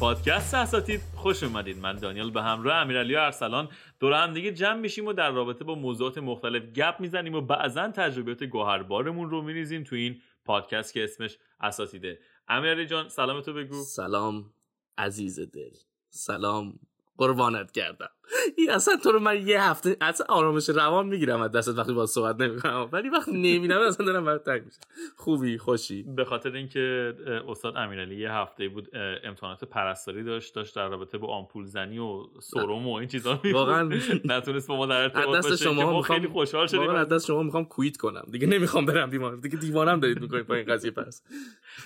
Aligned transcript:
پادکست 0.00 0.54
اساتید 0.54 1.00
خوش 1.14 1.42
اومدید. 1.42 1.78
من 1.78 1.96
دانیال 1.96 2.30
به 2.30 2.42
همراه 2.42 2.76
امیرعلی 2.76 3.14
و 3.14 3.18
ارسلان 3.18 3.68
دور 4.00 4.12
هم 4.12 4.34
دیگه 4.34 4.52
جمع 4.52 4.80
میشیم 4.80 5.06
و 5.06 5.12
در 5.12 5.30
رابطه 5.30 5.64
با 5.64 5.74
موضوعات 5.74 6.18
مختلف 6.18 6.62
گپ 6.62 6.96
می‌زنیم 7.00 7.34
و 7.34 7.40
بعضا 7.40 7.88
تجربیات 7.88 8.44
گوهربارمون 8.44 9.30
رو 9.30 9.42
میریزیم 9.42 9.84
تو 9.84 9.96
این 9.96 10.20
پادکست 10.44 10.92
که 10.92 11.04
اسمش 11.04 11.38
اساتیده. 11.60 12.18
امیرعلی 12.48 12.86
جان 12.86 13.08
سلام 13.08 13.40
تو 13.40 13.52
بگو. 13.52 13.82
سلام 13.82 14.50
عزیز 14.98 15.40
دل. 15.40 15.74
سلام 16.10 16.78
قربانت 17.18 17.72
کردم 17.72 18.08
این 18.56 18.70
اصلا 18.70 18.96
تو 18.96 19.12
رو 19.12 19.20
من 19.20 19.46
یه 19.46 19.62
هفته 19.62 19.96
اصلا 20.00 20.26
آرامش 20.28 20.68
روان 20.68 21.06
می‌گیرم 21.06 21.40
از 21.40 21.52
دستت 21.52 21.78
وقتی 21.78 21.92
با 21.92 22.06
صحبت 22.06 22.40
نمی‌کنم. 22.40 22.88
ولی 22.92 23.08
وقتی 23.08 23.32
نمی‌بینم 23.32 23.80
اصلا 23.80 24.06
دارم 24.06 24.24
برات 24.24 24.44
تنگ 24.44 24.64
میشه 24.64 24.78
خوبی 25.16 25.58
خوشی. 25.58 26.02
به 26.02 26.24
خاطر 26.24 26.52
اینکه 26.52 27.14
استاد 27.48 27.76
امیرعلی 27.76 28.16
یه 28.16 28.32
هفته 28.32 28.68
بود 28.68 28.88
امتحانات 29.24 29.64
پرستاری 29.64 30.24
داشت 30.24 30.54
داشت 30.54 30.76
در 30.76 30.88
رابطه 30.88 31.18
با 31.18 31.28
آمپول 31.28 31.64
زنی 31.64 31.98
و 31.98 32.22
سرم 32.40 32.86
و 32.86 32.92
این 32.92 33.08
چیزا 33.08 33.40
واقعا. 33.52 33.82
نتونست 34.24 34.68
با 34.68 34.76
ما 34.76 34.86
در 34.86 35.02
ارتباط 35.02 35.44
باشه 35.44 35.64
شما 35.64 35.92
ما 35.92 36.02
خیلی 36.02 36.28
خوشحال 36.28 36.66
شدیم. 36.66 36.90
از 36.90 37.08
دست 37.08 37.26
شما 37.26 37.42
می‌خوام 37.42 37.64
کویت 37.64 37.96
کنم. 37.96 38.24
دیگه 38.30 38.46
نمی‌خوام 38.46 38.86
برم 38.86 39.10
بیمار 39.10 39.36
دیگه 39.36 39.56
دیوانم 39.56 40.00
دارید 40.00 40.20
می‌کنید 40.20 40.46
با 40.46 40.54
این 40.54 40.66
قضیه 40.66 40.90
پس. 40.90 41.22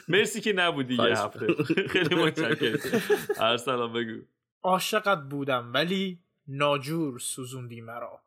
مرسی 0.08 0.40
که 0.40 0.52
نبودی 0.52 0.94
یه 0.94 1.02
هفته. 1.02 1.46
خیلی 1.92 2.14
متشکرم. 2.14 2.78
ارسلان 3.40 3.92
بگو. 3.92 4.20
عاشقت 4.62 5.18
بودم 5.18 5.72
ولی 5.74 6.20
ناجور 6.48 7.18
سوزوندی 7.18 7.80
مرا. 7.80 8.22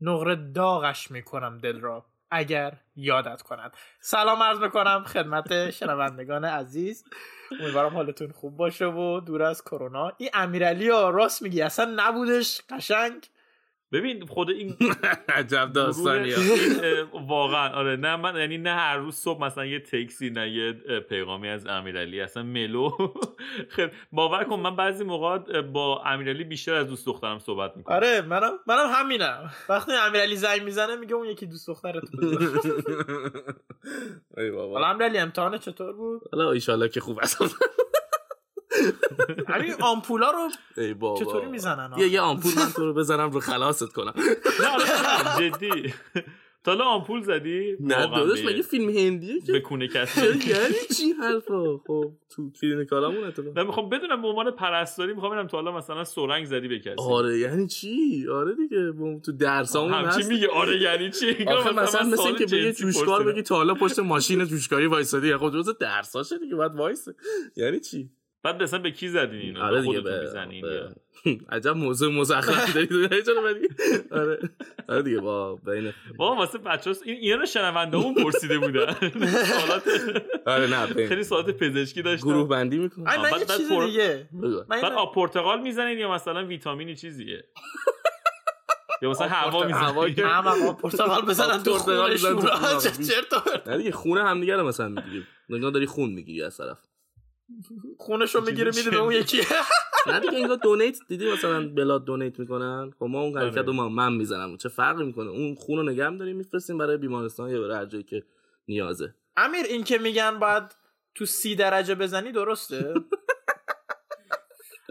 نقره 0.00 0.36
داغش 0.36 1.10
می‌کنم 1.10 1.58
دل 1.58 1.80
را 1.80 2.06
اگر 2.30 2.80
یادت 2.96 3.42
کند. 3.42 3.72
سلام 4.00 4.42
عرض 4.42 4.58
می‌کنم 4.58 5.04
خدمت 5.04 5.70
شنوندگان 5.70 6.44
عزیز. 6.44 7.04
امیدوارم 7.60 7.94
حالتون 7.94 8.32
خوب 8.32 8.56
باشه 8.56 8.86
و 8.86 9.20
دور 9.20 9.42
از 9.42 9.62
کرونا. 9.62 10.12
این 10.18 10.30
امیرعلی 10.34 10.88
ها 10.88 11.10
راست 11.10 11.42
میگی 11.42 11.62
اصلا 11.62 11.94
نبودش. 11.96 12.60
قشنگ. 12.68 13.26
ببین 13.92 14.26
خود 14.26 14.50
این 14.50 14.76
عجب 15.28 15.72
داستانی 15.72 16.34
واقعا 17.28 17.68
آره. 17.68 17.96
نه 17.96 18.16
من 18.16 18.36
یعنی 18.36 18.58
نه 18.58 18.74
هر 18.74 18.96
روز 18.96 19.14
صبح 19.14 19.44
مثلا 19.44 19.66
یه 19.66 19.80
تکسی 19.80 20.30
نه 20.30 20.50
یه 20.50 20.72
پیغامی 21.00 21.48
از 21.48 21.66
امیرعلی. 21.66 22.20
اصلا 22.20 22.42
ملو. 22.42 22.90
خیلی 23.74 23.90
باور 24.12 24.44
کن 24.44 24.60
من 24.60 24.76
بعضی 24.76 25.04
موقعات 25.04 25.56
با 25.56 26.02
امیرعلی 26.02 26.44
بیشتر 26.44 26.74
از 26.74 26.86
دوست 26.86 27.06
دخترم 27.06 27.38
صحبت 27.38 27.76
می‌کنم. 27.76 27.96
آره 27.96 28.20
منم 28.20 28.52
منم 28.66 28.90
همینم. 28.92 29.50
وقتی 29.68 29.92
امیرعلی 29.92 30.36
زنگ 30.36 30.62
می‌زنه 30.62 30.96
میگه 30.96 31.14
اون 31.14 31.26
یکی 31.26 31.46
دوست 31.46 31.68
دخترت 31.68 32.02
ای 34.36 34.50
بابا. 34.50 34.72
حالا 34.74 34.86
امیرعلی 34.86 35.18
امتحان 35.18 35.58
چطور 35.58 35.92
بود؟ 35.92 36.22
حالا 36.32 36.50
ان 36.50 36.88
که 36.88 37.00
خوب 37.00 37.18
است. 37.22 37.38
همین 39.54 39.74
آمپولا 39.80 40.30
رو 40.30 40.48
ای 40.76 40.94
بابا. 40.94 41.20
چطوری 41.20 41.46
می‌زنن؟ 41.46 41.98
یه 41.98 42.08
یه 42.08 42.20
آمپول 42.20 42.52
من 42.56 42.70
تو 42.76 42.84
رو 42.86 42.94
بزنم 42.94 43.30
رو 43.30 43.40
خلاصت 43.40 43.92
کنم. 43.92 44.14
نه 45.38 45.50
جدی. 45.50 45.94
تا 46.64 46.84
آمپول 46.84 47.22
زدی؟ 47.22 47.76
نه 47.80 48.06
داداش 48.06 48.44
مگه 48.44 48.62
فیلم 48.62 48.88
هندیه 48.88 49.40
که؟ 49.40 49.52
به 49.52 49.60
کونه 49.60 49.88
کسی؟ 49.88 50.20
یعنی 50.50 50.74
چی 50.96 51.12
حرفا؟ 51.12 51.78
خب 51.86 52.12
تو 52.30 52.50
فیلم 52.60 52.84
کارامون 52.84 53.24
اتفاق. 53.24 53.58
من 53.58 53.66
می‌خوام 53.66 53.88
بدونم 53.88 54.22
به 54.22 54.28
عنوان 54.28 54.50
پرستاری 54.50 55.12
می‌خوام 55.14 55.32
ببینم 55.32 55.48
تا 55.48 55.56
حالا 55.56 55.72
مثلا 55.76 56.04
سرنگ 56.04 56.44
زدی 56.44 56.68
به 56.68 56.78
کسی. 56.78 56.94
آره 56.98 57.38
یعنی 57.38 57.66
چی؟ 57.66 58.26
آره 58.28 58.54
دیگه 58.54 58.92
تو 59.24 59.32
درسامون 59.32 59.94
همچی 59.94 60.28
میگه 60.28 60.48
آره 60.48 60.80
یعنی 60.80 61.10
چی؟ 61.10 61.44
آخه 61.44 61.72
مثلا 61.72 62.06
مثل 62.06 62.22
اینکه 62.22 62.46
بگی 62.46 62.72
جوشکار 62.72 63.24
بگی 63.24 63.42
تا 63.42 63.56
حالا 63.56 63.74
پشت 63.74 63.98
ماشین 63.98 64.44
جوشکاری 64.44 64.86
وایسادی 64.86 65.36
خب 65.36 65.50
جزء 65.54 65.72
درساشه 65.72 66.38
دیگه 66.38 66.56
بعد 66.56 66.74
وایسه. 66.74 67.14
یعنی 67.56 67.80
چی؟ 67.80 68.10
بعد 68.42 68.62
مثلا 68.62 68.80
به 68.80 68.90
کی 68.90 69.08
زدین 69.08 69.40
اینو؟ 69.40 69.62
آره 69.62 69.82
دیگه 69.82 70.00
به 70.00 70.32
عجب 71.50 71.76
موضوع 71.76 72.12
مزخرفی 72.12 72.72
دارید. 72.86 73.24
چرا 73.24 73.42
ولی 73.42 73.68
آره. 74.10 74.38
آره 74.88 75.02
دیگه 75.02 75.20
با 75.20 75.56
بین 75.56 75.92
با 76.16 76.34
واسه 76.34 76.58
بچه‌ها 76.58 76.96
این 77.04 77.16
اینا 77.16 77.36
رو 77.36 77.46
شنوندهمون 77.46 78.14
پرسیده 78.14 78.58
بودن. 78.58 78.92
سوالات 79.44 79.82
آره 80.46 80.66
نه 80.66 81.06
خیلی 81.08 81.24
سوالات 81.24 81.50
پزشکی 81.50 82.02
داشتن 82.02 82.26
گروه 82.26 82.48
بندی 82.48 82.78
می‌کنن 82.78 83.04
یه 83.38 83.44
چیز 83.56 83.68
دیگه. 83.68 84.28
بعد 84.68 84.84
آب 84.84 85.14
پرتقال 85.14 85.60
می‌زنین 85.60 85.98
یا 85.98 86.12
مثلا 86.12 86.46
ویتامینی 86.46 86.96
چیزیه؟ 86.96 87.44
یا 89.02 89.10
مثلا 89.10 89.28
هوا 89.28 89.66
می‌زنین؟ 89.66 90.26
هم 90.26 90.46
آب 90.46 90.80
پرتقال 90.80 91.22
بزنن 91.22 91.62
تو 91.62 91.74
خونه 91.74 92.08
نه 93.66 93.76
دیگه 93.78 93.90
خونه 93.92 94.22
هم 94.22 94.40
دیگه 94.40 94.56
مثلا 94.56 94.88
می‌گیری 94.88 95.26
نگاه 95.48 95.70
داری 95.70 95.86
خون 95.86 96.10
می‌گیری 96.10 96.42
از 96.42 96.56
طرف. 96.56 96.78
خونش 97.98 98.34
رو 98.34 98.40
می‌گیره 98.40 98.70
میده 98.76 98.90
به 98.90 98.96
اون 98.96 99.12
یکی. 99.12 99.40
نه 100.06 100.20
دیگه 100.20 100.36
اینجا 100.36 100.56
دونیت 100.56 100.98
دیدی 101.08 101.32
مثلا 101.32 101.68
بلاد 101.68 102.04
دونیت 102.04 102.38
می‌کنن؟ 102.38 102.90
خب 102.98 103.04
ما 103.04 103.20
اون 103.20 103.38
حرکت 103.38 103.66
رو 103.66 103.72
من 103.72 104.12
می‌زنم. 104.12 104.56
چه 104.56 104.68
فرقی 104.68 105.04
می‌کنه؟ 105.04 105.30
اون 105.30 105.54
خون 105.54 105.76
رو 105.76 105.82
نگه 105.82 106.16
داریم 106.16 106.36
میفرستیم 106.36 106.78
برای 106.78 106.96
بیمارستان 106.96 107.50
یا 107.50 107.60
برای 107.60 107.76
هر 107.76 107.84
جایی 107.84 108.04
که 108.04 108.24
نیازه. 108.68 109.14
امیر 109.36 109.64
این 109.64 109.84
که 109.84 109.98
میگن 109.98 110.38
باید 110.38 110.62
تو 111.14 111.26
سی 111.26 111.56
درجه 111.56 111.94
بزنی 111.94 112.32
درسته؟ 112.32 112.94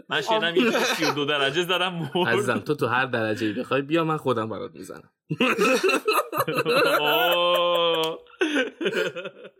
من 0.08 0.20
شنیدم 0.20 0.56
یه 0.56 0.70
سی 0.70 1.14
دو 1.14 1.24
درجه 1.24 1.62
زدم 1.62 2.10
مرد. 2.14 2.28
عزیزم 2.28 2.58
تو 2.58 2.74
تو 2.74 2.86
هر 2.86 3.06
درجه 3.06 3.46
ای 3.46 3.52
بخوای 3.52 3.82
بیا 3.82 4.04
من 4.04 4.16
خودم 4.16 4.48
برات 4.48 4.74
می‌زنم. 4.74 5.10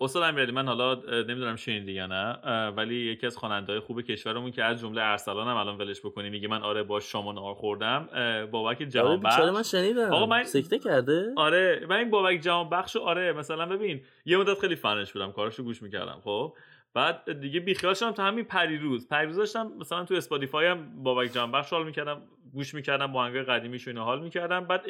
استاد 0.00 0.22
امیرعلی 0.22 0.52
من 0.52 0.66
حالا 0.66 0.94
نمی‌دونم 1.10 1.56
شنیدی 1.56 1.92
یا 1.92 2.06
نه 2.06 2.32
ولی 2.76 2.94
یکی 2.94 3.26
از 3.26 3.36
خواننده‌های 3.36 3.80
خوب 3.80 4.00
کشورمون 4.00 4.50
که 4.50 4.64
از 4.64 4.80
جمله 4.80 5.02
ارسلان 5.02 5.48
هم 5.48 5.56
الان 5.56 5.78
ولش 5.78 6.00
بکنی 6.00 6.30
میگه 6.30 6.48
من 6.48 6.62
آره 6.62 6.82
با 6.82 7.00
شام 7.00 7.26
و 7.26 7.32
نهار 7.32 7.54
خوردم. 7.54 8.08
بابک 8.50 8.78
جهان 8.78 9.20
بخش 9.20 9.40
من 9.40 9.62
شنیدم. 9.62 10.12
آقا 10.12 10.26
من 10.26 10.44
سکته 10.44 10.78
کرده؟ 10.78 11.32
آره 11.36 11.86
من 11.88 11.96
این 11.96 12.10
بابک 12.10 12.40
جهان 12.40 12.68
بخش 12.68 12.96
آره 12.96 13.32
مثلا 13.32 13.66
ببین 13.66 14.00
یه 14.24 14.36
مدت 14.38 14.60
خیلی 14.60 14.76
فنش 14.76 15.12
بودم 15.12 15.32
کاراشو 15.32 15.62
گوش 15.62 15.82
می‌کردم 15.82 16.20
خب. 16.24 16.54
بعد 16.94 17.40
دیگه 17.40 17.60
بیخیال 17.60 17.94
شدم 17.94 18.12
تا 18.12 18.24
همین 18.24 18.44
پریروز. 18.44 19.08
پریروز 19.08 19.36
داشتم 19.36 19.72
مثلا 19.78 20.04
تو 20.04 20.14
اسپاتیفای 20.14 20.66
هم 20.66 21.02
بابک 21.02 21.32
جهان 21.32 21.52
بخش 21.52 21.70
حال 21.72 21.86
می‌کردم 21.86 22.22
گوش 22.52 22.74
می‌کردم 22.74 23.06
با 23.06 23.20
آهنگای 23.20 23.42
قدیمیش 23.42 23.88
اینا 23.88 24.04
حال 24.04 24.20
می‌کردم. 24.22 24.64
بعد 24.64 24.86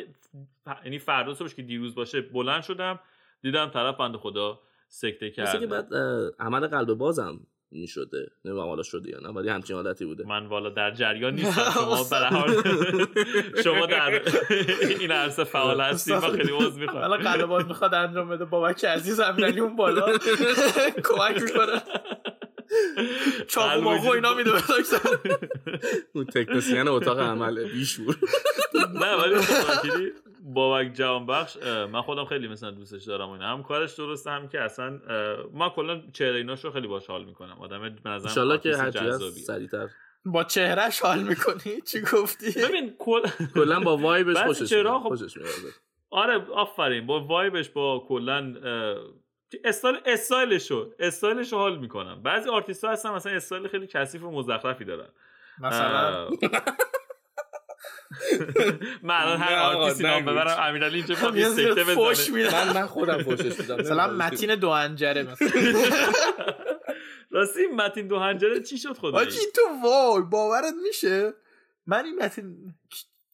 یعنی 0.85 0.99
فردا 0.99 1.35
صبحش 1.35 1.55
که 1.55 1.63
دیروز 1.63 1.95
باشه 1.95 2.21
بلند 2.21 2.63
شدم. 2.63 3.01
دیدم 3.43 3.71
طرف 3.75 3.97
بنده 3.97 4.19
خدا 4.19 4.61
سکته 4.89 5.31
کرده. 5.31 5.59
که 5.59 5.67
بعد 5.67 5.95
عمل 6.41 6.67
قلب 6.67 6.95
بازم 6.95 7.41
می‌شده. 7.71 8.31
نمی‌دونم 8.45 8.69
حالا 8.69 8.83
شده 8.83 9.11
یا 9.11 9.19
نه 9.21 9.29
ولی 9.29 9.49
همچین 9.49 9.77
حالتی 9.77 10.05
بوده. 10.05 10.27
من 10.27 10.47
والا 10.47 10.71
در 10.71 10.91
جریان 10.91 11.35
نیستم. 11.35 11.71
شما 11.75 12.05
حال 12.31 12.63
شما 13.65 13.87
در 13.87 14.21
این 14.89 15.11
عرصه 15.11 15.45
فعال 15.45 15.81
هستیم 15.81 16.17
و 16.17 16.21
خیلی 16.21 16.53
عذر 16.53 16.81
می‌خوام. 16.81 17.03
حالا 17.03 17.17
قلب 17.17 17.47
باز 17.47 17.67
می‌خواد 17.67 17.95
انجام 17.95 18.29
بده. 18.29 18.45
بابک 18.45 18.85
عزیز 18.85 19.21
امیرعلی 19.21 19.61
اون 19.61 19.77
بالا. 19.77 20.19
کمک 21.09 21.43
می‌کنه. 21.43 21.83
چاقو 23.49 23.81
ماقو 23.81 24.11
اینا 24.11 24.35
میده 24.35 24.53
به 24.53 24.59
دکتر. 24.59 25.19
اون 26.15 26.25
تکنسین 26.25 26.89
اتاق 26.89 27.21
عمله 27.21 27.65
بیشور 27.65 28.17
نه 28.95 29.15
ولی 29.15 29.35
بابک 30.55 30.93
جوان 30.93 31.27
بخش 31.27 31.57
من 31.67 32.03
خودم 32.03 32.25
خیلی 32.25 32.49
مثلا 32.49 32.71
دوستش 32.71 33.05
دارم 33.05 33.31
اینا. 33.31 33.47
هم 33.47 33.63
کارش 33.63 33.95
درسته 33.95 34.31
هم 34.31 34.49
که 34.49 34.61
اصلا 34.61 35.01
ما 35.53 35.71
کلا 35.71 36.03
چهره 36.13 36.37
ایناش 36.37 36.65
رو 36.65 36.71
خیلی 36.71 36.87
باش 36.87 37.07
حال 37.07 37.25
می‌کنم. 37.25 37.57
آدم 37.61 37.97
به 38.05 38.11
نظرم 38.11 38.59
که 38.59 38.77
هرچی 38.77 38.99
سریعتر. 39.31 39.89
با 40.25 40.45
چهرهش 40.45 41.01
حال 41.01 41.23
می‌کنی؟ 41.23 41.81
چی 41.81 42.01
گفتی؟ 42.01 42.61
ببین 42.63 42.97
کلا 43.55 43.81
با 43.81 43.97
vibe 43.97 44.23
ش 44.23 44.37
خوشش 44.37 44.73
میاد 44.73 45.01
خوشش 45.01 45.37
میاد. 45.37 45.49
آره 46.11 46.45
آفرین. 46.53 47.07
با 47.07 47.21
vibe 47.21 47.53
ش 47.53 47.69
با 47.69 48.05
کلا 48.09 48.55
style 49.65 49.97
style 50.07 50.59
شو 50.59 50.91
style 50.99 51.35
شو 51.35 51.57
حال 51.57 51.79
می‌کنم. 51.79 52.23
بعضی 52.23 52.51
آرتیست 52.51 52.85
ها 52.85 52.93
هستن 52.93 53.11
مثلا 53.11 53.33
استایل 53.33 53.69
خیلی 53.69 53.87
کثیف 53.87 54.23
و 54.23 54.31
مزخرفی 54.31 54.85
دارن. 54.85 55.09
مثلا؟ 55.61 56.31
من 59.03 59.15
الان 59.15 59.39
هر 59.39 59.55
آرتیستی 59.55 60.03
نام 60.03 60.25
ببرم 60.25 60.57
امیرعلی 60.61 60.97
اینجا 60.97 61.15
با 61.15 61.33
سکته 61.33 61.85
بزنه. 61.85 62.65
من 62.65 62.73
من 62.73 62.87
خودم 62.87 63.23
فوشش 63.23 63.61
میدم. 63.61 63.77
مثلا 63.81 64.07
متین 64.13 64.55
دوهنجره 64.55 65.23
مثلا. 65.23 65.51
راستی 67.31 67.67
متین 67.67 68.09
دوهنجره 68.09 68.63
چی 68.63 68.79
شد 68.79 68.93
خدا 68.93 69.19
آجی 69.19 69.39
تو 69.55 69.63
وای 69.83 70.23
باورت 70.23 70.75
میشه؟ 70.83 71.33
من 71.87 72.05
این 72.05 72.23
متین 72.23 72.75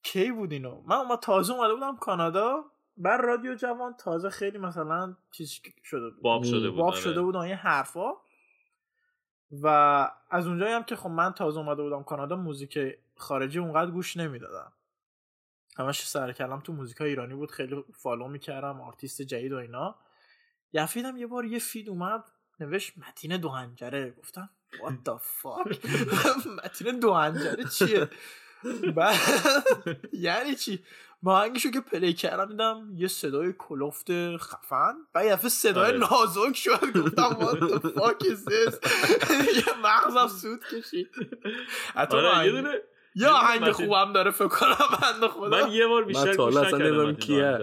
کی 0.03 0.33
بود 0.33 0.53
اینو؟ 0.53 0.83
من 0.87 1.03
ما 1.03 1.17
تازه 1.17 1.53
اومده 1.53 1.75
بودم 1.75 1.97
کانادا 1.97 2.65
بر 2.97 3.17
رادیو 3.17 3.55
جوان 3.55 3.95
تازه 3.99 4.31
خیلی 4.31 4.59
مثلا 4.59 5.17
چیز 5.33 5.61
شده 5.83 6.11
بود. 6.11 6.23
باب 6.23 6.43
شده 6.43 6.71
بود 6.71 6.79
باب 6.79 6.93
آره. 6.93 7.01
شده 7.01 7.23
بود 7.23 7.35
یه 7.35 7.57
حرفا. 7.57 8.13
و 9.63 9.69
از 10.31 10.47
اونجایی 10.47 10.73
هم 10.73 10.83
که 10.83 10.97
خب 10.97 11.11
من 11.11 11.33
تازه 11.33 11.61
اومده 11.61 11.83
بودم 11.83 12.03
کانادا 12.03 12.37
موزیک 12.37 12.79
خارجی 13.17 13.59
اونقدر 13.59 13.91
گوش 13.91 14.17
نمی‌دادم. 14.17 14.73
همش 15.77 16.09
سر 16.09 16.33
کلم 16.33 16.61
تو 16.61 16.73
موزیک 16.73 17.01
ایرانی 17.01 17.35
بود 17.35 17.51
خیلی 17.51 17.85
follow 17.95 18.29
می‌کردم 18.29 18.81
آرتیست 18.81 19.23
جدید 19.23 19.53
و 19.53 19.57
اینا. 19.57 19.95
feed 20.73 21.08
م 21.08 21.17
یه 21.17 21.27
بار 21.27 21.45
یه 21.45 21.59
feed 21.59 21.89
اومد 21.89 22.25
نوشت 22.61 22.93
متین 22.99 23.37
دوهنجره. 23.37 24.11
گفتم 24.11 24.51
what 24.73 25.09
the 25.09 25.19
fuck 25.43 25.87
متین 26.65 26.99
دو 27.01 27.15
هنجره 27.15 27.65
چیه 27.65 28.09
یعنی 30.13 30.55
چی؟ 30.55 30.85
آهنگشو 31.23 31.71
که 31.71 31.81
پلی 31.81 32.13
کردم 32.13 32.49
دیدم 32.49 32.93
یه 32.97 33.09
صدای 33.09 33.55
کلفت 33.59 34.37
خفن. 34.37 34.95
و 35.15 35.25
یه 35.25 35.37
صدای 35.37 35.87
آره. 35.87 35.99
نازک 35.99 36.57
شد. 36.57 36.99
گفتم 36.99 37.29
what 37.31 37.59
the 37.59 37.89
fuck 37.89 38.27
is 38.27 38.51
this 38.51 38.75
یه 39.67 39.79
مغزم 39.83 40.29
سوت 40.29 40.65
کشید. 40.65 41.11
حتی 41.95 42.17
آره 42.17 42.47
یه 42.47 42.53
دونه 42.53 42.73
یه 43.15 43.29
آهنگ 43.29 43.71
خوبم 43.71 44.13
داره 44.13 44.31
فکر 44.31 44.49
کنم 44.49 44.77
بنده 45.03 45.29
خدا 45.29 45.67
من 45.67 45.73
یه 45.73 45.87
بار 45.87 46.05
بیشتر 46.05 46.37
گوش 46.37 46.57
نکردم 46.57 47.15
کیه. 47.15 47.59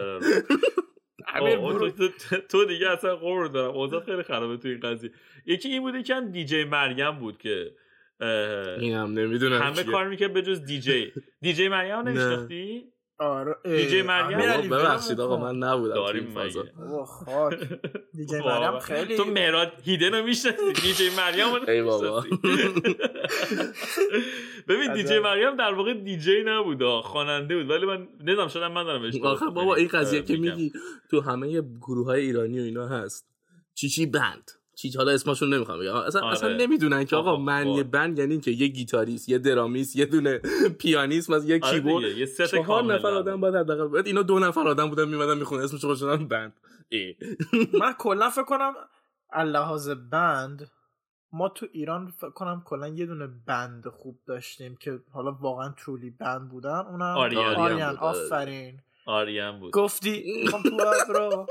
تو, 2.49 2.65
دیگه 2.65 2.89
اصلا 2.89 3.15
قور 3.15 3.47
دارم 3.47 3.75
اوضاع 3.75 4.05
خیلی 4.05 4.23
خرابه 4.23 4.57
تو 4.57 4.67
این 4.67 4.79
قضیه. 4.79 5.11
یکی 5.45 5.69
این 5.69 5.81
بوده 5.81 6.03
که 6.03 6.15
هم 6.15 6.31
دیجی 6.31 6.63
مریم 6.63 7.19
بود 7.19 7.37
که 7.37 7.71
اه، 8.19 8.79
اینم 8.79 9.19
نمی‌دونم 9.19 9.61
همه 9.61 9.83
کار 9.83 10.07
می‌کرد 10.07 10.33
به 10.33 10.41
جز 10.41 10.65
دیجی. 10.65 11.11
دیجی 11.41 11.67
مریم. 11.67 11.95
نمیشناختی؟ 11.95 12.83
آره 13.21 13.55
دیجی 13.63 14.01
مریم؟ 14.01 14.69
ببخشید 14.69 15.19
آقا. 15.19 15.37
من 15.37 15.55
نبودم 15.55 15.93
تو 15.93 15.99
داریم 16.01 16.37
این 16.37 16.49
فضا 16.49 16.65
خاک 17.05 17.59
دیجی 18.13 18.35
مریم. 18.45 18.79
خیلی 18.79 19.17
تو 19.17 19.25
مراد 19.25 19.71
هیدن 19.83 20.13
رو 20.15 20.25
می‌شناسی 20.25 20.73
دیجی 20.81 21.09
مریم 21.17 21.55
رو 21.55 21.69
ای 21.69 21.81
بابا. 21.83 22.21
ببین. 24.67 24.93
دیجی 24.93 25.19
مریم 25.19 25.55
در 25.55 25.73
واقع 25.73 25.93
دیجی 25.93 26.43
نبود 26.45 27.01
خواننده 27.01 27.57
بود 27.57 27.69
ولی 27.69 27.85
من 27.85 28.07
نمی‌دونم 28.19 28.47
شاید 28.47 28.71
من 28.71 28.83
دارم 28.83 29.03
اشتباه 29.03 29.31
آخه 29.31 29.45
بابا 29.45 29.75
این 29.75 29.87
قضیه 29.87 30.21
که. 30.21 30.37
میگی 30.37 30.71
تو 31.11 31.21
همه 31.21 31.61
گروه 31.61 32.05
های 32.05 32.21
ایرانی 32.21 32.59
و 32.59 32.63
اینا 32.63 32.87
هست 32.87 33.27
چی 33.73 33.89
چی 33.89 34.05
band 34.05 34.51
چی 34.81 34.97
حالا 34.97 35.11
اسمشون 35.11 35.53
نمی‌خوام 35.53 35.79
بگم 35.79 35.95
اصلا 35.95 36.21
آره. 36.21 36.31
اصلا 36.31 36.57
نمی‌دونن 36.57 37.05
که 37.05 37.15
آقا 37.15 37.35
من 37.35 37.67
آه. 37.67 37.77
یه 37.77 37.83
band 37.83 38.19
یعنی 38.19 38.39
که 38.39 38.51
یه 38.51 38.67
گیتاریست 38.67 39.29
یه 39.29 39.37
درامیست 39.37 39.95
یه 39.95 40.05
دونه 40.05 40.37
پیانیست 40.79 41.29
مثلا 41.29 41.49
یه 41.49 41.59
آره 41.63 41.73
کیبورد 41.73 42.05
دیگه، 42.05 42.19
یه 42.19 42.25
ست 42.25 42.45
چهار 42.45 42.83
نفر 42.83 43.11
در 43.11 43.17
آدم 43.17 43.41
باید 43.41 43.55
حداقل 43.55 43.87
باید 43.87 44.07
اینا 44.07 44.21
دو 44.21 44.39
نفر 44.39 44.67
آدم 44.67 44.89
بودن 44.89 45.07
میمدن 45.07 45.37
می‌خونه 45.37 45.63
اسمش 45.63 45.83
رو 45.83 45.95
شدن 45.95 46.27
band. 46.27 46.53
من 47.81 47.93
کلا 47.93 48.29
فکر 48.29 48.43
کنم 48.43 48.73
اللحاظ 49.33 49.89
band 49.89 50.71
ما 51.33 51.49
تو 51.49 51.65
ایران 51.71 52.13
فکر 52.17 52.29
کنم 52.29 52.61
کلا 52.65 52.87
یه 52.87 53.05
دونه 53.05 53.27
بند 53.47 53.87
خوب 53.87 54.19
داشتیم 54.27 54.75
که 54.75 54.99
حالا 55.11 55.31
واقعا 55.31 55.69
ترولی 55.77 56.09
بند 56.09 56.49
بودن 56.49 56.85
اونم 56.89 57.01
آریان. 57.01 57.45
آریان 57.45 57.71
آریان 57.71 57.89
بود، 57.89 58.03
آره. 58.03 58.25
آفرین 58.25 58.79
آریان 59.11 59.59
بود. 59.59 59.71
گفتی 59.73 60.41
می‌خوام 60.43 60.63
تو 60.63 60.77
برو 60.77 61.29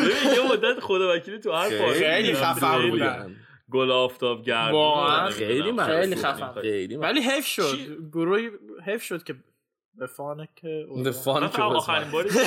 ببین 0.00 0.32
یه 0.34 0.52
مدت 0.52 0.80
خدا 0.80 1.14
وکیلی 1.14 1.38
تو 1.38 1.52
هر 1.52 1.78
پارتی 1.78 2.04
خیلی 2.04 2.34
خفن 2.34 2.90
بودن. 2.90 3.36
گل 3.70 3.90
آفتاب 3.90 4.42
گرد 4.44 5.30
خیلی 5.30 5.82
خیلی. 5.82 6.16
خفن. 6.16 6.60
خیلی 6.60 6.96
ولی 6.96 7.20
حیف؟ 7.20 7.46
شد. 7.46 7.76
گروهی 8.12 8.50
حیف 8.86 9.02
شد 9.02 9.22
که 9.24 9.34
به 9.94 10.06
فانه 10.06 10.48
که 10.56 11.62
آخرین. 11.62 12.10
باری 12.10 12.28
که 12.28 12.40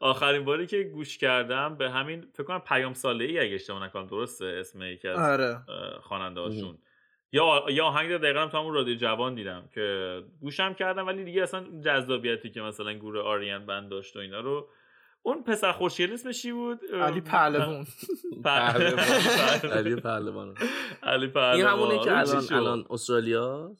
آخرین 0.00 0.44
باری 0.44 0.66
که 0.66 0.82
گوش 0.82 1.18
کردم 1.18 1.76
به 1.76 1.90
همین 1.90 2.26
فکر 2.34 2.42
کنم 2.42 2.58
پیام 2.60 2.94
ساله 2.94 3.24
ای 3.24 3.38
اگه 3.40 3.54
اشتباه 3.54 3.84
نکنم 3.84 4.06
درسته؟ 4.06 4.44
اسم 4.44 4.82
یکی 4.82 5.08
از 5.08 5.18
آره. 5.18 5.58
خواننده 6.02 6.40
هاشون 6.40 6.78
یا 7.32 7.64
یا 7.70 7.84
آهنگ 7.84 8.16
دقیقا 8.16 8.46
تو 8.46 8.58
همون 8.58 8.74
رادیو 8.74 8.94
جوان 8.96 9.34
دیدم 9.34 9.68
که 9.74 10.22
گوشم 10.40 10.74
کردم 10.74 11.06
ولی 11.06 11.24
دیگه 11.24 11.42
اصلا 11.42 11.64
جذابیتی 11.84 12.50
که 12.50 12.60
مثلا 12.60 12.92
گروه 12.92 13.20
آریان 13.20 13.66
بند 13.66 13.90
داشت 13.90 14.16
و 14.16 14.18
اینا 14.18 14.40
رو 14.40 14.68
اون 15.22 15.42
پسر 15.42 15.72
خوشگل 15.72 16.12
اسمش 16.12 16.42
چی 16.42 16.52
بود؟ 16.52 16.80
علی 16.94 17.20
پهلوان. 17.30 17.86
علی 19.72 19.96
پهلوان. 19.96 20.54
علی 21.02 21.26
پهلوان. 21.26 21.56
این 21.56 21.66
همونه 21.66 21.98
که 22.04 22.18
الان؟ 22.18 22.44
الان 22.52 22.84
استرالیا 22.90 23.76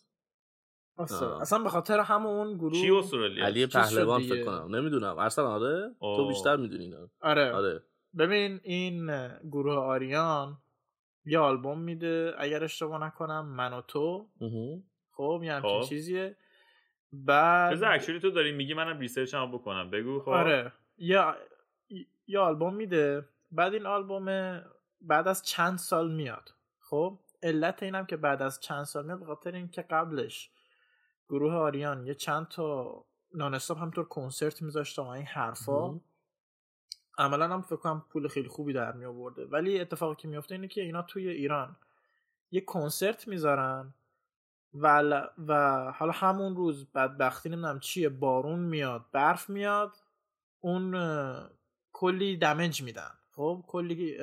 اصلا 0.99 1.39
اصلا 1.39 1.59
به 1.59 1.69
خاطر 1.69 2.00
همون 2.00 2.55
گروه 2.59 2.73
چی 2.81 2.91
استرالیا؟ 2.91 3.45
علی 3.47 3.67
پهلوان. 3.67 4.23
فکر 4.23 4.45
کنم. 4.45 4.77
نمی‌دونم. 4.77 5.19
ارسل 5.19 5.43
آره؟ 5.43 5.91
تو. 6.00 6.29
بیشتر 6.29 6.56
می‌دونی 6.56 6.95
آره. 7.21 7.53
آره. 7.53 7.83
ببین 8.19 8.61
این 8.62 9.11
گروه 9.50 9.75
آریان 9.75 10.59
یه 11.29 11.39
آلبوم 11.39 11.79
میده. 11.79 12.35
اگر 12.39 12.65
اشتباه 12.65 13.05
نکنم 13.05 13.47
من 13.47 13.73
و 13.73 13.81
تو. 13.81 14.29
خب 15.11 15.41
یه 15.45 15.53
همچین 15.53 15.81
خب. 15.81 15.89
چیزیه. 15.89 16.37
بعد 17.13 17.73
بذار 17.73 17.93
actually 17.93 18.21
تو 18.21 18.31
داری 18.31 18.53
میگی 18.53 18.75
منم 18.75 18.99
research 18.99 19.35
هم 19.35 19.53
بکنم. 19.53 19.91
بگو 19.91 20.21
خب. 20.21 20.29
آره. 20.29 20.73
یه 20.99 21.25
یه 22.27 22.39
آلبوم 22.39 22.75
میده. 22.75 23.29
بعد 23.51 23.75
این 23.75 23.87
آلبوم 23.87 24.61
بعد 25.01 25.29
از 25.29 25.43
چند 25.43 25.79
سال 25.79 26.13
میاد. 26.13 26.55
خب 26.81 27.19
علت 27.43 27.83
اینم 27.83 28.07
که 28.07 28.17
بعد 28.17 28.43
از 28.43 28.61
چند 28.61 28.85
سال 28.85 29.07
میاد 29.07 29.19
به 29.21 29.27
خاطر 29.27 29.55
اینکه 29.55 29.83
قبلش 29.83 30.51
گروه 31.29 31.53
آریان 31.53 32.07
یه 32.07 32.15
چند 32.15 32.49
تا 32.49 33.05
نانستاپ 33.35 33.79
همطور 33.79 34.05
کنسرت 34.05 34.63
میذاشته 34.63 35.03
و 35.03 35.07
این 35.07 35.27
حرفا. 35.27 36.01
عملا 37.19 37.49
هم 37.49 37.62
فکر 37.62 37.76
کنم 37.76 38.05
پول 38.11 38.29
خیلی 38.29 38.49
خوبی 38.49 38.73
در 38.73 38.93
می 38.93 39.05
آورده 39.05 39.44
ولی 39.47 39.81
اتفاقی 39.81 40.15
که 40.15 40.29
میفته 40.29 40.55
اینه 40.55 40.69
که 40.69 40.81
اینا 40.81 41.03
توی 41.03 41.29
ایران 41.29 41.76
یه 42.50 42.61
کنسرت 42.61 43.29
می‌ذارن 43.29 43.94
و, 44.75 44.87
ل- 44.87 45.26
و 45.49 45.82
حالا 45.93 46.12
همون 46.12 46.56
روز 46.56 46.87
بدبختی 46.93 47.49
نمی‌دونم 47.49 47.81
چیه 47.81 48.09
بارون 48.09 48.59
میاد 48.59 49.05
برف 49.12 49.50
میاد 49.50 49.97
اون 50.61 50.94
کلی 51.93 52.37
دمج 52.37 52.82
میدن. 52.82 53.11
خب 53.32 53.64
کلی 53.67 54.19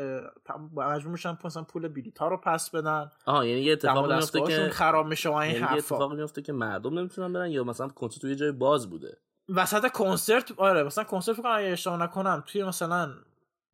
مجبور 0.75 1.12
میشن 1.12 1.38
مثلا 1.44 1.63
پول 1.63 1.88
بلیط 1.88 2.18
ها 2.18 2.27
رو 2.27 2.38
پس 2.38 2.69
بدن. 2.69 3.12
آها 3.25 3.46
یعنی 3.46 3.62
یه 3.62 3.74
اتفاق 3.74 4.13
میفته 4.13 4.41
که 4.41 4.70
خراب 4.70 5.08
میشه 5.08 5.29
و 5.29 5.34
این 5.34 5.51
یعنی 5.51 5.63
یه 5.63 5.65
حرفا. 5.65 5.96
اتفاق 5.96 6.13
میفته 6.13 6.41
که 6.41 6.53
مردم 6.53 7.00
نمی‌تونن 7.00 7.34
برن 7.34 7.51
یا 7.51 7.63
مثلا 7.63 7.88
کنسرت 7.89 8.22
توی 8.22 8.29
یه 8.29 8.36
جای 8.36 8.51
باز 8.51 8.89
بوده. 8.89 9.17
وسط 9.50 9.92
کنسرت 9.92 10.52
آره 10.58 10.84
مثلا 10.84 11.04
کنسرت 11.04 11.36
فکر 11.36 11.44
کنم 11.44 11.56
اگه 11.58 11.68
اشتباه 11.68 12.04
نکنم 12.04 12.44
توی 12.48 12.64
مثلا 12.64 13.14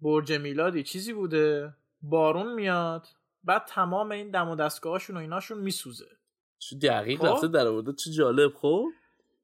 برج 0.02 0.34
میلادی 0.34 0.84
چیزی 0.84 1.14
بوده؟ 1.14 1.74
بارون 2.02 2.54
میاد 2.54 3.08
بعد 3.44 3.66
تمام 3.66 4.12
این 4.12 4.32
دم 4.32 4.50
و 4.50 4.56
دستگاهاشون 4.56 5.18
و 5.18 5.20
ایناشون 5.20 5.58
میسوزه. 5.58 6.08
چه 6.60 6.78
دقیق 6.78 7.20
خب. 7.20 7.26
رفته 7.26 7.48
در 7.48 7.68
آورده 7.68 7.94
چه 7.94 8.12
جالب 8.12 8.54
خب؟ 8.54 8.86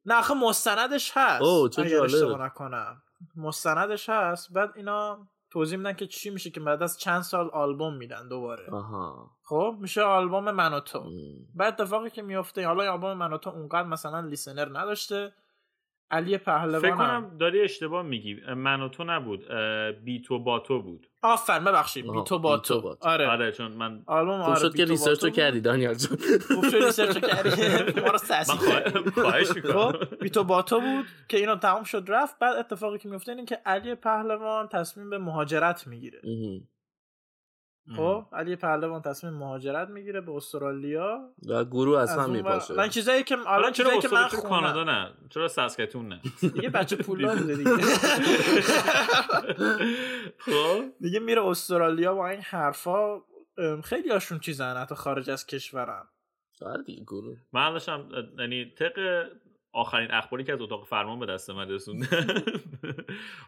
نه 0.05 0.15
آخه 0.15 0.33
مستندش 0.33 1.11
هست. 1.15 1.41
اوه، 1.41 1.69
چه 1.69 1.89
جالب. 1.89 2.03
اشتباه 2.03 2.45
نکنم. 2.45 3.01
مستندش 3.35 4.09
هست 4.09 4.53
بعد 4.53 4.71
اینا 4.75 5.27
توضیح 5.49 5.77
میدن 5.77 5.93
که 5.93 6.07
چی 6.07 6.29
میشه 6.29 6.49
که 6.49 6.59
بعد 6.59 6.83
از 6.83 6.99
چند 6.99 7.21
سال 7.21 7.49
آلبوم 7.49 7.97
میدن 7.97 8.27
دوباره. 8.27 8.71
آها. 8.71 9.31
خب 9.43 9.77
میشه 9.79 10.01
آلبوم 10.01 10.51
من 10.51 10.73
و 10.73 10.79
تو. 10.79 11.09
بعد 11.55 11.81
اتفاقی 11.81 12.09
که 12.09 12.21
میفته 12.21 12.67
حالا 12.67 12.91
آلبوم 12.91 13.13
من 13.13 13.33
و 13.33 13.37
تو 13.37 13.49
اونقدر 13.49 13.87
مثلا 13.87 14.19
listener 14.19 14.79
نداشته. 14.79 15.33
علی 16.11 16.37
پهلوان 16.37 16.81
فکر 16.81 16.95
کنم 16.95 17.37
داری 17.39 17.61
اشتباه 17.61 18.01
میگی. 18.03 18.37
من 18.57 18.81
و 18.81 18.89
تو 18.89 19.03
نبود. 19.03 19.51
اه، 19.51 19.91
بی 19.91 20.21
تو 20.21 20.39
با 20.39 20.59
تو 20.59 20.81
بود. 20.81 21.07
آفرین 21.23 21.63
ببخشید. 21.63 22.05
آها، 22.07 22.21
بی 22.21 22.27
تو 22.27 22.39
با 22.39 22.55
بی 22.57 22.61
تو. 22.63 22.97
آره. 23.01 23.27
آره 23.27 23.51
چون 23.51 23.71
من 23.71 24.03
آلبوم 24.07 24.41
آره 24.41 24.59
شد 24.59 24.71
بی 24.71 24.77
که 24.77 24.83
تو 24.85 24.89
با 24.89 24.91
research 24.93 25.19
تو 25.19 25.27
رو. 25.27 25.33
کردی 25.33 25.61
دانیال 25.61 25.93
جان. 25.93 26.17
خوب 26.47 26.69
شد 26.69 26.75
research 26.75 27.17
کردی. 27.17 27.49
ما 28.01 28.07
رو 28.07 28.17
خواهش- 29.11 29.55
می‌کنم. 29.55 29.71
خب 29.91 30.19
بی 30.21 30.29
تو 30.29 30.43
با 30.43 30.61
تو 30.61 30.79
بود 30.81 31.05
که 31.27 31.37
اینا 31.37 31.55
تمام 31.55 31.83
شد 31.83 32.05
رفت. 32.07 32.39
بعد 32.39 32.55
اتفاقی 32.57 32.97
که 32.97 33.09
میفته 33.09 33.31
اینه 33.31 33.45
که 33.45 33.59
علی 33.65 33.95
پهلوان 33.95 34.67
تصمیم 34.67 35.09
به 35.09 35.17
مهاجرت 35.17 35.87
می‌گیره. 35.87 36.21
خب 37.95 38.25
علی 38.33 38.55
پهلوان 38.55 39.01
تصمیم 39.01 39.33
مهاجرت 39.33 39.89
می‌گیره 39.89 40.21
به 40.21 40.31
استرالیا. 40.31 41.29
و 41.49 41.65
گروه 41.65 41.99
از 41.99 42.09
از 42.09 42.17
هم 42.17 42.23
اون 42.23 42.29
ور- 42.29 42.37
میپاشه. 42.37 42.73
من 42.73 42.89
چیزایی 42.89 43.23
که 43.23 43.37
الان 43.47 43.71
چرا 43.71 43.85
چیزایی 43.85 44.01
که 44.01 44.07
من 44.07 44.27
کانادا 44.49 44.83
نه؟ 44.83 45.09
چرا 45.29 45.47
ساسکتون 45.47 46.07
نه؟ 46.07 46.21
دیگه 46.41 46.69
بچه 46.69 46.95
پول 46.95 47.27
بوده 47.37 47.55
دیگه. 47.55 47.77
خب. 50.37 50.83
دیگه 51.01 51.19
میره 51.19 51.45
استرالیا 51.45 52.13
با 52.15 52.27
این 52.29 52.41
حرفا 52.41 53.21
خیلی 53.83 54.09
هاشون 54.09 54.39
چیزن 54.39 54.77
حتی 54.77 54.95
خارج 54.95 55.29
از 55.29 55.45
کشورن 55.45 56.03
آره 56.61 56.83
دیگه 56.83 57.03
گروه. 57.03 57.37
من 57.53 57.71
داشتم 57.73 58.09
یعنی 58.39 58.65
طبق 58.79 59.27
آخرین 59.77 60.11
اخباری 60.11 60.43
که 60.43 60.53
از 60.53 60.61
اتاق 60.61 60.85
فرمان 60.85 61.19
به 61.19 61.25
دست 61.25 61.49
من 61.49 61.69
رسوند 61.69 62.07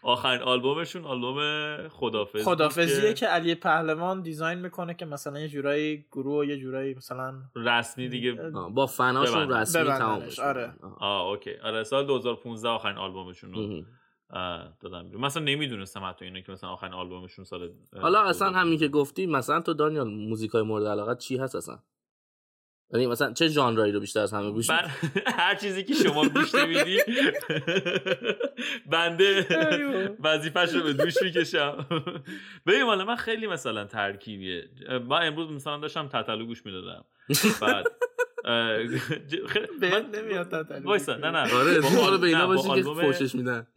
آخرین 0.04 0.42
آلبومشون 0.42 1.06
آلبوم 1.06 1.40
خدافظ 1.88 2.44
خدافزیه 2.44 3.14
که 3.14 3.28
علی 3.28 3.56
پهلوان 3.56 4.22
دیزاین 4.22 4.60
می‌کنه 4.60 4.94
که 4.94 5.06
مثلا 5.06 5.40
یه 5.40 5.48
جورایی 5.48 6.06
گروه 6.12 6.48
یه 6.48 6.58
جورایی 6.58 6.94
مثلا 6.94 7.34
رسمی 7.56 8.10
دیگه 8.10 8.32
با 8.74 8.86
فناشون. 8.86 9.52
رسمی 9.52 9.84
تمام 9.84 10.20
بشه. 10.20 10.44
آره. 10.44 10.74
آه. 11.00 11.28
اوکی 11.28 11.56
آره 11.64 11.84
سال 11.84 12.06
2015 12.06 12.70
آخرین 12.70 12.98
آلبومشون 12.98 13.54
رو 13.54 13.84
دادم 14.82 15.04
بیرون. 15.04 15.26
مثلا 15.26 15.44
نمی‌دونستم 15.44 16.04
حتی 16.04 16.26
اینو 16.26 16.42
که 16.42 16.52
مثلا 16.52 16.70
آخرین 16.70 16.94
آلبومشون 16.94 17.46
سال 17.46 17.72
حالا 18.02 18.20
اصلا 18.20 18.48
2015. 18.48 18.60
همین 18.60 18.80
که 18.80 18.88
گفتی 18.88 19.26
مثلا 19.26 19.62
تو 19.62 19.74
دانیال 19.74 20.10
موزیکای 20.10 20.62
مورد 20.62 20.86
علاقه 20.86 21.16
چی 21.16 21.38
هست 21.38 21.56
اصلا 21.56 21.80
یعنی 22.94 23.08
مثلا 23.08 23.34
چه 23.34 23.48
ژانرایی 23.48 23.92
رو 23.92 24.00
بیشتر 24.00 24.20
از 24.20 24.34
همه 24.34 24.52
گوش 24.52 24.70
من 24.70 24.82
هر 25.28 25.56
چیزی 25.56 25.84
که 25.84 25.94
شما 25.94 26.30
گوش 26.30 26.56
نمیدی 26.56 27.00
بنده 28.86 29.46
وظیفش 30.20 30.74
رو 30.74 30.84
به 30.84 30.94
دوش 30.94 31.22
می‌کشم 31.22 31.86
ببین 32.66 32.84
والا 32.84 33.06
من 33.06 33.16
خیلی 33.16 33.48
مثلا 33.48 33.86
ترکیبیه 33.86 34.70
من 35.10 35.28
امروز 35.28 35.52
مثلا 35.52 35.78
داشتم 35.78 36.08
تتلو 36.08 36.46
گوش 36.46 36.66
می‌دادم 36.66 37.06
بعد 37.62 37.86
من- 39.82 40.10
نمیاد 40.22 40.48
تتلو 40.64 40.86
وایسا 40.88 41.16
نه 41.16 41.32
نه 41.32 41.54
آره 41.56 41.82
با 41.82 42.18
به 42.18 42.28
اینا 42.28 42.48
با 42.48 42.56
باشی 42.56 42.64
که 42.68 42.70
آلبوم- 42.90 43.02
فوشش 43.02 43.36
میدن 43.36 43.68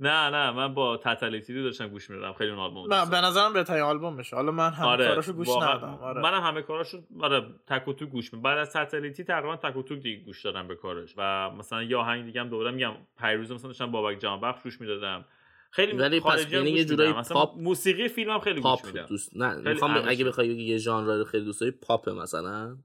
نه 0.00 0.30
نه 0.30 0.50
من 0.50 0.74
با 0.74 0.96
تتلیتی 0.96 1.62
داشتم 1.62 1.88
گوش 1.88 2.10
می‌دادم 2.10 2.32
خیلی 2.32 2.50
اون 2.50 2.58
آلبوم 2.58 2.88
دوست 2.88 3.10
به 3.10 3.16
نظرم 3.20 3.52
بهترین 3.52 3.82
آلبومشه 3.82 4.36
حالا 4.36 4.52
من 4.52 4.70
همه 4.70 4.88
آره 4.88 5.08
کاراشو 5.08 5.32
گوش 5.32 5.48
ندادم. 5.48 5.94
آره. 5.94 6.20
منم 6.22 6.40
همه 6.42 6.62
کاراشو 6.62 7.02
آره 7.20 7.42
تک 7.66 7.88
و 7.88 7.92
توک 7.92 8.08
گوش 8.08 8.32
میدم. 8.32 8.42
بعد 8.42 8.58
از 8.58 8.72
تتلیتی 8.72 9.24
تقریبا 9.24 9.56
تک 9.56 9.76
و 9.76 9.82
توک 9.82 9.98
دیگه 9.98 10.24
گوش 10.24 10.44
دادم 10.44 10.68
به 10.68 10.76
کارش. 10.76 11.14
و 11.16 11.50
مثلا 11.50 11.82
یه 11.82 11.96
آهنگ 11.96 12.24
دیگه 12.24 12.40
هم 12.40 12.48
دوباره 12.48 12.70
میگم 12.70 12.92
پیروز 13.18 13.52
مثلا 13.52 13.68
داشتم 13.68 13.90
بابک 13.90 14.18
جهانبخش 14.18 14.62
گوش 14.62 14.80
می‌دادم. 14.80 15.24
خیلی 15.70 15.92
ولی 15.92 16.20
پس 16.20 16.52
یعنی 16.52 16.70
یه 16.70 16.82
گوش 16.82 16.90
جورایی 16.90 17.12
پاپ- 17.12 17.56
موسیقی 17.56 18.08
فیلم 18.08 18.30
هم 18.30 18.40
خیلی 18.40 18.56
گوش 18.60 18.62
پاپ 18.62 18.86
میدم. 18.86 19.06
دوست 19.06 19.36
نه 19.36 19.54
می‌خوام 19.70 20.02
اگه. 20.06 20.24
بخوای 20.24 20.48
یه 20.48 20.76
ژانر 20.78 21.18
رو 21.18 21.24
خیلی 21.24 21.44
دوست 21.44 21.60
داری 21.60 21.72
پاپ 21.72 22.08
مثلا. 22.08 22.76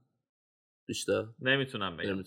بیشتر. 0.86 1.24
نمی‌تونم 1.40 1.96
بگم. 1.96 2.22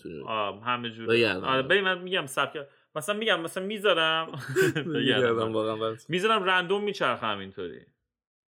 همه 0.66 0.90
جور 0.90 1.06
بگردم. 1.06 1.44
آره 1.44 1.62
ببین 1.62 1.84
من 1.84 1.98
میگم 1.98 2.26
سبک 2.26 2.66
مثلا 2.94 3.14
میگم 3.14 3.40
مثلا 3.40 3.64
می‌ذارم. 3.66 4.26
واقعا. 5.52 5.96
می‌ذارم 6.08 6.44
رندوم 6.44 6.84
میچرخم 6.84 7.38
اینطوری 7.38 7.80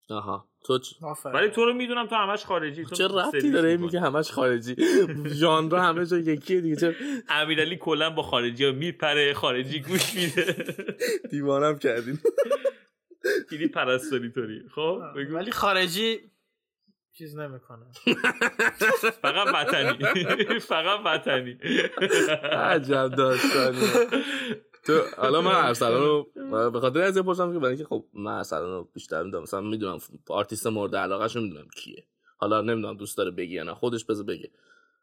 آها. 0.09 0.49
تو. 0.65 0.79
ولی 1.25 1.49
تو 1.49 1.65
رو 1.65 1.73
می‌دونم 1.73 2.07
تو 2.07 2.15
همش 2.15 2.45
خارجی. 2.45 2.85
تو 2.85 2.95
چه 2.95 3.07
ربطی 3.07 3.39
سرویس 3.39 3.53
داره. 3.53 3.77
میگه 3.77 3.99
همش 3.99 4.31
خارجی؟ 4.31 4.75
ژانر 5.39 5.75
همه 5.75 6.05
جا 6.05 6.17
یکیه 6.17 6.61
دیگه. 6.61 6.75
چه 6.75 6.95
امیرعلی 7.29 7.77
کلا 7.77 8.09
با 8.09 8.23
خارجی 8.23 8.65
ها 8.65 8.71
میپره 8.71 9.33
خارجی 9.33 9.79
گوش 9.79 10.13
میده. 10.15 10.55
دیوانم 11.29 11.77
کردین. 11.79 12.19
خیلی 13.49 13.67
پرستاری 13.67 14.31
طوری 14.31 14.69
خب 14.75 15.01
بگو. 15.15 15.35
ولی 15.35 15.51
خارجی 15.51 16.19
چیز 17.17 17.37
نمی‌کنه. 17.37 17.85
فقط 19.23 19.47
وطنی. 19.53 20.05
فقط 20.59 20.99
وطنی. 21.05 21.57
عجب 22.51 23.07
داستانی 23.07 23.87
تو 24.83 25.01
حالا 25.17 25.41
من 25.41 25.55
ارسلان 25.55 26.01
رو 26.01 26.27
به 26.71 26.79
خاطر 26.79 27.01
از 27.01 27.17
پرسم 27.17 27.53
که 27.53 27.59
برای 27.59 27.71
اینکه 27.71 27.85
خب 27.85 28.05
من 28.13 28.31
ارسلان 28.31 28.69
رو 28.69 28.89
بیشتر 28.93 29.23
می‌دونم 29.23 29.43
مثلا 29.43 29.61
می‌دونم 29.61 29.99
آرتیست 30.29 30.67
مورد 30.67 30.95
علاقهش 30.95 31.35
رو 31.35 31.41
می‌دونم 31.41 31.67
کیه. 31.75 32.03
حالا 32.37 32.61
نمی‌دونم 32.61 32.97
دوست 32.97 33.17
داره 33.17 33.31
بگی 33.31 33.53
یا 33.55 33.63
نه 33.63 33.73
خودش 33.73 34.05
بذار 34.05 34.25
بگه. 34.25 34.49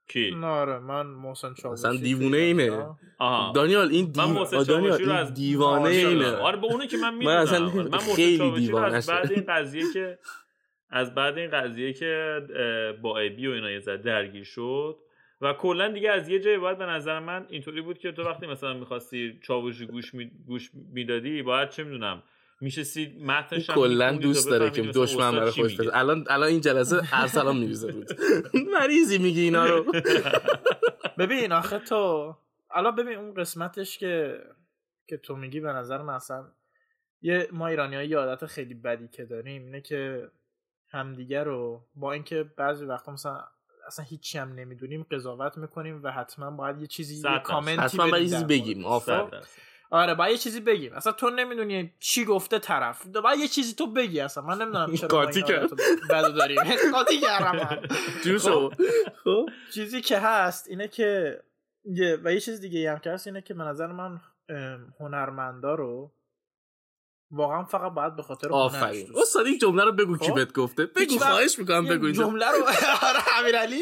کی؟ 0.08 0.30
نه 0.30 0.46
آره 0.46 0.78
من 0.78 1.06
محسن 1.06 1.54
چاوشی 1.54 1.80
مثلا 1.80 1.96
دیوونه 1.96 2.36
اینه. 2.36 2.86
آها. 3.18 3.52
دانیال 3.54 3.88
این 3.88 4.12
من 4.16 4.34
دیو... 4.34 4.64
دانیال 4.64 5.00
این 5.00 5.10
از 5.10 5.34
دیوانه. 5.34 5.88
اینه. 5.88 6.36
آره 6.36 6.56
به 6.56 6.66
اونو 6.66 6.86
که 6.86 6.96
من 6.96 7.14
می‌دونم 7.14 7.36
اصلا 7.36 7.68
من 7.68 7.88
محسن 7.88 8.14
خیلی 8.14 8.38
چاوشی 8.38 8.52
رو 8.54 8.66
دیوانه 8.66 8.96
از 8.96 9.06
بعد. 9.06 9.32
این 9.32 9.44
قضیه 9.48 9.84
که 9.92 10.18
از 10.94 11.14
بعد 11.14 11.38
این 11.38 11.50
قضیه 11.50 11.92
که 11.92 12.40
با 13.02 13.18
ابی 13.18 13.46
و 13.46 13.50
اینا 13.50 13.70
یه 13.70 13.80
ذره 13.80 13.96
درگیر 13.96 14.44
شد 14.44 14.98
و 15.40 15.52
کلا 15.52 15.88
دیگه 15.88 16.10
از 16.10 16.28
یه 16.28 16.40
جایی 16.40 16.58
باید 16.58 16.78
به 16.78 16.86
نظر 16.86 17.18
من 17.18 17.46
اینطوری 17.48 17.80
بود 17.80 17.98
که 17.98 18.12
تو 18.12 18.22
وقتی 18.22 18.46
مثلا 18.46 18.74
می‌خواستی 18.74 19.40
چاوشی 19.42 19.86
گوش 19.86 20.14
می... 20.14 20.30
گوش 20.46 20.70
می‌دادی 20.92 21.42
باید 21.42 21.68
چه 21.68 21.84
می‌دونم 21.84 22.22
میشستی 22.60 23.16
متنش 23.26 23.70
هم 23.70 23.76
کلا 23.76 24.12
دوست 24.12 24.50
داره 24.50 24.70
که 24.70 24.82
مثلا 24.82 25.04
دشمن 25.04 25.32
برای. 25.32 25.62
بزن 25.62 25.90
الان 25.92 26.24
الان 26.28 26.48
این 26.48 26.60
جلسه 26.60 27.00
ارسلان 27.12 27.56
میریزه 27.56 27.92
بود. 27.92 28.08
مریضی 28.80 29.18
میگی 29.18 29.40
اینا 29.40 29.66
رو. 29.66 29.92
ببین 31.18 31.52
آخه 31.52 31.78
تو 31.78 32.34
الان 32.70 32.94
ببین 32.94 33.18
اون 33.18 33.34
قسمتش 33.34 33.98
که 33.98 34.40
که 35.06 35.16
تو 35.16 35.36
میگی 35.36 35.60
به 35.60 35.72
نظر 35.72 36.02
من 36.02 36.14
اصلا 36.14 36.44
یه 37.22 37.48
ما 37.52 37.66
ایرانی 37.66 37.96
ها 37.96 38.02
یه 38.02 38.16
عادت 38.16 38.46
خیلی 38.46 38.74
بدی 38.74 39.08
که 39.08 39.24
داریم 39.24 39.64
اینه 39.64 39.80
که 39.80 40.28
همدیگه 40.94 41.42
رو 41.42 41.84
با 41.94 42.12
اینکه 42.12 42.42
بعضی 42.56 42.84
وقتا 42.84 43.12
مثلا 43.12 43.44
اصلا 43.86 44.04
هیچی 44.04 44.38
هم 44.38 44.52
نمی‌دونیم 44.52 45.06
قضاوت 45.10 45.58
می‌کنیم 45.58 46.00
و 46.02 46.10
حتما 46.10 46.50
باید 46.50 46.80
یه 46.80 46.86
چیزی 46.86 47.16
یه. 47.16 47.38
کامنتی 47.38 47.80
حتما 47.80 48.10
باید 48.10 48.30
چیزی 48.30 48.44
بگیم. 48.44 48.82
درصد. 48.82 49.44
آره 49.90 50.14
باید 50.14 50.32
یه 50.32 50.38
چیزی 50.38 50.60
بگیم. 50.60 50.92
اصلا 50.92 51.12
تو 51.12 51.30
نمی‌دونی 51.30 51.94
چی 51.98 52.24
گفته 52.24 52.58
طرف. 52.58 53.06
باید 53.06 53.40
یه 53.40 53.48
چیزی 53.48 53.74
تو 53.74 53.86
بگی 53.86 54.20
اصلا. 54.20 54.44
من 54.44 54.62
نمی‌دونم 54.62 54.94
چرا 54.94 55.08
قاطی 55.08 55.38
این 55.38 55.48
کرد. 55.48 55.58
عادت 55.58 55.72
رو 55.72 55.86
بدو 56.10 56.32
داریم. 56.32 56.62
قاطی 56.94 57.20
کردم 57.20 57.80
جوشو 58.24 58.70
خب؟ 59.24 59.46
چیزی 59.74 60.00
که 60.00 60.18
هست 60.18 60.68
اینه 60.68 60.88
که 60.88 61.40
یه 61.84 62.18
و 62.24 62.32
یه 62.32 62.40
چیز 62.40 62.60
دیگه 62.60 62.92
هم 62.92 62.98
که 62.98 63.10
هست 63.10 63.26
اینه 63.26 63.42
که 63.42 63.54
به 63.54 63.64
نظر 63.64 63.86
من 63.86 64.20
هنرمندا 65.00 65.74
رو 65.74 66.12
واقعا 67.30 67.64
فقط 67.64 67.92
باید 67.92 68.16
به 68.16 68.22
خاطر 68.22 68.48
هنرش 68.48 68.74
آفرین. 68.74 69.06
استاد 69.22 69.46
این 69.46 69.58
جمله 69.58 69.84
رو 69.84 69.92
بگو 69.92 70.16
کی 70.18 70.28
خب؟ 70.28 70.34
بهت 70.34 70.52
گفته. 70.52 70.86
بگو 70.86 71.18
خواهش 71.18 71.58
می‌کنم 71.58 71.84
بگو. 71.86 72.04
اینجا 72.04 72.22
جمله 72.24 72.46
رو 72.50 72.56
آره 73.08 73.38
امیرعلی. 73.38 73.80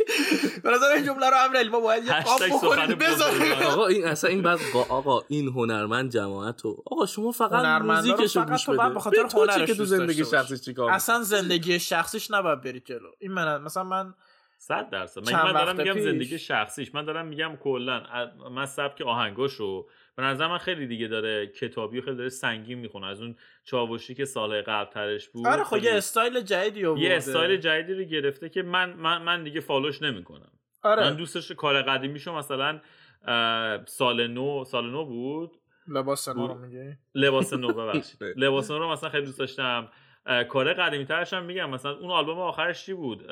به 0.64 0.70
نظر 0.70 0.86
این 0.86 1.04
جمله 1.04 1.30
رو 1.30 1.36
امیرعلی 1.44 1.68
ما 1.68 1.80
باید 1.80 2.04
یه 2.04 2.22
قاب 2.22 2.40
بکنیم 2.46 2.98
بذاریم. 2.98 3.52
آقا 3.52 3.86
این 3.86 4.04
اصلا 4.06 4.30
این 4.30 4.42
بعد 4.42 4.58
قا- 4.58 4.90
آقا 4.90 5.20
این 5.28 5.48
هنرمند 5.48 6.10
جماعت 6.10 6.60
رو 6.62 6.82
آقا 6.86 7.06
شما 7.06 7.30
فقط 7.32 7.82
موزیکشو 7.82 8.40
فقط 8.40 8.50
گوش 8.50 8.68
بده. 8.68 8.88
به 8.94 9.00
خاطر 9.00 9.26
هنرش 9.34 9.66
که 9.66 9.74
تو 9.74 9.84
زندگی. 9.84 10.24
شخصیش 10.24 10.60
چیکار 10.60 10.90
اصلا 10.90 11.22
زندگی 11.22 11.78
شخصیش 11.80 12.30
نباید 12.30 12.60
بری 12.60 12.80
جلو. 12.80 13.08
این 13.18 13.32
من 13.32 13.62
مثلا 13.62 13.84
من 13.84 14.14
صد 14.58 14.90
درصد. 14.90 15.30
من, 15.30 15.42
من 15.42 15.52
دارم 15.52 15.76
میگم 15.76 16.00
زندگی 16.00 16.38
شخصیش. 16.38 16.94
من 16.94 17.04
دارم 17.04 17.26
میگم 17.26 17.56
کلا 17.56 18.02
من 18.54 18.66
سبک 18.66 19.00
آهنگاشو 19.06 19.86
به 20.16 20.22
نظر 20.22 20.46
من 20.46 20.58
خیلی 20.58 20.86
دیگه 20.86 21.08
داره 21.08 21.46
کتابی 21.46 21.98
و 21.98 22.02
خیلی 22.02 22.16
داره 22.16 22.28
سنگین 22.28 22.78
می‌خونه. 22.78 23.06
از 23.06 23.22
اون 23.22 23.36
چاوشی 23.64 24.14
که 24.14 24.24
سال 24.24 24.62
قبل 24.62 24.90
ترش 24.90 25.28
بود 25.28 25.46
آره 25.46 25.64
خب 25.64 25.82
یه 25.84 25.94
استایل 25.94 26.40
جدیدی 26.40 26.86
آورده 26.86 27.02
یه 27.02 27.16
استایل 27.16 27.56
جدیدی 27.56 27.94
رو 27.94 28.04
گرفته 28.04 28.48
که 28.48 28.62
من 28.62 28.92
من, 28.92 29.22
من 29.22 29.44
دیگه 29.44 29.60
follow 29.60 29.92
ش 29.92 30.02
نمی‌کنم. 30.02 30.50
آره. 30.82 31.02
من 31.02 31.16
دوستش 31.16 31.52
کار 31.52 31.82
قدیمیشو 31.82 32.34
مثلا 32.34 32.80
سال 33.86 34.26
نو 34.26 34.64
سال 34.64 34.90
نو 34.90 35.04
بود. 35.04 35.50
لباس 35.88 36.28
نو 36.28 36.46
رو. 36.46 36.54
میگی؟ 36.54 36.96
لباس 37.14 37.52
نو 37.52 37.72
ببخشید. 37.78 38.22
لباس 38.36 38.70
نو 38.70 38.78
رو 38.78 38.92
مثلا 38.92 39.10
خیلی 39.10 39.26
دوست 39.26 39.38
داشتم. 39.38 39.88
کار 40.48 40.74
قدیمی 40.74 41.04
ترش 41.04 41.32
هم 41.32 41.44
میگم. 41.44 41.70
مثلا 41.70 41.92
اون 41.92 42.10
آلبوم 42.10 42.38
آخرش 42.38 42.86
چی 42.86 42.94
بود؟ 42.94 43.26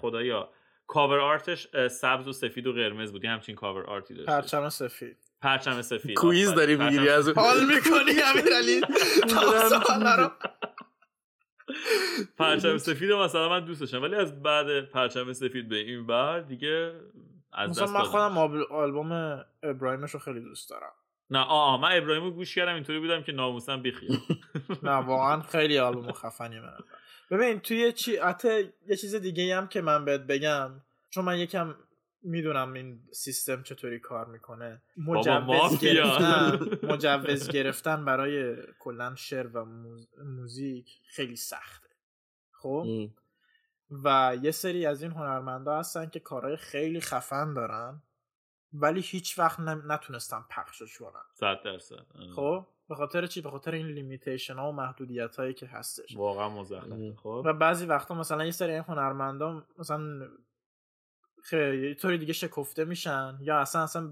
خدایا. 0.00 0.50
cover 0.86 1.18
art 1.20 1.49
ش 1.49 1.68
سبز 1.88 2.28
و 2.28 2.32
سفید 2.32 2.66
و 2.66 2.72
قرمز 2.72 3.12
بود. 3.12 3.24
یه 3.24 3.30
همچین 3.30 3.54
cover 3.54 3.82
art 3.82 4.06
ی 4.06 4.14
داشت. 4.14 4.28
پرچم 4.28 4.68
سفید. 4.68 5.16
پرچم 5.42 5.82
سفید. 5.82 6.16
quiz. 6.16 6.54
داری 6.54 6.76
می‌گیری 6.76 7.08
از 7.08 7.28
اون 7.28 7.36
حال 7.38 7.66
می‌کنی 7.66 8.22
امیرعلی. 8.22 8.80
رو. 10.18 10.30
پرچم 12.38 12.78
سفید 12.78 13.12
مثلا 13.12 13.48
من 13.48 13.64
دوست 13.64 13.80
داشتم 13.80 14.02
ولی 14.02 14.14
از 14.14 14.42
بعد 14.42 14.80
پرچم 14.80 15.32
سفید 15.32 15.68
به 15.68 15.76
این 15.76 16.06
بر 16.06 16.40
دیگه 16.40 16.92
از 17.52 17.70
مثلا 17.70 17.84
دست 17.84 17.94
من. 17.94 18.02
خودم 18.02 18.38
آلبوم 18.70 19.44
ابراهیمش 19.62 20.10
رو 20.10 20.20
خیلی 20.20 20.40
دوست 20.40 20.70
دارم. 20.70 20.92
نه 21.30 21.38
آه 21.38 21.74
آه، 21.74 21.80
من 21.80 21.96
ابراهیم 21.96 22.24
رو 22.24 22.30
گوش 22.30 22.54
کردم 22.54 22.74
اینطوری 22.74 22.98
بودم 23.00 23.22
که 23.22 23.32
ناموسم 23.32 23.82
بیخیال. 23.82 24.18
نه 24.82 24.90
واقعا 24.90 25.40
خیلی 25.42 25.78
آلبوم 25.78 26.12
خفنی 26.12 26.60
من 26.60 26.76
ببین 27.30 27.60
توی 27.60 27.92
چی 27.92 28.16
حتی 28.16 28.72
یه 28.86 28.96
چیز 28.96 29.14
دیگه 29.14 29.56
هم 29.56 29.68
که 29.68 29.80
من 29.80 30.04
بهت 30.04 30.20
بگم 30.20 30.70
چون 31.10 31.24
من 31.24 31.38
یکم 31.38 31.74
می‌دونم 32.22 32.72
این 32.72 33.00
سیستم 33.12 33.62
چطوری 33.62 33.98
کار 33.98 34.26
می‌کنه. 34.26 34.82
مجوز. 34.96 35.80
گرفتن. 35.80 36.58
مجوز 36.92 37.50
گرفتن 37.50 38.04
برای 38.04 38.56
کلا 38.78 39.14
شعر 39.14 39.46
و 39.46 39.64
موز- 39.64 40.08
موزیک 40.24 41.00
خیلی 41.08 41.36
سخته. 41.36 41.88
خب؟ 42.52 42.84
ام. 42.88 43.14
و 44.04 44.36
یه 44.42 44.50
سری 44.50 44.86
از 44.86 45.02
این 45.02 45.12
هنرمندا 45.12 45.78
هستن 45.78 46.08
که 46.08 46.20
کارهای 46.20 46.56
خیلی 46.56 47.00
خفن 47.00 47.54
دارن 47.54 48.02
ولی 48.72 49.00
هیچ 49.00 49.38
وقت 49.38 49.60
نتونستن 49.60 50.44
پخشش 50.50 50.98
کنن. 50.98 51.20
صد 51.34 51.62
درصد. 51.64 52.06
خب؟ 52.36 52.66
به 52.88 52.94
خاطر 52.94 53.26
چی؟ 53.26 53.40
به 53.40 53.50
خاطر 53.50 53.74
این 53.74 53.86
لیمیتیشن 53.86 54.54
ها 54.54 54.68
و 54.68 54.72
محدودیت 54.72 55.36
هایی 55.36 55.54
که 55.54 55.66
هستش. 55.66 56.16
واقعا 56.16 56.48
مزخرفه. 56.48 57.14
خب؟ 57.16 57.42
و 57.46 57.52
بعضی 57.52 57.86
وقتا 57.86 58.14
مثلا 58.14 58.44
یه 58.44 58.50
سری 58.50 58.72
این 58.72 58.82
هنرمندا 58.82 59.66
مثلا 59.78 60.28
یه 61.52 61.94
طوری 61.94 62.18
دیگه 62.18 62.32
شکفته 62.32 62.84
میشن 62.84 63.38
یا 63.40 63.58
اصلا 63.58 63.82
اصلا 63.82 64.10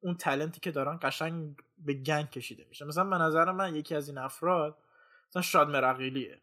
اون 0.00 0.14
تلنتی 0.14 0.60
که 0.60 0.70
دارن 0.70 0.98
قشنگ 1.02 1.56
به 1.78 1.94
گنگ 1.94 2.30
کشیده 2.30 2.66
میشه 2.68 2.84
مثلا 2.84 3.04
به 3.04 3.18
نظر 3.18 3.52
من 3.52 3.76
یکی 3.76 3.94
از 3.94 4.08
این 4.08 4.18
افراد 4.18 4.76
مثلا 5.30 5.42
شاد 5.42 5.68
مرقیلیه 5.68 6.40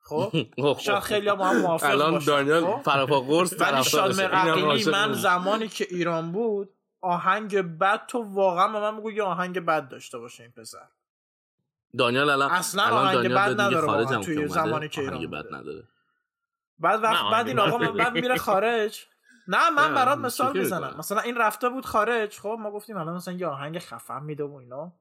خب 0.00 0.32
اوه، 0.56 0.78
شاید 0.84 0.96
اوه. 0.96 1.00
خیلی 1.00 1.28
هم 1.28 1.58
موافق 1.60 1.90
الان 1.90 2.18
دانیال 2.18 2.64
خب؟ 2.64 2.82
فراپا 2.82 3.20
قرص 3.20 3.60
ولی. 3.60 3.84
شاد 3.84 4.20
مرقیلی 4.20 4.90
من. 4.90 5.12
زمانی 5.12 5.68
که 5.68 5.86
ایران 5.90 6.32
بود 6.32 6.70
آهنگ 7.00 7.56
بد 7.78 8.06
تو 8.06 8.18
واقعا 8.18 8.68
به 8.68 8.80
من 8.80 8.96
بگو 8.96 9.12
یه 9.12 9.22
آهنگ 9.22 9.58
بد 9.60 9.88
داشته 9.88 10.18
باشه 10.18 10.42
این 10.42 10.52
پسر 10.52 10.88
دانیال 11.98 12.30
الان 12.30 12.50
اصلا 12.50 12.82
آهنگ 12.82 13.28
بد 13.28 13.60
نداره 13.60 14.24
توی 14.24 14.48
زمانی 14.48 14.88
که 14.88 15.00
ایران 15.00 15.30
بد. 15.30 15.54
نداره 15.54 15.82
بعد 16.78 17.02
وقت 17.02 17.32
بعد 17.32 17.48
این 17.48 17.58
آقا. 17.58 17.78
بعد 17.92 18.12
میره 18.12 18.36
خارج 18.36 19.06
نه 19.48 19.70
من 19.70 19.94
برات 19.94 20.18
مثال 20.18 20.58
می‌کنه؟ 20.58 20.96
مثلا 20.98 21.20
این 21.20 21.36
رفته 21.36 21.68
بود 21.68 21.86
خارج 21.86 22.38
خب 22.38 22.56
ما 22.60 22.70
گفتیم 22.70 22.96
الان 22.96 23.14
مثلا 23.16 23.34
یه 23.34 23.46
آهنگ 23.46 23.78
خفن 23.78 24.22
میده 24.22 24.44
و 24.44 24.54
اینا. 24.54 24.92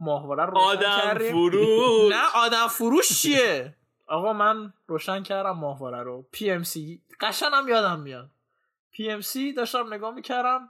ماهواره 0.00 0.44
رو 0.46 0.58
آدم 0.58 0.80
کردیم. 1.02 1.30
فروش. 1.30 2.12
نه 2.12 2.22
آدم 2.34 2.66
فروش 2.68 3.22
چیه؟ 3.22 3.76
آقا 4.06 4.32
من 4.32 4.72
روشن 4.86 5.22
کردم 5.22 5.50
ماهواره 5.50 6.02
رو. 6.02 6.26
پی 6.32 6.50
ام 6.50 6.62
سی 6.62 7.02
قشنم 7.20 7.68
یادم 7.68 8.00
میاد. 8.00 8.30
پی 8.92 9.10
ام 9.10 9.20
سی 9.20 9.52
داشتم 9.52 9.94
نگاه 9.94 10.14
می‌کردم. 10.14 10.68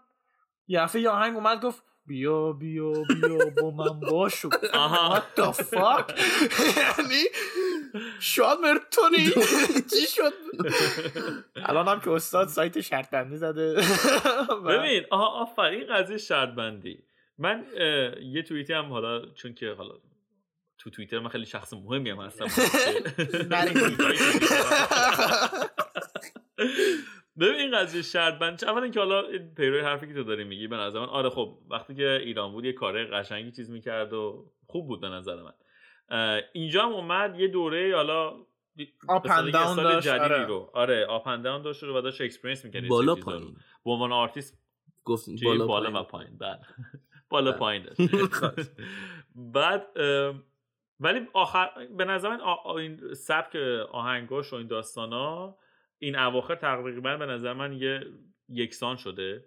یه 0.68 0.80
دفعه 0.80 1.02
یه 1.02 1.10
آهنگ 1.10 1.34
اومد 1.36 1.60
گفت 1.62 1.82
بیا 2.06 2.52
بیا 2.52 2.92
بیا 2.92 3.38
با 3.62 3.70
من 3.70 4.00
باشو. 4.00 4.48
آها. 4.74 5.16
What 5.18 5.40
the 5.40 5.52
fuck 5.52 6.20
یعنی 6.98 7.22
شاد 8.20 8.58
مرتونی. 8.58 9.24
چی 9.90 10.06
شد؟ 10.06 10.32
الان 11.56 11.88
هم 11.88 12.00
که 12.00 12.10
استاد 12.10 12.48
سایت 12.48 12.80
شرط 12.80 13.10
بندی 13.10 13.36
زده 13.36 13.74
ببین 14.66 15.04
آها 15.10 15.26
آفرین 15.26 15.86
قضیه 15.86 16.18
شرط 16.18 16.48
بندی 16.48 17.04
من 17.38 17.64
یه 18.22 18.42
توییتی 18.42 18.72
هم 18.72 18.84
حالا 18.84 19.26
چون 19.34 19.54
که 19.54 19.70
حالا 19.78 19.94
تو 20.78 20.90
توییتر 20.90 21.18
من 21.18 21.28
خیلی 21.28 21.46
شخص 21.46 21.72
مهمی 21.72 22.10
هم 22.10 22.20
هستم. 22.20 22.46
ببین 27.40 27.54
این 27.54 27.78
قضیه 27.78 28.02
شرط 28.02 28.38
بند 28.38 28.64
اولا 28.64 28.88
که 28.88 29.00
حالا 29.00 29.28
این 29.28 29.54
پیروی 29.54 29.80
حرفی 29.80 30.06
که 30.06 30.14
تو 30.14 30.24
داری 30.24 30.44
میگی 30.44 30.66
به 30.68 30.76
نظر 30.76 31.00
من 31.00 31.06
آره 31.06 31.30
خب 31.30 31.58
وقتی 31.70 31.94
که 31.94 32.20
ایران 32.24 32.52
بود 32.52 32.64
یه 32.64 32.72
کاره 32.72 33.04
قشنگی 33.04 33.50
چیز 33.50 33.70
می‌کرد 33.70 34.12
و 34.12 34.52
خوب 34.66 34.86
بود 34.86 35.00
به 35.00 35.08
نظر 35.08 35.42
من. 35.42 35.52
اینجا 36.52 36.82
هم 36.86 36.92
اومد 36.92 37.40
یه 37.40 37.48
دوره 37.48 37.96
حالا 37.96 38.34
Up 38.80 39.24
مثلا 39.24 39.42
and 39.42 39.46
یه 39.46 39.52
down 39.52 39.66
سال 39.66 39.82
داشت، 39.82 40.06
جدیدی 40.08 40.24
آره. 40.24 40.44
رو 40.46 40.70
آره 40.74 41.06
آپ 41.06 41.26
اند 41.26 41.44
داون 41.44 41.62
داشت 41.62 41.82
رو 41.82 41.98
و 41.98 42.00
داشت 42.00 42.20
اکسپریانس 42.20 42.64
می‌کرد 42.64 42.88
بالا 42.88 43.14
پایین 43.14 43.56
به 43.84 43.90
عنوان 43.90 44.12
آرتیست 44.12 44.58
گفتیم 45.04 45.36
چی؟ 45.36 45.44
بالا, 45.44 45.66
بالا, 45.66 45.90
پایین. 45.90 45.96
و 45.96 46.02
پایین 46.02 46.38
بله 46.38 46.60
بالا 47.30 47.50
بله. 47.50 47.58
پایین 47.60 47.82
داشت. 47.82 48.70
بعد 49.34 49.86
ولی 51.00 51.28
آخر 51.32 51.70
به 51.96 52.04
نظر 52.04 52.28
من 52.28 52.40
آ- 52.40 52.54
آ- 52.54 52.76
این 52.76 53.14
سبک 53.14 53.56
آهنگاش 53.92 54.52
و 54.52 54.56
این 54.56 54.66
داستانا 54.66 55.56
این 55.98 56.16
اواخر 56.18 56.54
تقریبا 56.54 57.16
به 57.16 57.26
نظر 57.26 57.52
من 57.52 57.72
یه 57.72 58.06
یکسان 58.48 58.96
شده 58.96 59.44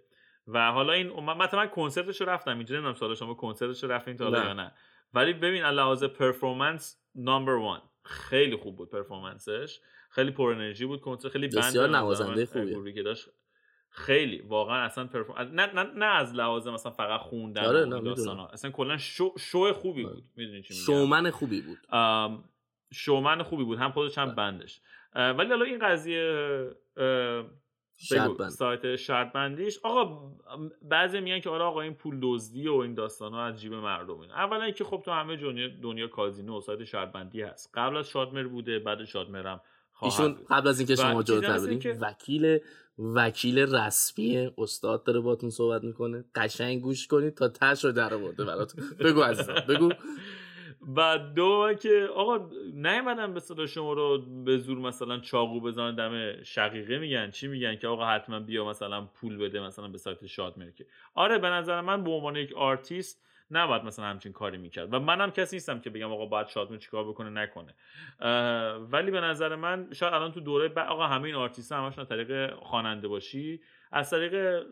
و 0.47 0.71
حالا 0.71 0.93
این 0.93 1.07
مثلا 1.19 1.59
من 1.59 1.67
کنسرتش 1.67 2.21
رو 2.21 2.29
رفتم 2.29 2.57
اینجا 2.57 2.75
نمی‌دونم 2.75 2.93
سال 2.93 3.15
شما 3.15 3.33
کنسرتش 3.33 3.83
رو 3.83 3.91
رفتین 3.91 4.17
تا 4.17 4.23
حالا 4.23 4.39
نه. 4.41 4.45
یا 4.47 4.53
نه 4.53 4.71
ولی 5.15 5.33
ببین 5.33 5.63
از 5.63 5.75
لحاظ 5.75 6.03
پرفورمنس 6.03 7.01
نمبر 7.15 7.53
وان 7.53 7.81
خیلی 8.03 8.55
خوب 8.55 8.75
بود 8.75 8.89
پرفورمنسش 8.89 9.79
خیلی 10.09 10.31
پر 10.31 10.51
انرژی 10.51 10.85
بود 10.85 11.01
کنسرت 11.01 11.31
خیلی 11.31 11.47
بند 11.47 11.57
بسیار 11.57 11.89
نوازنده 11.89 12.45
خوبیه. 12.45 12.73
گروهی 12.73 12.93
که 12.93 13.03
داشت. 13.03 13.29
خیلی 13.89 14.41
واقعا 14.41 14.83
اصلا 14.83 15.07
پرفورم 15.07 15.51
نه 15.53 15.73
نه 15.73 15.83
نه 15.83 16.05
از 16.05 16.33
لحاظ 16.35 16.67
مثلا 16.67 16.91
فقط 16.91 17.19
خوندن 17.19 17.65
آره،. 17.65 17.85
داستانا 17.85 18.47
اصلا 18.47 18.71
کلا 18.71 18.97
شو 18.97 19.33
شو 19.39 19.73
خوبی 19.73 20.05
آره. 20.05 20.15
بود. 20.15 20.23
می‌دونی 20.35 20.61
چی 20.61 20.73
میگم؟ 20.73 20.85
شومن 20.85 21.29
خوبی 21.31 21.61
بود. 21.61 21.77
شومن 22.93 23.43
خوبی 23.43 23.63
بود. 23.63 23.77
هم 23.77 23.91
خودش 23.91 24.17
هم 24.17 24.25
بله. 24.25 24.35
بندش. 24.35 24.81
ولی 25.15 25.49
حالا 25.49 25.65
این 25.65 25.79
قضیه 25.79 26.69
شرط 27.97 28.47
سایت 28.47 28.95
شرط 28.95 29.33
بندیش 29.33 29.79
آقا 29.83 30.31
بعضی 30.81 31.19
میگن 31.19 31.39
که 31.39 31.49
آره 31.49 31.63
آقا 31.63 31.81
این 31.81 31.93
پول 31.93 32.19
دزدی 32.21 32.67
و 32.67 32.73
این 32.73 32.93
داستان 32.93 33.31
ها 33.33 33.45
از 33.45 33.61
جیب 33.61 33.73
مردم 33.73 34.19
این 34.19 34.31
اولا 34.31 34.63
اینکه 34.63 34.83
خب 34.83 35.01
تو 35.05 35.11
همه 35.11 35.37
دنیا 35.37 35.67
دنیا 35.83 36.07
کازینو 36.07 36.57
و 36.57 36.61
سایت 36.61 36.83
شرط 36.83 37.11
بندی 37.11 37.41
هست. 37.41 37.71
قبل 37.73 37.97
از 37.97 38.09
شادمر 38.09 38.43
بوده 38.43 38.79
بعد 38.79 39.03
شادمر 39.03 39.47
هم 39.47 39.61
ایشون 40.01 40.33
بود. 40.33 40.47
قبل 40.49 40.67
از 40.67 40.79
اینکه 40.79 40.95
شما 40.95 41.23
جلوتر 41.23 41.59
برین 41.59 41.79
که- 41.79 41.97
وکیل 42.01 42.59
وکیل 42.99 43.59
رسمی 43.59 44.51
استاد 44.57 45.03
داره 45.03 45.19
باتون 45.19 45.49
صحبت 45.49 45.83
می‌کنه. 45.83 46.25
قشنگ 46.35 46.81
گوش 46.81 47.07
کنید 47.07 47.33
تا 47.35 47.47
تش 47.49 47.85
رو 47.85 47.91
در 47.91 48.13
آورده 48.13 48.45
براتون. 48.45 48.83
بگو 48.99 49.21
عزیزم 49.21 49.53
بگو. 49.69 49.89
و 50.95 51.17
دو 51.17 51.73
که 51.81 52.09
آقا 52.15 52.49
نیومدن 52.73 53.33
به 53.33 53.39
صدا 53.39 53.65
شما 53.65 53.93
رو 53.93 54.17
به 54.45 54.57
زور 54.57 54.77
مثلا 54.77 55.19
چاقو 55.19 55.61
بزنن 55.61 55.95
دم 55.95 56.43
شقیقه 56.43 56.99
میگن. 56.99 57.31
چی 57.31 57.47
میگن؟ 57.47 57.75
که 57.75 57.87
آقا 57.87 58.05
حتما 58.05 58.39
بیا 58.39 58.65
مثلا 58.65 59.01
پول 59.05 59.37
بده 59.37 59.59
مثلا 59.59 59.87
به 59.87 59.97
سایت 59.97 60.25
شاد 60.25 60.55
که. 60.75 60.85
آره 61.13 61.37
به 61.37 61.49
نظر 61.49 61.81
من 61.81 62.03
به 62.03 62.11
عنوان 62.11 62.35
یک 62.35 62.53
آرتیست 62.53 63.25
نباید 63.51 63.83
مثلا 63.83 64.05
همچین 64.05 64.31
کاری 64.31 64.57
می‌کرد. 64.57 64.93
و 64.93 64.99
منم 64.99 65.31
کسی 65.31 65.55
نیستم 65.55 65.79
که 65.79 65.89
بگم 65.89 66.11
آقا 66.11 66.25
باید 66.25 66.47
شادمهر 66.47 66.77
چیکار 66.77 67.09
بکنه 67.09 67.29
نکنه. 67.29 67.73
ولی 68.91 69.11
به 69.11 69.21
نظر 69.21 69.55
من 69.55 69.87
شاید 69.93 70.13
الان 70.13 70.31
تو 70.31 70.39
دوره 70.39 70.67
بعد 70.67 70.87
آقا 70.87 71.07
همه 71.07 71.25
این 71.25 71.35
آرتیست 71.35 71.71
همشون 71.71 72.01
از 72.01 72.09
طریق 72.09 72.53
خواننده 72.53 73.07
باشی 73.07 73.61
از 73.91 74.09
طریق 74.09 74.63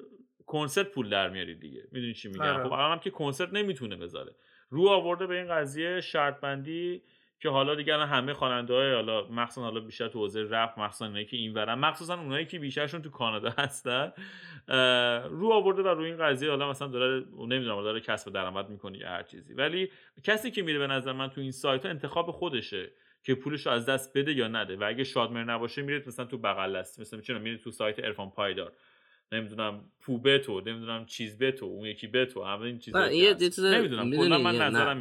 کنسرت 0.46 0.92
پول 0.92 1.10
در 1.10 1.30
میاری 1.30 1.56
دیگه. 1.56 1.88
می‌دونی 1.92 2.14
چی 2.14 2.28
میگم؟ 2.28 2.42
آره. 2.42 2.64
خب 2.64 2.74
الان 2.74 2.92
هم 2.92 3.00
که 3.00 3.10
کنسرت 3.10 3.54
نمی‌تونه 3.54 3.96
بذاره. 3.96 4.36
رو 4.74 4.90
آورده 4.90 5.28
به 5.28 5.36
این 5.36 5.48
قضیه 5.48 6.02
شرط 6.02 6.40
بندی 6.40 7.02
که 7.40 7.50
حالا 7.50 7.76
دیگه 7.76 7.98
همه 7.98 8.34
خواننده 8.34 8.74
های 8.74 8.94
حالا 8.94 9.28
مخصوصا 9.28 9.62
حالا 9.62 9.80
بیشتر 9.80 10.08
تو 10.08 10.20
حوزه 10.20 10.48
رپ 10.50 10.80
مخصوصا 10.80 11.06
اونایی 11.06 11.26
که 11.26 11.38
این 11.38 11.54
ورن 11.54 11.74
مخصوصا 11.74 12.20
اونایی 12.20 12.46
که 12.46 12.60
بیشترشون 12.60 13.02
تو 13.02 13.10
کانادا 13.10 13.50
هستن 13.58 14.14
رو 15.30 15.52
آورده 15.54 15.82
و 15.82 15.88
روی 15.88 16.06
این 16.06 16.18
قضیه 16.18 16.50
حالا 16.50 16.70
مثلا 16.70 16.88
داره 16.88 17.26
نمی‌دونم 17.38 17.84
داره 17.84 18.00
کسب 18.00 18.32
درآمد 18.32 18.70
می‌کنه 18.70 18.98
یا 18.98 19.10
هر 19.10 19.24
چیزی. 19.24 19.54
ولی 19.54 19.90
کسی 20.24 20.52
که 20.52 20.62
میره 20.62 20.80
به 20.80 20.88
نظر 20.88 21.12
من 21.12 21.30
تو 21.30 21.42
این 21.42 21.52
سایت 21.52 21.86
ها 21.86 21.90
انتخاب 21.90 22.32
خودشه 22.32 22.92
که 23.24 23.36
پولش 23.36 23.66
رو 23.66 23.72
از 23.72 23.86
دست 23.86 24.18
بده 24.18 24.34
یا 24.34 24.48
نده. 24.48 24.76
و 24.76 24.84
اگه 24.88 25.04
شادمر 25.04 25.44
نباشه 25.44 25.82
میره 25.82 26.04
مثلا 26.08 26.26
تو 26.26 26.38
بغل 26.38 26.80
دست 26.80 27.00
مثلا 27.00 27.22
چرا؟ 27.22 27.40
میره 27.40 27.58
تو 27.58 27.72
سایت 27.72 28.00
ارفان 28.00 28.30
پایدار. 28.30 28.72
نمی‌دونم 29.34 29.92
پوبتو 30.02 30.62
نمی‌دونم 30.62 31.06
چیز 31.06 31.38
بتو 31.38 31.66
اون 31.66 31.86
یکی 31.86 32.08
بتو 32.08 32.44
همه 32.44 32.62
این 32.62 32.80
چیزا 32.80 33.00
نمی‌دونم 33.72 34.12
کلا 34.12 34.38
من 34.38 34.56
نظرم 34.56 35.00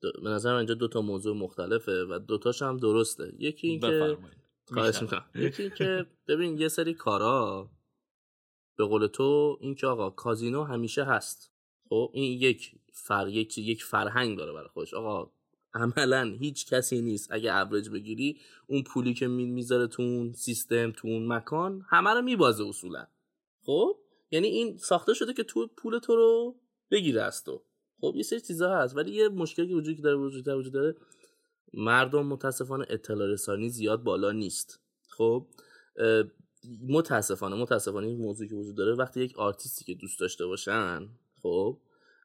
دو- 0.00 0.12
به 0.22 0.30
نظر 0.30 0.50
من 0.52 0.58
اینجا 0.58 0.74
دو 0.74 0.88
تا 0.88 1.00
موضوع 1.00 1.36
مختلفه 1.36 2.04
و 2.04 2.18
دوتاش 2.18 2.62
هم 2.62 2.76
درسته. 2.76 3.32
یکی 3.38 3.68
این 3.68 3.80
که 3.80 3.86
بفرمایید. 3.86 4.36
خواهش. 4.72 5.02
می‌کنم. 5.02 5.24
یکی 5.34 5.70
که 5.70 6.06
ببین 6.28 6.58
یه 6.58 6.68
سری 6.68 6.94
کارا 6.94 7.70
به 8.76 8.84
قول 8.84 9.06
تو 9.06 9.58
این 9.60 9.74
که 9.74 9.86
آقا 9.86 10.10
کازینو 10.10 10.64
همیشه 10.64 11.04
هست. 11.04 11.52
خب 11.88 12.10
این 12.14 12.40
یک 12.40 12.72
فر 12.92 13.28
یک 13.28 13.58
یک 13.58 13.84
فرهنگ 13.84 14.38
داره 14.38 14.52
برای 14.52 14.68
خودش. 14.68 14.94
آقا 14.94 15.30
عملا 15.74 16.36
هیچ 16.40 16.66
کسی 16.66 17.00
نیست. 17.00 17.28
اگه 17.32 17.54
ابرج 17.54 17.90
بگیری 17.90 18.40
اون 18.66 18.82
پولی 18.82 19.14
که 19.14 19.26
می- 19.26 19.46
می‌ذاره 19.46 19.86
تو 19.86 20.02
اون 20.02 20.32
سیستم 20.32 20.92
تو 20.92 21.08
اون 21.08 21.26
مکان 21.26 21.86
همه 21.88 22.10
رو 22.10 22.22
میبازه 22.22 22.64
اصولا. 22.64 23.06
خب؟ 23.62 23.96
یعنی 24.30 24.46
این 24.48 24.76
ساخته 24.78 25.14
شده 25.14 25.32
که 25.32 25.42
تو 25.42 25.66
پول 25.76 25.98
تو 25.98 26.16
رو 26.16 26.56
بگیره 26.90 27.22
از 27.22 27.44
تو. 27.44 27.62
خب 28.00 28.12
یه 28.16 28.22
سری 28.22 28.40
چیزا 28.40 28.76
هست 28.76 28.96
ولی 28.96 29.10
یه 29.10 29.28
مشکلی 29.28 29.68
که 29.68 29.74
وجود 29.74 30.02
داره 30.02 30.16
وجود 30.16 30.44
داره 30.44 30.58
وجود 30.58 30.72
داره 30.72 30.96
مردم 31.74 32.26
متاسفانه 32.26 32.86
اطلاع 32.88 33.28
رسانی 33.28 33.68
زیاد 33.68 34.02
بالا 34.02 34.32
نیست. 34.32 34.80
خب؟ 35.08 35.46
متاسفانه 36.88 37.56
متاسفانه 37.56 38.06
این 38.06 38.18
موضوعی 38.18 38.48
که 38.48 38.54
وجود 38.54 38.76
داره 38.76 38.94
وقتی 38.94 39.20
یک 39.20 39.38
آرتیستی 39.38 39.84
که 39.84 39.94
دوست 39.94 40.20
داشته 40.20 40.46
باشن 40.46 41.08
خب 41.42 41.78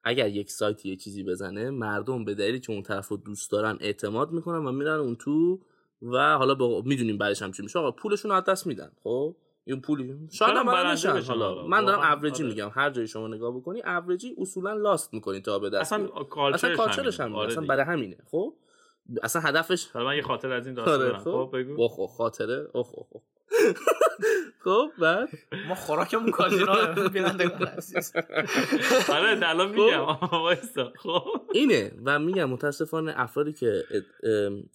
اگر 0.08 0.28
یک 0.28 0.52
سایتی 0.52 0.90
یه 0.90 0.96
چیزی 0.96 1.24
بزنه 1.24 1.70
مردم 1.70 2.26
به 2.26 2.34
دلیلی 2.36 2.60
که 2.60 2.74
اون 2.74 2.84
طرف 2.84 3.08
رو 3.08 3.18
دوست 3.18 3.52
دارن 3.52 3.78
اعتماد 3.82 4.32
می‌کنن 4.32 4.66
و 4.66 4.72
میرن 4.72 5.00
اون 5.00 5.16
تو 5.16 5.60
و 6.02 6.38
حالا 6.38 6.56
با... 6.56 6.82
می‌دونیم 6.86 7.18
بعدش 7.18 7.42
هم 7.42 7.52
چی 7.52 7.64
میشه 7.64 7.80
آقا 7.80 7.92
پولشون 7.92 8.32
رو 8.32 8.38
از 8.38 8.44
دست 8.44 8.68
میدن 8.68 8.92
خب 9.04 9.36
این 9.66 9.82
پولی 9.82 10.16
شاید 10.32 10.58
هم 10.58 10.70
نشن 10.70 11.22
حالا. 11.22 11.68
من 11.68 11.86
دارم 11.86 12.00
اوریجی 12.00 12.44
آره. 12.44 12.54
میگم 12.54 12.72
هر 12.74 12.90
جایی 12.90 13.08
شما 13.08 13.28
نگاه 13.28 13.58
بکنی 13.58 13.82
اوریجی 13.82 14.36
اصولا 14.38 14.74
لاست 14.74 15.14
می‌کنی 15.14 15.42
تا 15.42 15.60
به 15.60 15.70
دست 15.70 15.94
اصلا. 15.94 16.08
کالچرش 16.78 17.20
هم. 17.20 17.36
آره 17.36 17.48
اصلا 17.48 17.62
دیگه. 17.62 17.76
برای 17.76 17.86
همینه 17.86 18.18
خب 18.32 18.54
اصلا 19.24 19.42
هدفش 19.42 19.88
حالا 19.88 20.06
من 20.06 20.16
یه 20.16 20.22
خاطر 20.22 20.52
از 20.52 20.66
این 20.66 20.76
داستان 20.76 20.94
آره 20.94 21.10
دارم 21.10 21.20
خب 21.20 21.32
خب 21.32 21.58
بگو 21.58 21.82
اوه 21.82 22.08
خاطره 22.18 22.68
اوه 22.74 22.90
اوه، 22.94 23.08
اوه. 23.10 23.24
خب 24.64 24.90
بعد؟ 25.02 25.30
ما 25.68 25.76
خوراکمون 25.76 26.32
کازینو 26.32 27.10
بینندگان 27.10 27.68
عزیز. 27.68 28.14
آره 29.10 29.40
الان 29.44 29.70
میگم. 29.70 30.06
وایسا. 30.32 30.92
خب. 30.96 31.24
اینه 31.54 31.92
و 32.06 32.20
میگم 32.20 32.50
متاسفانه 32.50 33.14
افرادی 33.16 33.54
که 33.54 33.84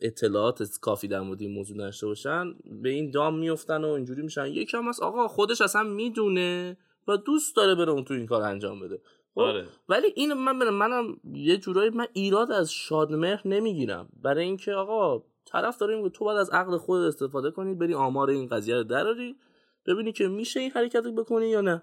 اطلاعات 0.00 0.78
کافی 0.80 1.08
در 1.08 1.20
مورد 1.20 1.40
این 1.40 1.52
موضوع 1.52 1.76
نداشته 1.76 2.06
باشن 2.06 2.54
به 2.82 2.88
این 2.88 3.10
دام 3.10 3.38
میفتن 3.38 3.84
و 3.84 3.88
اینجوری 3.88 4.22
میشن. 4.22 4.46
یکم 4.46 4.88
از 4.88 5.00
آقا 5.00 5.28
خودش 5.28 5.60
اصلا 5.60 5.82
می‌دونه 5.82 6.76
و 7.08 7.16
دوست 7.16 7.56
داره 7.56 7.74
بره 7.74 7.90
اون 7.90 8.04
تو 8.04 8.14
این 8.14 8.26
کار 8.26 8.42
انجام 8.42 8.80
بده. 8.80 9.00
خب؟ 9.34 9.40
آره. 9.40 9.66
ولی 9.88 10.06
این 10.14 10.32
من 10.32 10.68
منم 10.68 11.16
یه 11.32 11.56
جورایی 11.56 11.90
من 11.90 12.06
ایراد 12.12 12.52
از 12.52 12.72
شادمهر 12.72 13.48
نمی‌گیرم. 13.48 14.08
برای 14.22 14.44
اینکه 14.44 14.72
آقا 14.72 15.24
طرف 15.52 15.78
داره 15.78 15.96
میگه 15.96 16.08
تو 16.10 16.24
باید 16.24 16.38
از 16.38 16.50
عقل 16.50 16.76
خود 16.76 17.00
استفاده 17.02 17.50
کنی 17.50 17.74
بری 17.74 17.94
آمار 17.94 18.30
این 18.30 18.48
قضیه 18.48 18.74
رو 18.76 18.82
دراری 18.84 19.36
ببینی 19.86 20.12
که 20.12 20.28
میشه 20.28 20.60
این 20.60 20.70
حرکت 20.70 21.04
رو 21.04 21.12
بکنی 21.12 21.48
یا 21.48 21.60
نه. 21.60 21.82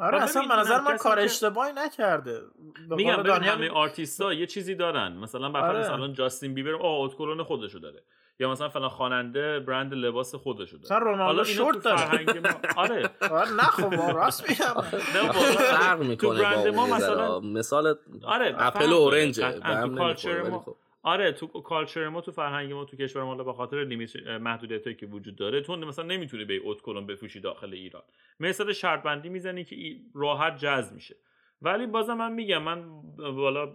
آره 0.00 0.18
من 0.18 0.24
اصلا 0.24 0.42
به 0.42 0.54
نظر 0.56 0.80
من 0.80 0.96
کار 0.96 1.16
که- 1.16 1.22
اشتباهی 1.24 1.72
نکرده. 1.72 2.40
به 2.88 2.96
میگم 2.96 3.12
قول 3.14 3.22
ببین 3.22 3.34
دانیال- 3.34 3.54
همه 3.58 3.70
آرتیستا 3.70 4.32
یه 4.34 4.46
چیزی 4.46 4.74
دارن. 4.74 5.12
مثلا 5.16 5.48
برای 5.48 5.68
آره. 5.70 5.80
مثلا 5.94 6.08
جاستین 6.08 6.54
بیبر 6.54 6.74
آه 6.74 6.84
ادکلن 7.00 7.42
خودشو 7.42 7.78
داره. 7.78 8.02
یا 8.38 8.50
مثلا 8.50 8.68
فلان 8.68 8.88
خواننده 8.88 9.60
برند 9.60 9.94
لباس 9.94 10.34
خودشو 10.34 10.76
داره. 10.76 10.84
مثلا 10.84 10.98
رونالدو 10.98 11.44
شورت 11.44 11.82
داره. 11.84 12.40
ما 12.40 12.50
آره. 12.76 13.10
آره 13.30 13.50
نه 13.52 13.62
خب 13.62 13.94
راست 14.16 14.50
میگم. 14.50 14.80
فرق 15.80 16.00
می‌کنه 16.02 16.16
تو 16.16 16.42
برند 16.44 16.68
ما. 16.74 16.86
مثلا 16.86 17.40
مثال 17.40 17.94
آره 18.24 18.54
اپل 18.58 18.92
و 18.92 19.10
نمی‌خوره، 19.10 19.96
culture 19.98 20.42
ما 20.42 20.58
خب. 20.58 20.76
آره 21.02 21.32
تو 21.32 21.46
culture 21.46 22.08
ما 22.08 22.20
تو 22.20 22.32
فرهنگ 22.32 22.72
ما 22.72 22.84
تو 22.84 22.96
کشور 22.96 23.24
ما 23.24 23.44
به 23.44 23.52
خاطر 23.52 23.84
limit 23.84 24.16
محدودیتایی 24.16 24.96
که 24.96 25.06
وجود 25.06 25.36
داره 25.36 25.60
تو 25.60 25.76
مثلا 25.76 26.04
نمی‌تونی 26.04 26.44
به 26.44 26.56
ادکلن 26.56 27.06
بفروشی 27.06 27.40
داخل 27.40 27.72
ایران. 27.72 28.02
مثلا 28.40 28.72
شرط 28.72 29.02
بندی 29.02 29.28
می‌زنی 29.28 29.64
که 29.64 29.76
راحت 30.14 30.56
جذب 30.56 30.94
میشه. 30.94 31.16
ولی 31.62 31.86
بازم 31.86 32.14
من 32.14 32.32
میگم 32.32 32.62
من 32.62 32.84
بالا 33.16 33.72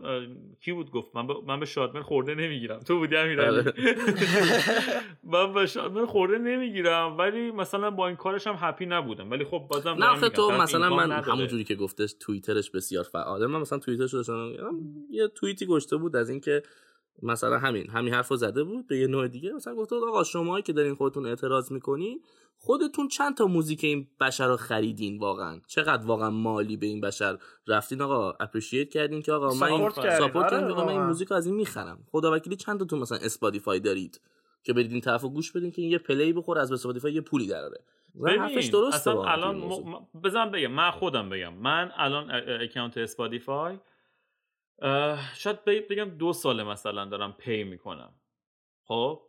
کی 0.62 0.72
بود 0.72 0.92
گفت؟ 0.92 1.16
من 1.16 1.28
من 1.48 1.60
به 1.60 1.66
شادمن 1.66 2.02
خورده 2.02 2.36
نمی‌گیرم. 2.36 2.80
تو 2.80 2.98
بودی 2.98 3.16
امیرعلی 3.16 3.58
آره. 3.58 3.74
من 5.34 5.54
به 5.54 5.66
شادمن 5.66 6.06
خورده 6.06 6.38
نمی‌گیرم 6.38 7.18
ولی 7.18 7.52
مثلا 7.52 7.92
با 7.92 8.08
این 8.08 8.16
کارش 8.16 8.48
هم 8.48 8.56
هپی 8.60 8.86
نبودم. 8.86 9.32
ولی 9.32 9.44
خب 9.44 9.66
بازم 9.70 10.04
نه 10.04 10.30
تو 10.30 10.52
مثلا 10.52 10.96
من. 10.96 11.12
همونجوری 11.12 11.64
که 11.64 11.76
گفتش 11.76 12.16
توییترش 12.20 12.72
بسیار 12.72 13.04
فعاله. 13.04 13.48
من 13.48 13.60
مثلا 13.60 13.80
توییترش 13.80 14.14
رو 14.14 14.20
داشتم 14.20 14.52
یه 15.10 15.28
توییتی 15.28 15.66
گشته 15.66 15.98
بود 15.98 16.16
از 16.16 16.30
اینکه 16.30 16.64
مثلا 17.24 17.60
همین 17.60 17.90
همین 17.90 18.14
حرفو 18.14 18.36
زده 18.36 18.64
بود 18.64 18.88
به 18.88 18.98
یه 18.98 19.08
نوع 19.08 19.28
دیگه 19.28 19.54
مثلا 19.54 19.76
گفته 19.76 19.96
بود 19.96 20.08
آقا 20.08 20.24
شماهایی 20.24 20.64
که 20.64 20.74
دارین 20.74 20.96
خودتون 20.96 21.26
اعتراض 21.26 21.72
می‌کنین 21.72 22.22
خودتون 22.58 23.08
چند 23.08 23.38
تا 23.38 23.46
موزیک 23.46 23.84
این 23.84 24.08
بشر 24.22 24.48
رو 24.48 24.58
خریدین 24.58 25.20
واقعا 25.20 25.60
چقدر 25.68 26.06
واقعا 26.06 26.30
مالی 26.30 26.78
به 26.78 26.86
این 26.86 27.02
بشر 27.02 27.38
رفتین 27.68 28.02
آقا 28.02 28.32
appreciate 28.40 28.90
کردین 28.90 29.22
که 29.22 29.32
آقا 29.32 29.54
من 29.54 29.68
این 29.72 29.90
support 29.90 30.50
کردین. 30.50 30.72
آقا 30.72 30.86
من 30.86 30.92
این. 30.92 31.02
موزیک 31.02 31.28
رو 31.28 31.36
از 31.36 31.46
این 31.46 31.56
می‌خرم 31.56 32.00
خدا 32.12 32.32
وکیلی 32.32 32.56
چند 32.56 32.80
تاتون 32.80 33.00
مثلا 33.00 33.18
Spotify 33.18 33.80
دارید 33.80 34.22
که 34.64 34.74
برید 34.74 34.92
این 34.92 35.02
طرفو 35.02 35.30
گوش 35.30 35.52
بدین 35.52 35.72
که 35.72 35.82
این 35.82 35.92
یه 35.92 35.98
play 35.98 36.34
بخور 36.34 36.60
از 36.60 36.72
Spotify 36.72 37.14
یه 37.14 37.22
پولی 37.22 37.48
دراره 37.48 37.78
حرفش 38.26 38.66
درسته 38.66 38.96
اصلا 38.96 39.14
تو 39.14 39.20
الان. 39.20 39.56
م... 39.56 40.20
بذار 40.24 40.52
بگم 40.52 40.72
من 40.72 40.92
خودم 40.92 41.30
بگم 41.30 41.54
من 41.54 41.92
الان 41.96 42.32
اکانت 42.62 42.98
Spotify 42.98 43.78
شاید 45.36 45.66
بگم 45.66 46.10
دو 46.10 46.34
ساله 46.34 46.64
مثلا 46.64 47.06
دارم 47.06 47.34
pay 47.34 47.64
می‌کنم. 47.64 48.14
خب؟ 48.84 49.22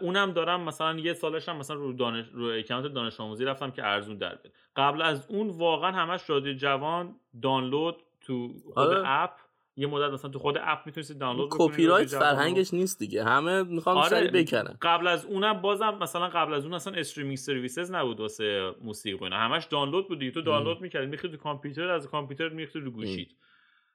اونم 0.00 0.32
دارم 0.32 0.60
مثلا 0.60 0.98
یه 0.98 1.12
سالش 1.12 1.48
هم 1.48 1.56
مثلا 1.56 1.76
رو 1.76 1.92
دانش 1.92 2.26
رو 2.32 2.44
اکانت 2.44 2.86
دانش 2.86 3.20
آموزی 3.20 3.44
رفتم 3.44 3.70
که 3.70 3.86
ارزون 3.86 4.18
در 4.18 4.34
بیاد. 4.34 4.54
قبل 4.76 5.02
از 5.02 5.26
اون 5.30 5.48
واقعا 5.48 5.92
همش 5.92 6.30
رادیو 6.30 6.52
جوان 6.52 7.16
دانلود 7.42 7.96
تو 8.20 8.48
خود 8.64 8.78
آره. 8.78 9.02
app. 9.08 9.30
یه 9.76 9.86
مدت 9.86 10.12
مثلا 10.12 10.30
تو 10.30 10.38
خود 10.38 10.58
app 10.60 10.78
می‌تونستید 10.86 11.18
دانلود 11.18 11.48
کپی 11.52 11.86
رایت. 11.86 12.08
فرهنگش 12.08 12.74
نیست 12.74 12.98
دیگه. 12.98 13.24
همه 13.24 13.62
می‌خوان 13.62 13.96
آره 13.96 14.08
سری 14.08 14.44
بکنن. 14.44 14.78
قبل 14.82 15.06
از 15.06 15.24
اونم 15.24 15.62
بازم 15.62 15.98
مثلا 16.00 16.28
قبل 16.28 16.54
از 16.54 16.64
اون 16.64 16.74
اصلا 16.74 16.94
streaming 16.94 17.36
services 17.36 17.90
نبود 17.90 18.20
واسه 18.20 18.74
موسیقی 18.82 19.18
و 19.18 19.24
اینا. 19.24 19.36
همش 19.36 19.64
دانلود 19.64 20.08
بود 20.08 20.18
دیگه. 20.18 20.30
تو 20.30 20.42
دانلود 20.42 20.80
می‌کردی 20.80 21.06
می‌خواد 21.06 21.32
تو 21.32 21.38
کامپیوتر 21.38 21.88
از 21.88 22.08
کامپیوتر 22.08 22.48
می‌خواد 22.48 22.84
رو 22.84 22.90
گوشیت 22.90 23.36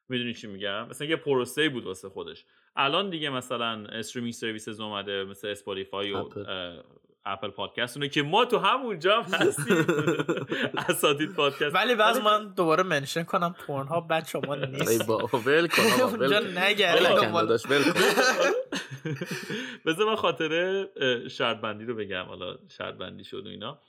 می‌دونی 0.10 0.34
چی 0.34 0.48
میگم؟ 0.48 0.88
مثلا 0.88 1.08
یه 1.08 1.16
پروسه 1.16 1.70
بود 1.70 1.86
واسه 1.86 2.10
خودش. 2.10 2.46
الان 2.76 3.10
دیگه 3.10 3.30
مثلا 3.30 3.86
استریمینگ 3.86 4.34
سرویسز 4.34 4.80
اومده 4.80 5.24
مثل 5.24 5.48
اسپاتیفای 5.48 6.12
و 6.12 6.30
اپل. 7.26 7.50
پادکست. 7.50 7.98
اونه 7.98 8.10
که 8.10 8.24
ما 8.24 8.46
تو 8.46 8.58
همونجا 8.58 9.22
هم 9.22 9.34
هستیم. 9.34 9.78
اساتید 10.90 11.34
پادکست. 11.34 11.76
ولی 11.76 11.96
بعض 11.96 12.18
من 12.18 12.54
دوباره 12.54 12.84
منشن 12.84 13.24
کنم 13.24 13.56
پورن 13.68 13.88
ها 13.88 14.02
بعد 14.02 14.28
شما 14.28 14.54
ای 14.54 14.68
نیست 14.68 15.08
با 15.08 15.30
ول 15.46 15.68
کن. 15.68 16.02
اونجا 16.02 16.40
بذار 19.86 20.08
من 20.08 20.16
خاطره 20.16 20.90
شرط 21.30 21.62
بندی 21.62 21.86
رو 21.86 21.96
بگم 21.96 22.24
حالا 22.24 22.58
شرط 22.78 22.96
بندی 22.96 23.24
شد 23.24 23.46
و 23.46 23.50
اینا. 23.50 23.80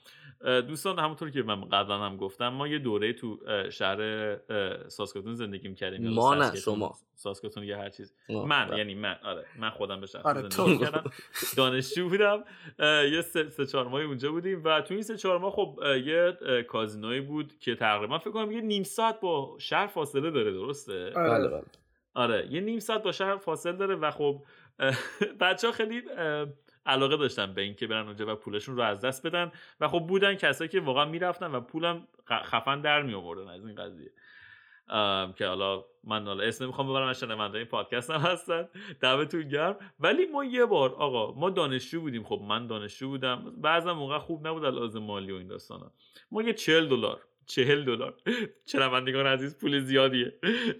دوستان 0.41 0.99
همونطور 0.99 1.29
که 1.29 1.43
من 1.43 1.61
قبلا 1.61 1.97
هم 1.97 2.17
گفتم 2.17 2.47
ما 2.47 2.67
یه 2.67 2.79
دوره 2.79 3.13
تو 3.13 3.39
شهر 3.69 3.99
ساسکاتون 4.87 5.33
زندگی 5.33 5.67
می‌کردیم 5.67 6.09
ما 6.09 6.35
نه، 6.35 6.55
شما. 6.55 6.95
ساسکاتون 7.15 7.63
یا 7.63 7.77
هر 7.77 7.89
چیز 7.89 8.13
من 8.29 8.67
بله. 8.67 8.77
یعنی 8.77 8.95
من 8.95 9.15
آره 9.23 9.45
من 9.59 9.69
خودم 9.69 9.99
به 9.99 10.07
شخص 10.07 10.25
آره، 10.25 10.41
زندگی 10.41 10.55
تو. 10.55 10.67
می‌کردم 10.67 11.11
دانشجو 11.57 12.09
بودم 12.09 12.43
یه 13.11 13.21
سه, 13.21 13.49
سه 13.49 13.65
چهار 13.65 13.87
ماهی 13.87 14.05
اونجا 14.05 14.31
بودیم 14.31 14.61
و 14.63 14.81
تو 14.81 14.93
این 14.93 15.03
سه 15.03 15.17
چهار 15.17 15.39
ماه 15.39 15.51
خب 15.51 15.79
یه 16.05 16.37
اه، 16.41 16.61
کازینویی 16.61 17.21
بود 17.21 17.59
که 17.59 17.75
تقریبا 17.75 18.17
فکر 18.19 18.31
کنم 18.31 18.51
یه 18.51 18.61
نیم 18.61 18.83
ساعت 18.83 19.19
با 19.19 19.55
شهر 19.59 19.87
فاصله 19.87 20.31
داره 20.31 20.51
درسته 20.51 21.11
آره. 21.15 21.29
بله 21.29 21.47
بله 21.47 21.63
آره 22.13 22.47
یه 22.51 22.61
نیم 22.61 22.79
ساعت 22.79 23.03
با 23.03 23.11
شهر 23.11 23.37
فاصله 23.37 23.73
داره 23.73 23.95
و 23.95 24.11
خب 24.11 24.43
بچه 25.41 25.67
ها 25.67 25.73
خیلی 25.73 26.01
علاقه 26.87 27.17
داشتن 27.17 27.53
به 27.53 27.61
اینکه 27.61 27.87
برن 27.87 28.07
اونجا 28.07 28.33
و 28.33 28.35
پولشون 28.35 28.75
رو 28.75 28.81
از 28.81 29.01
دست 29.01 29.27
بدن. 29.27 29.51
و 29.79 29.87
خب 29.87 29.99
بودن 29.99 30.35
کسایی 30.35 30.69
که 30.69 30.79
واقعا 30.79 31.05
می‌رفتن 31.05 31.51
و 31.51 31.61
پولم 31.61 32.07
خفن 32.29 32.81
در 32.81 33.01
می 33.01 33.13
آوردن 33.13 33.47
از 33.47 33.65
این 33.65 33.75
قضیه. 33.75 34.11
که 35.35 35.47
حالا 35.47 35.85
من 36.03 36.25
حالا 36.25 36.43
اسم 36.43 36.63
نمی‌خوام 36.63 36.89
ببرم 36.89 37.07
از 37.07 37.19
شنونده 37.19 37.57
این 37.57 37.67
پادکست 37.67 38.11
هم 38.11 38.21
هستن. 38.21 38.69
دمتون 39.01 39.47
گرم. 39.47 39.75
ولی 39.99 40.25
ما 40.25 40.45
یه 40.45 40.65
بار 40.65 40.89
آقا 40.89 41.39
ما 41.39 41.49
دانشجو 41.49 42.01
بودیم. 42.01 42.23
خب 42.23 42.41
من 42.47 42.67
دانشجو 42.67 43.07
بودم. 43.09 43.53
بعضا 43.61 43.93
موقع 43.93 44.17
خوب 44.17 44.47
نبود 44.47 44.65
از 44.65 44.73
لازم 44.73 44.99
مالی 44.99 45.31
و 45.31 45.35
این 45.35 45.47
داستانا. 45.47 45.91
ما 46.31 46.41
یه 46.41 46.53
چهل 46.53 46.87
دلار 46.87 47.21
چهل 47.47 47.83
دلار. 47.83 48.13
شنوندگان 48.65 49.27
عزیز 49.27 49.57
پول 49.57 49.79
زیادیه. 49.79 50.33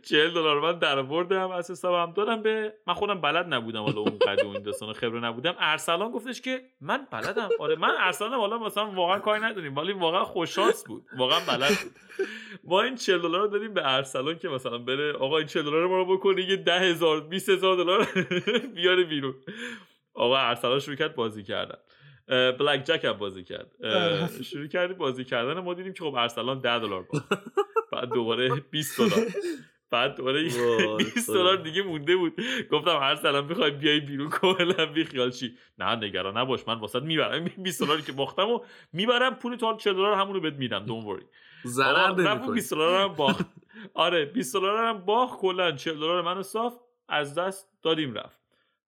چهل 0.03 0.33
دلار 0.33 0.61
من 0.61 0.79
در 0.79 1.01
بردم 1.01 1.51
از 1.51 1.71
حسابم 1.71 2.13
دادم 2.13 2.41
به 2.41 2.73
من 2.87 2.93
خودم 2.93 3.21
بلد 3.21 3.53
نبودم 3.53 3.83
حالا 3.83 3.99
اون 3.99 4.19
قد 4.19 4.45
و 4.45 4.47
این 4.47 4.63
داستان 4.63 4.93
خبره 4.93 5.19
نبودم. 5.19 5.55
ارسلان 5.59 6.11
گفتش 6.11 6.41
که 6.41 6.61
من 6.81 7.07
بلدم. 7.11 7.49
آره 7.59 7.75
من 7.75 7.93
ارسلانم. 7.99 8.39
حالا 8.39 8.57
مثلا 8.57 8.91
واقعا 8.91 9.19
کاری 9.19 9.41
نداریم 9.43 9.75
ولی 9.77 9.93
واقعا 9.93 10.23
خوششانس 10.23 10.83
بود. 10.83 11.05
واقعا 11.17 11.39
بلد 11.39 11.69
بود. 11.83 11.95
ما 12.63 12.81
این 12.81 12.95
40 12.95 13.21
دلار 13.21 13.41
رو 13.41 13.47
دادیم 13.47 13.73
به 13.73 13.95
ارسلان 13.95 14.37
که 14.37 14.49
مثلا 14.49 14.77
بره 14.77 15.13
آقا 15.13 15.37
این 15.37 15.47
40 15.47 15.63
دلار 15.63 15.87
ما 15.87 15.97
رو 15.97 16.17
بکنه 16.17 16.49
یه 16.49 16.55
10000 16.55 17.19
20000 17.21 17.77
دلار 17.77 18.07
بیاره 18.75 19.03
بیرون. 19.03 19.35
آقا 20.13 20.37
ارسلان 20.37 20.79
شروع 20.79 20.95
کرد 20.95 21.15
بازی 21.15 21.43
کردن. 21.43 21.77
بلک 22.27 22.83
جک 22.83 23.05
هم 23.05 23.13
بازی 23.13 23.43
کرد. 23.43 23.71
اه، 23.83 24.43
شروع 24.43 24.67
کردی 24.67 24.93
بازی 24.93 25.23
کردن 25.23 25.59
ما 25.59 25.73
دیدیم 25.73 25.93
که 25.93 26.03
خب 26.03 26.15
ارسلان 26.15 26.59
10 26.59 26.79
دلار 26.79 27.01
باخت 27.13 27.25
بعد 27.91 28.09
دوباره 28.09 28.49
20 28.71 28.97
دلار. 29.01 29.27
بعد 29.91 30.15
دوباره 30.15 30.49
وای 30.49 31.03
20 31.15 31.29
خدا. 31.31 31.33
دلار 31.39 31.55
دیگه 31.55 31.81
مونده 31.81 32.15
بود. 32.15 32.33
گفتم 32.71 32.97
هر 32.97 33.15
سلام 33.15 33.45
می‌خوای 33.45 33.71
بیای 33.71 33.99
بیرون 33.99 34.29
کاملا 34.29 34.85
بی 34.85 35.03
خیال. 35.05 35.31
چی؟ 35.31 35.57
نه 35.77 35.95
نگران 35.95 36.37
نباش 36.37 36.67
من 36.67 36.79
واسط 36.79 37.01
می‌برم. 37.01 37.43
20 37.57 37.81
دلاری 37.83 38.01
که 38.01 38.11
باختم 38.11 38.49
و 38.49 38.59
می‌برم 38.93 39.35
پول 39.35 39.55
تو 39.55 39.77
40 39.77 39.93
دلار 39.93 40.13
همونو 40.13 40.39
بهت 40.39 40.53
میدم. 40.53 40.85
دون 40.85 41.05
وری 41.05 41.25
ضرر 41.65 42.09
رفت 42.09 42.19
نمی‌کنی. 42.19 42.53
20 42.53 42.73
دلار 42.73 43.01
هم 43.01 43.13
باخت. 43.13 43.45
آره 43.93 44.25
20 44.25 44.53
دلار 44.55 44.85
هم 44.85 45.05
باخت 45.05 45.39
کلا 45.39 45.71
40 45.71 45.95
دلار 45.95 46.21
منو 46.21 46.43
صاف 46.43 46.73
از 47.09 47.35
دست 47.35 47.69
دادیم 47.83 48.13
رفت. 48.13 48.36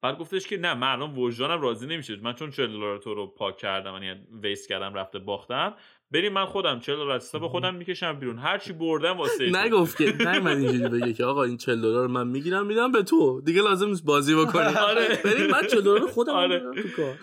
بعد 0.02 0.18
گفتش 0.18 0.48
که 0.48 0.58
نه 0.58 0.74
من 0.74 0.88
الان 0.88 1.16
وجدانم 1.16 1.62
راضی 1.62 1.88
نمیشه. 1.88 2.16
من 2.24 2.34
چون 2.34 2.52
40 2.52 2.68
دلار 2.68 2.98
تو 2.98 3.14
رو 3.14 3.28
پاک 3.28 3.58
کردم 3.58 3.94
یعنی 3.94 4.22
ویست 4.44 4.70
کردم 4.70 4.94
رفته 4.94 5.20
باختم. 5.20 5.76
بریم 6.12 6.34
من 6.34 6.46
خودم 6.46 6.80
40 6.80 6.96
دلار 6.96 7.16
حساب 7.16 7.48
خودم 7.48 7.76
می‌کشم 7.76 8.20
بیرون. 8.20 8.38
هر 8.38 8.58
چی 8.58 8.74
بردم 8.74 9.18
واسه. 9.18 9.50
نگفت 9.66 9.98
که 9.98 10.16
نه 10.20 10.40
من 10.40 10.58
اینجوری 10.58 11.02
بگه 11.02 11.14
که 11.14 11.26
آقا 11.26 11.44
این 11.44 11.58
40 11.58 11.82
دلار 11.82 12.08
من 12.08 12.28
می‌گیرم 12.28 12.66
میدم 12.66 12.92
به 12.92 13.04
تو. 13.04 13.42
دیگه 13.42 13.62
لازم 13.62 13.88
نیست 13.88 14.06
بازی 14.06 14.36
بکنی. 14.36 14.76
آره. 14.90 15.20
بریم 15.26 15.52
من 15.52 15.68
40 15.68 15.82
دلار 15.82 16.08
خودم 16.08 16.34
آره. 16.34 16.60
تو 16.60 16.90
کار. 16.96 17.16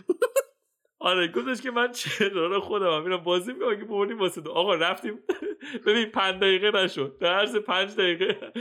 آره 1.01 1.29
گفتش 1.29 1.63
که 1.63 1.71
من 1.71 1.93
40 1.93 2.29
دلار 2.29 2.61
خودم 2.61 3.03
میرم 3.03 3.17
بازی 3.17 3.53
می‌کنم 3.53 3.79
که 3.79 3.85
بردیم 3.85 4.19
واسه 4.19 4.41
تو. 4.41 4.51
آقا 4.51 4.75
رفتیم 4.75 5.19
ببین 5.87 6.11
5 6.11 6.35
دقیقه 6.41 6.71
نشد. 6.71 7.19
در 7.21 7.35
عرض 7.35 7.57
5 7.57 7.95
دقیقه 7.95 8.53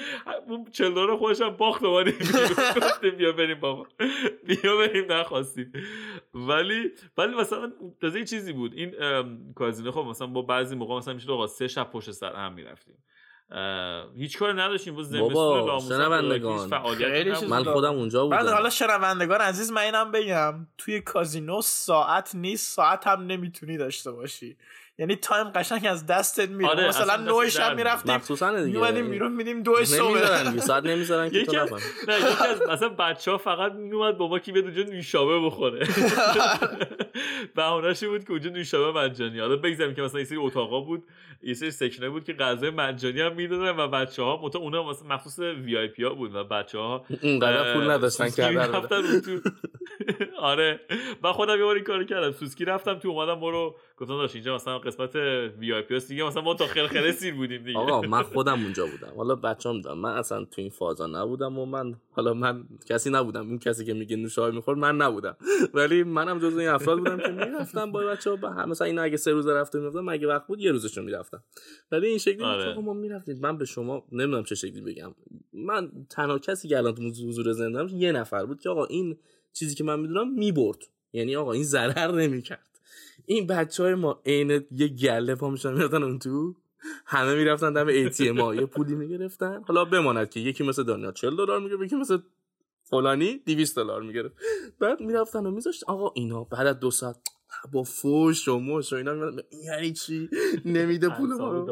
اون 0.47 0.65
40 0.71 0.91
دلار 0.93 1.17
خودش 1.17 1.41
هم 1.41 1.49
باخت 1.49 1.83
اومدیم 1.83 2.17
بیرون. 2.17 2.47
گفتیم 2.81 3.15
بیا 3.15 3.31
بریم 3.31 3.59
بابا. 3.59 3.87
بیا 4.43 4.77
بریم 4.77 5.11
نخواستیم. 5.11 5.71
ولی 6.33 6.91
ولی 7.17 7.35
مثلا 7.35 7.71
تازه 8.01 8.19
یه 8.19 8.25
چیزی 8.25 8.53
بود. 8.53 8.73
این 8.73 8.93
کازینو 9.55 9.91
خب 9.91 10.05
مثلا 10.09 10.27
با 10.27 10.41
بعضی 10.41 10.75
موقع 10.75 10.97
مثلا 10.97 11.13
میشه 11.13 11.31
آقا 11.31 11.47
سه 11.47 11.67
شب 11.67 11.91
پشت 11.91 12.11
سر 12.11 12.33
هم 12.33 12.53
می‌رفتیم. 12.53 12.95
هیچ 14.15 14.37
کاری 14.37 14.53
نداشتیم. 14.53 14.95
بود 14.95 15.11
بابا، 15.11 15.79
شنوندگان. 15.79 16.69
من 17.49 17.63
خودم 17.63 17.93
اونجا 17.93 18.27
بعد 18.27 18.41
بودم. 18.41 18.53
حالا 18.53 18.69
شنوندگان 18.69 19.41
عزیز 19.41 19.71
من 19.71 19.81
اینم 19.81 20.11
بگم 20.11 20.67
توی 20.77 21.01
کازینو 21.01 21.61
ساعت 21.61 22.35
نیست 22.35 22.73
ساعت 22.75 23.07
هم 23.07 23.21
نمی‌تونی 23.21 23.77
داشته 23.77 24.11
باشی. 24.11 24.57
یعنی 24.97 25.15
تایم 25.15 25.49
قشنگ 25.49 25.85
از 25.89 26.05
دستت 26.05 26.49
میره. 26.49 26.69
آره، 26.69 26.87
مثلا 26.87 27.17
در 27.17 27.49
شب. 27.49 27.75
می‌رفتیم 27.75 28.15
مخصوصا 28.15 28.51
دیگه 28.51 28.79
میومدیم 28.79 29.09
بیرون 29.09 29.31
میدیم 29.31 29.63
دو 29.63 29.71
نمی‌ذارن 29.75 30.17
صبح 30.17 30.49
دیگه 30.49 30.61
ساعت 30.61 30.85
نمی‌ذارن 30.85 31.29
که 31.29 31.45
تو 31.45 31.51
یکی 31.51 31.57
از 31.57 31.73
نفهم 31.73 31.89
نه 32.07 32.17
یکی 32.17 32.43
از 32.47 32.61
مثلا 32.69 32.89
بچه 32.89 33.31
ها 33.31 33.37
فقط 33.37 33.71
میومد 33.71 34.17
بابا 34.17 34.39
کی 34.39 34.51
بیاد 34.51 34.65
اونجا 34.65 34.83
نوشابه 34.83 35.39
بخوره. 35.39 35.87
بهونهش 37.55 38.03
بود 38.03 38.23
که 38.23 38.31
اونجا 38.31 38.49
نوشابه 38.49 38.99
مجانی 38.99 39.39
حالا 39.39 39.55
بگذاریم 39.55 39.95
که 39.95 40.01
مثلا 40.01 40.19
یه 40.19 40.25
سری 40.25 40.37
اتاقا 40.37 40.79
بود 40.79 41.03
یه 41.43 41.53
سری 41.53 41.71
سکنه 41.71 42.09
بود 42.09 42.23
که 42.23 42.33
غذای 42.33 42.69
مجانی 42.69 43.21
هم 43.21 43.33
می‌دادن 43.33 43.79
و 43.79 43.87
بچه 43.87 44.23
ها 44.23 44.39
متا 44.43 44.59
اونا 44.59 44.89
مثلا 44.89 45.07
مخصوص 45.07 45.39
وی 45.39 45.77
آی 45.77 45.87
پی 45.87 46.03
ها 46.03 46.13
بود 46.13 46.35
و 46.35 46.43
بچه 46.43 46.77
ها 46.79 47.05
اونقدر 47.23 47.73
پول 47.73 47.91
نداشتن 47.91 48.29
که. 48.29 48.43
رفتن 48.43 49.21
تو. 49.21 49.39
آره. 50.39 50.79
من 51.23 51.31
خودم 51.31 51.57
یه 51.57 51.63
بار 51.63 51.75
این 51.75 51.83
کارو 51.83 52.03
کردم. 52.03 52.31
سوسکی 52.31 52.65
رفتم 52.65 52.93
تو 52.93 53.09
اومدم 53.09 53.39
برو. 53.39 53.75
گفتم 53.97 54.13
داشت 54.17 54.35
اینجا 54.35 54.55
مثلا 54.55 54.79
قسمت 54.85 55.15
وی 55.59 55.73
آی 55.73 55.81
پی 55.81 55.99
دیگه 55.99 56.23
مثلا 56.23 56.41
ما 56.41 56.53
تا 56.53 56.67
خیلی 56.67 57.11
سیر 57.11 57.33
بودیم 57.33 57.63
دیگه. 57.63 57.79
آقا 57.79 58.01
من 58.01 58.21
خودم 58.33 58.63
اونجا 58.63 58.85
بودم. 58.85 59.13
حالا 59.17 59.35
بچه 59.35 59.71
می‌دونم 59.71 59.97
من 59.97 60.17
اصلا 60.17 60.45
تو 60.45 60.61
این 60.61 60.69
فازا 60.69 61.07
نبودم 61.07 61.59
و 61.59 61.65
من 61.65 61.95
حالا 62.11 62.33
من 62.33 62.63
کسی 62.89 63.09
نبودم. 63.09 63.49
این 63.49 63.59
کسی 63.59 63.85
که 63.85 63.93
میگه 63.93 64.15
نوشابه 64.15 64.55
میخور 64.55 64.75
من 64.75 64.95
نبودم. 64.95 65.37
ولی 65.73 66.03
منم 66.03 66.39
جز 66.39 66.57
این 66.57 66.67
افراد 66.67 66.97
بودم 66.97 67.17
که 67.17 67.27
می‌رفتم 67.27 67.91
با 67.91 67.99
بچه 67.99 68.29
ها 68.29 68.65
مثلا 68.65 68.87
اینا 68.87 69.01
اگه 69.01 69.17
سه 69.17 69.31
روز 69.31 69.47
رفته 69.47 69.79
می‌رفتم 69.79 70.05
مگه 70.05 70.27
وقت 70.27 70.47
بود 70.47 70.59
یه 70.59 70.71
روزشون 70.71 71.05
می‌رفتم. 71.05 71.43
ولی 71.91 72.07
این 72.07 72.17
شکلی 72.17 72.43
آره. 72.43 72.79
ما 72.79 72.93
می‌رفتیم. 72.93 73.39
من 73.41 73.57
به 73.57 73.65
شما 73.65 74.05
نمی‌دونم 74.11 74.43
چه 74.43 74.55
شکلی 74.55 74.81
بگم. 74.81 75.15
من 75.53 75.91
تنها 76.09 76.39
کسی 76.39 76.67
که 76.67 76.77
الان 76.77 76.95
تو 76.95 77.01
حضور 77.03 77.51
زندم 77.51 77.87
یه 77.87 78.11
نفر 78.11 78.45
بود 78.45 78.61
که 78.61 78.69
آقا 78.69 78.85
این 78.85 79.17
چیزی 79.53 79.75
که 79.75 79.83
من 79.83 79.99
می‌دونم 79.99 80.33
می‌برد. 80.33 80.83
یعنی 81.13 81.35
آقا 81.35 81.51
این 81.51 81.63
ضرر 81.63 82.11
نمی‌کرد. 82.11 82.74
این 83.25 83.47
بچه 83.47 83.83
های 83.83 83.95
ما 83.95 84.21
عین 84.25 84.65
یه 84.71 84.87
گله 84.87 85.35
پا 85.35 85.49
میشن 85.49 85.73
می‌رفتن 85.73 86.03
اون 86.03 86.19
تو. 86.19 86.55
همه 87.05 87.35
می‌رفتن 87.35 87.73
دم 87.73 88.09
ATM 88.09 88.39
ها. 88.39 88.55
یه 88.55 88.65
پولی 88.65 88.95
می‌گرفتن. 88.95 89.63
حالا 89.67 89.85
بماند 89.85 90.29
که 90.29 90.39
یکی 90.39 90.63
مثل 90.63 90.83
دانیال 90.83 91.13
40 91.13 91.35
دلار 91.35 91.59
می‌گرفت 91.59 91.81
یکی 91.83 91.95
مثل 91.95 92.17
فلانی 92.83 93.37
200 93.45 93.75
دلار 93.75 94.01
می‌گرفت. 94.01 94.35
بعد 94.79 95.01
می‌رفتن 95.01 95.45
و 95.45 95.51
میذاشت. 95.51 95.83
آقا 95.83 96.11
اینا 96.15 96.43
بعد 96.43 96.67
از 96.67 96.79
دو 96.79 96.91
ساعت 96.91 97.15
با 97.71 97.83
فوش 97.83 98.47
و 98.47 98.59
مش 98.59 98.93
و 98.93 98.95
اینا 98.95 99.31
یعنی 99.65 99.93
چی؟ 99.93 100.29
نمیده 100.65 101.09
پول 101.09 101.33
ما. 101.33 101.65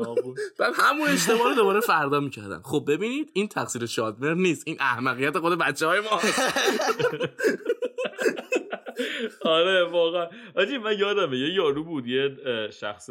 بعد 0.59 0.73
همون 0.75 1.07
اشتباه 1.07 1.49
رو 1.49 1.55
دوباره 1.55 1.79
فردا 1.79 2.19
می‌کردن. 2.19 2.61
خب 2.63 2.85
ببینید 2.87 3.31
این 3.33 3.47
تقصیر 3.47 3.85
شادمر 3.85 4.33
نیست. 4.33 4.63
این 4.65 4.77
احمقیت 4.79 5.37
خود 5.37 5.57
بچه 5.57 5.87
های 5.87 5.99
ما. 5.99 6.19
آره 9.41 9.83
واقعا. 9.83 10.27
آجی 10.55 10.77
من 10.77 10.99
یادمه 10.99 11.37
یه 11.37 11.53
یارو 11.53 11.83
بود 11.83 12.07
یه 12.07 12.37
شخص 12.71 13.09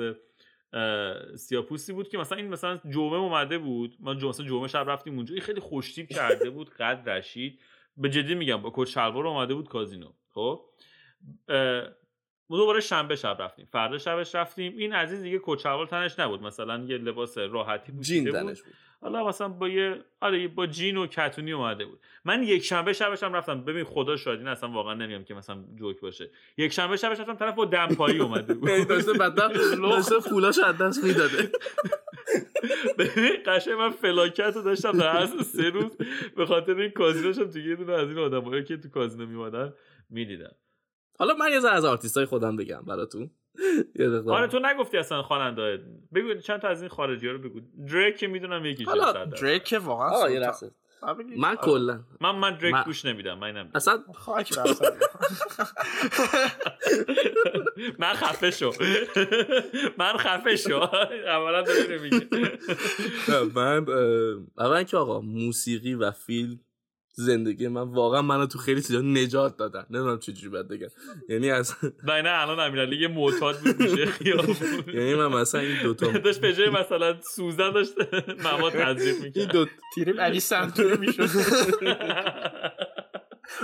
اه، 0.72 1.36
سیاپوستی 1.36 1.92
بود 1.92 2.08
که 2.08 2.18
مثلا 2.18 2.38
این 2.38 2.48
مثلا 2.48 2.80
جمعه 2.90 3.18
اومده 3.18 3.58
بود. 3.58 3.96
ما 4.00 4.14
جمعه 4.14 4.28
مثلا 4.28 4.46
جمعه 4.46 4.68
شب 4.68 4.90
رفتیم 4.90 5.16
اونجا. 5.16 5.34
این 5.34 5.42
خیلی 5.42 5.60
خوشتیپ 5.60 6.08
کرده 6.08 6.50
بود 6.50 6.70
قد 6.70 7.08
رشید. 7.08 7.60
به 7.96 8.08
جدی 8.08 8.34
میگم 8.34 8.56
با 8.56 8.72
کت 8.74 8.88
شلوار 8.88 9.26
اومده 9.26 9.54
بود 9.54 9.68
کازینو. 9.68 10.12
خب؟ 10.28 10.60
دوباره 12.50 12.80
شنبه 12.80 13.16
شب 13.16 13.36
رفتیم. 13.40 13.68
فردا 13.72 13.98
شبش 13.98 14.34
رفتیم. 14.34 14.74
این 14.76 14.92
عزیز 14.92 15.22
دیگه 15.22 15.40
شلوار 15.62 15.86
تنش 15.86 16.18
نبود. 16.18 16.42
مثلا 16.42 16.84
یه 16.84 16.98
لباس 16.98 17.38
راحتی 17.38 17.92
جین 17.92 17.96
پوشیده 17.96 18.42
بود 18.42 18.54
بود. 18.54 18.74
حالا 19.00 19.26
مثلا 19.26 19.48
با 19.48 19.68
یه 19.68 20.04
آره 20.20 20.48
با 20.48 20.66
جین 20.66 20.96
و 20.96 21.06
کتونی 21.06 21.52
اومده 21.52 21.84
بود. 21.84 22.00
من 22.24 22.42
یک 22.42 22.64
شنبه 22.64 22.92
شبش 22.92 23.22
هم 23.22 23.32
رفتم. 23.32 23.64
ببین 23.64 23.84
خدا 23.84 24.16
شاید 24.16 24.38
این 24.38 24.48
اصلا 24.48 24.70
واقعا 24.70 24.94
نمیگم 24.94 25.24
که 25.24 25.34
مثلا 25.34 25.64
جوک 25.78 26.00
باشه. 26.00 26.30
یک 26.56 26.72
شنبه 26.72 26.96
شبش 26.96 27.20
رفتم 27.20 27.34
طرف 27.34 27.54
با 27.54 27.64
دمپایی 27.64 28.18
اومده 28.18 28.54
بود. 28.54 28.88
داشته 28.88 29.12
بدتر 29.12 29.48
داشته 29.82 30.30
پولاش 30.30 30.58
از 30.58 30.78
دست 30.78 31.04
می‌داده. 31.04 31.52
ببین 32.98 33.32
قشنگ 33.46 33.74
من 33.74 33.90
فلاکت 33.90 34.52
رو 34.56 34.62
داشتم 34.62 34.92
در 34.92 35.08
عرض 35.08 35.46
سه 35.46 35.70
روز. 35.70 35.96
به 36.36 36.46
خاطر 36.46 36.74
این 36.74 36.90
کازینوشم 36.90 37.50
تو 37.50 37.58
یه 37.58 37.76
دونه 37.76 37.92
از 37.92 38.08
این 38.08 38.18
آدمایی 38.18 38.64
که 38.64 38.76
تو 38.76 38.88
کازینو 38.88 39.26
میومدن 39.26 39.72
می‌دیدم. 40.10 40.54
حالا 41.22 41.34
من 41.34 41.52
یه 41.52 41.60
ذره 41.60 41.72
از 41.74 41.84
آرتیست 41.84 42.24
خودم 42.24 42.56
بگم 42.56 42.82
براتون. 42.86 43.30
آره 44.28 44.46
تو 44.46 44.58
نگفتی 44.58 44.96
اصلا 44.96 45.22
خواننده. 45.22 45.84
بگو 46.14 46.34
چند 46.34 46.60
تا 46.60 46.68
از 46.68 46.82
این 46.82 46.88
خارجی 46.88 47.26
ها 47.26 47.32
رو 47.32 47.38
بگو. 47.38 47.60
دریک 47.88 48.16
که 48.16 48.26
می‌دونم 48.26 48.64
یکی 48.64 48.84
حالا 48.84 49.24
دریک 49.24 49.64
که 49.64 49.78
واقعا 49.78 50.08
آره. 50.08 50.52
من. 51.36 51.56
کلا. 51.56 52.00
من 52.20 52.30
من 52.30 52.58
دریک 52.58 52.76
گوش 52.84 53.04
نمیدم 53.04 53.38
من 53.38 53.50
نمیدم 53.56 53.70
اصلا 53.74 54.02
خاک. 54.14 54.52
من 57.98 58.12
خفه 58.12 58.50
شو. 58.50 58.72
من 59.98 60.16
خفه 60.16 60.56
شو. 60.56 60.76
اولا 61.26 61.62
داری 61.62 61.98
نمیگه 61.98 62.26
من 63.54 63.88
اه، 63.88 64.66
اول 64.66 64.82
که 64.82 64.96
آقا 64.96 65.20
موسیقی 65.20 65.94
و 65.94 66.10
فیلم 66.10 66.60
زندگی 67.14 67.68
من. 67.68 67.80
واقعا 67.82 68.22
منو 68.22 68.46
تو 68.46 68.58
خیلی 68.58 68.82
چیزا 68.82 69.00
نجات 69.00 69.56
دادن. 69.56 69.86
نمی‌دونم 69.90 70.18
چجوری 70.18 70.48
باید 70.48 70.68
بگم. 70.68 70.88
یعنی 71.28 71.50
از 71.50 71.74
نه 72.08 72.22
نه 72.22 72.28
الان 72.30 72.60
امیرعلی 72.60 72.96
یه 72.96 73.08
معتاد 73.08 73.58
بود 73.58 73.86
خیابون. 74.18 74.56
یعنی 74.94 75.14
من 75.14 75.26
مثلا 75.26 75.60
این 75.60 75.82
دوتا 75.82 76.18
داشت 76.18 76.40
به 76.40 76.52
جای 76.54 76.70
مثلا 76.70 77.20
سوزن 77.20 77.70
داشت 77.72 77.92
مواد 78.44 78.72
تزریق 78.72 79.14
این 79.14 79.22
می‌کرد. 79.24 79.52
دو 79.52 79.66
تیریم 79.94 80.20
علی 80.20 80.40
سنتوری 80.40 80.96
می‌شد. 80.96 81.28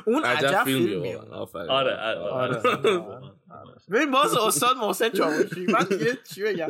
اون 0.07 0.25
عجب 0.25 0.65
واقعا. 0.67 1.37
آفرین. 1.37 1.71
آره 1.71 1.97
آره 1.97 2.19
آره. 2.19 2.57
آره. 2.59 3.75
ببین 3.91 4.11
باز 4.11 4.37
استاد 4.37 4.77
محسن 4.77 5.09
چاوشی. 5.09 5.67
من 5.67 5.85
دیگه 5.91 6.19
چی 6.35 6.43
بگم؟ 6.43 6.69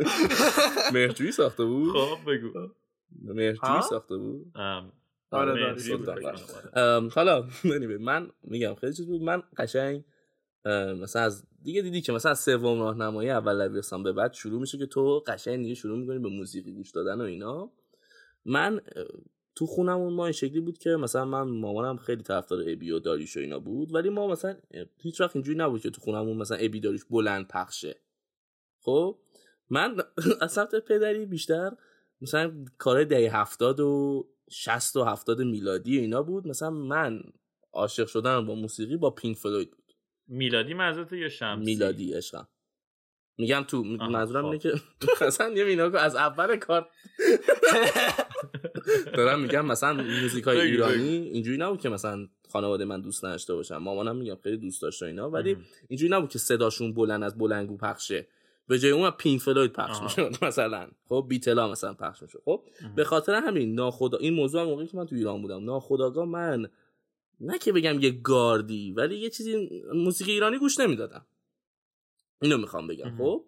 مهرجویی 0.92 1.32
ساخته 1.32 1.64
بود؟ 1.64 1.92
خب 1.92 2.30
بگو. 2.30 2.68
مهرجویی؟ 3.22 3.82
ساخته 3.90 4.16
بود؟ 4.16 4.52
آره، 5.30 5.76
آره. 6.74 7.08
حالا 7.08 7.48
من 8.00 8.30
میگم 8.42 8.74
خیلی 8.74 8.92
چیز 8.92 9.06
بود. 9.06 9.22
من 9.22 9.42
قشنگ 9.56 10.04
مثلا 11.02 11.22
از 11.22 11.44
دیگه 11.62 11.82
دیدی 11.82 12.00
که 12.00 12.12
مثلا 12.12 12.34
سوم 12.34 12.80
راهنمایی 12.80 13.30
اول 13.30 13.68
دبیرستان 13.68 14.02
به 14.02 14.12
بعد 14.12 14.32
شروع 14.32 14.60
میشه 14.60 14.78
که 14.78 14.86
تو 14.86 15.18
قشنگ 15.26 15.62
دیگه 15.62 15.74
شروع 15.74 15.98
می‌کنی 15.98 16.18
به 16.18 16.28
موسیقی 16.28 16.72
گوش 16.72 16.90
دادن 16.90 17.20
و 17.20 17.24
اینا. 17.24 17.72
من 18.44 18.80
تو 19.54 19.66
خونمون 19.66 20.12
ما 20.12 20.24
این 20.24 20.32
شکلی 20.32 20.60
بود 20.60 20.78
که 20.78 20.90
مثلا 20.90 21.24
من 21.24 21.42
مامانم 21.42 21.96
خیلی 21.96 22.22
طرفدار 22.22 22.60
ابی 22.66 22.90
و 22.90 22.98
داریش 22.98 23.36
و 23.36 23.40
اینا 23.40 23.58
بود 23.58 23.94
ولی 23.94 24.08
ما 24.08 24.26
مثلا 24.26 24.56
هیچ 25.02 25.20
وقت 25.20 25.36
اینجوری 25.36 25.58
نبود 25.58 25.80
که 25.80 25.90
تو 25.90 26.00
خونمون 26.00 26.36
مثلا 26.36 26.56
ابی 26.56 26.80
داریش 26.80 27.04
بلند 27.04 27.48
پخشه. 27.48 28.00
خب 28.80 29.18
من 29.70 29.96
از 30.40 30.52
سمت 30.52 30.74
پدری 30.74 31.26
بیشتر 31.26 31.70
مثلا 32.20 32.64
کار 32.78 33.04
دهه 33.04 33.36
هفتاد 33.36 33.80
و 33.80 34.26
شست 34.50 34.96
و 34.96 35.04
هفتاد 35.04 35.42
میلادی 35.42 35.98
و 35.98 36.00
اینا 36.00 36.22
بود 36.22 36.46
مثلا 36.46 36.70
من 36.70 37.22
عاشق 37.72 38.06
شدن 38.06 38.46
با 38.46 38.54
موسیقی 38.54 38.96
با 38.96 39.10
پینک 39.10 39.36
فلوید 39.36 39.70
بود. 39.70 39.94
میلادی 40.28 40.74
منظورت 40.74 41.12
یا 41.12 41.28
شمسی؟ 41.28 41.64
میلادی 41.64 42.12
عشقم. 42.12 42.48
میگم 43.38 43.64
تو 43.68 43.82
منظورم 43.84 44.42
خب. 44.42 44.46
اینه 44.46 44.58
که 44.58 44.72
مثلا 45.26 45.50
یه 45.50 45.64
اینا 45.64 45.90
که 45.90 45.98
از 45.98 46.16
اول 46.16 46.56
کار 46.56 46.88
دارم 49.16 49.40
میگم 49.40 49.66
مثلا 49.66 49.92
موزیک 50.22 50.44
های 50.44 50.60
ایرانی 50.60 51.08
اینجوری 51.08 51.58
نبود 51.58 51.80
که 51.80 51.88
مثلا 51.88 52.28
خانواده 52.48 52.84
من 52.84 53.00
دوست 53.00 53.24
نداشته 53.24 53.54
باشم 53.54 53.76
مامانم 53.76 54.16
میگم 54.16 54.36
خیلی 54.42 54.56
دوست 54.56 54.82
داشته 54.82 55.06
اینا 55.06 55.30
ولی. 55.30 55.56
اینجوری 55.88 56.12
نبود 56.12 56.30
که 56.30 56.38
صداشون 56.38 56.94
بلند 56.94 57.22
از 57.22 57.38
بلنگو 57.38 57.76
پخشه. 57.76 58.26
به 58.68 58.78
جای 58.78 58.90
اون 58.90 59.10
پینک 59.10 59.40
فلوید 59.40 59.72
پخش. 59.72 60.02
می‌شد 60.02 60.36
مثلا. 60.44 60.88
خب 61.08 61.26
بیتلا 61.28 61.68
مثلا 61.68 61.94
پخش 61.94 62.22
می‌شد 62.22 62.42
خب. 62.44 62.64
به 62.96 63.04
خاطر 63.04 63.34
همین 63.34 63.74
ناخدا 63.74 64.18
این 64.18 64.34
موضوع 64.34 64.60
هم 64.60 64.66
موقعی 64.66 64.86
که 64.86 64.96
من 64.96 65.06
تو 65.06 65.14
ایران 65.16 65.42
بودم. 65.42 65.64
ناخداگاه 65.64 66.24
من 66.24 66.68
نه 67.40 67.58
که 67.58 67.72
بگم 67.72 68.00
یه 68.00 68.10
گاردی 68.10 68.92
ولی 68.92 69.16
یه 69.16 69.30
چیزی 69.30 69.82
موسیقی 69.94 70.32
ایرانی 70.32 70.58
گوش 70.58 70.80
نمی‌دادم. 70.80 71.26
اینو 72.42 72.56
می‌خوام 72.58 72.86
بگم. 72.86 73.16
خب؟ 73.18 73.44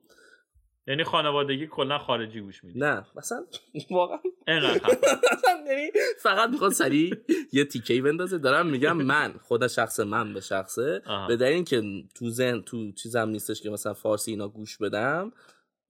یعنی 0.87 1.05
خانوادگی 1.05 1.67
کلا 1.67 1.99
خارجی 1.99 2.41
گوش 2.41 2.65
میده 2.65 2.79
نه 2.79 3.07
مثلا 3.17 3.45
واقعا. 3.91 4.19
اینقدر 4.49 4.81
یعنی 5.69 5.91
فقط 6.23 6.51
می‌خواد 6.51 6.73
سریع 6.73 7.17
یه 7.53 7.65
تیکه 7.65 8.03
بندازه. 8.03 8.39
دارم 8.39 8.67
میگم 8.67 8.97
من 8.97 9.33
خود 9.43 9.67
شخص 9.67 10.01
من 10.01 10.35
به 10.35 10.41
شخصه. 10.41 11.03
به 11.29 11.37
دلیل 11.37 11.55
اینکه 11.55 11.83
تو 12.15 12.31
زن 12.31 12.61
تو 12.61 12.93
چیزم 12.93 13.29
نیستش 13.29 13.63
که 13.63 13.71
مثلا 13.71 13.95
فارسی 13.95 14.31
اینا 14.31 14.49
گوش 14.49 14.79
بدم 14.79 15.33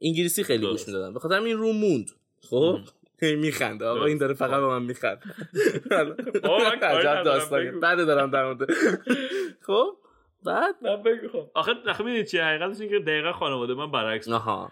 انگلیسی 0.03 0.45
خیلی 0.45 0.67
گوش. 0.67 0.89
می‌دادم. 0.89 1.15
به 1.15 1.21
خاطر 1.21 1.35
همین 1.35 1.57
رو 1.57 1.73
موند. 1.73 2.11
خب؟ 2.51 2.79
میخنده. 3.23 3.85
آقا 3.85 4.05
این 4.05 4.19
داره 4.19 4.35
فقط 4.35 4.61
به 4.61 4.67
من 4.67 4.83
میخند 4.83 5.19
عجب 6.83 7.57
بگو. 7.57 7.81
بعد 7.81 7.99
دارم 8.07 8.31
در 8.31 8.45
مورد. 8.45 8.71
خب؟ 9.67 9.97
بعد 10.45 10.75
نه 10.83 10.97
بگو 10.97 11.29
خب. 11.29 11.51
آخه 11.55 11.73
آخه 11.89 12.05
می‌دونی 12.05 12.25
چیه 12.25 12.45
حقیقتش 12.45 12.81
اینه 12.81 12.99
که 12.99 13.05
دقیقا 13.05 13.33
خانواده 13.33 13.75
من 13.75 13.91
برعکس. 13.91 14.29
آها. 14.29 14.71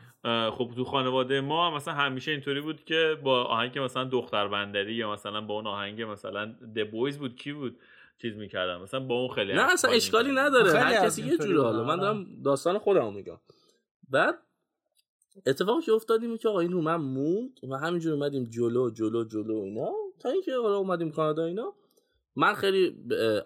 خب 0.51 0.71
تو 0.77 0.85
خانواده 0.85 1.41
ما 1.41 1.77
مثلا 1.77 1.95
همیشه 1.95 2.31
اینطوری 2.31 2.61
بود 2.61 2.85
که 2.85 3.19
با 3.23 3.45
آهنگ 3.45 3.79
مثلا 3.79 4.05
دختر 4.05 4.49
بندری 4.49 4.95
یا 4.95 5.13
مثلا 5.13 5.41
با 5.41 5.55
اون 5.55 5.67
آهنگ 5.67 6.03
مثلا 6.03 6.47
د 6.75 6.91
بویز 6.91 7.19
بود 7.19 7.37
کی 7.37 7.53
بود؟ 7.53 7.79
چیز 8.23 8.37
می‌کردن. 8.37 8.77
مثلا 8.77 9.01
با 9.01 9.15
اون 9.15 9.29
خیلی 9.35 9.53
نه 9.53 9.73
اصلا 9.73 9.91
اشکالی. 9.91 10.33
نداره. 10.33 10.73
هر 10.73 11.07
کسی 11.07 11.23
یه 11.23 11.39
جوره 11.39 11.49
بودن، 11.49 11.63
حالا. 11.63 11.85
من. 11.85 11.97
دارم 11.97 12.27
داستان 12.45 12.79
خودمو 12.79 13.11
میگم. 13.11 13.39
بعد 14.11 14.39
اتفاقی 15.47 15.83
که 15.83 15.93
افتاد 15.93 16.23
اینه 16.23 16.39
که 16.39 16.49
آقا 16.49 16.61
این 16.61 16.73
رو 16.73 16.83
من 16.83 16.97
موند. 16.97 17.61
و 17.71 17.77
همینجور 17.77 18.13
اومدیم 18.13 18.45
جلو 18.45 18.91
جلو 18.91 19.25
جلو 19.25 19.55
اینا. 19.55 19.91
تا 20.21 20.29
اینکه 20.29 20.57
حالا 20.57 20.77
اومدیم 20.77 21.11
کانادا 21.11 21.45
اینا. 21.45 21.75
من 22.37 22.55
خیلی 22.55 22.97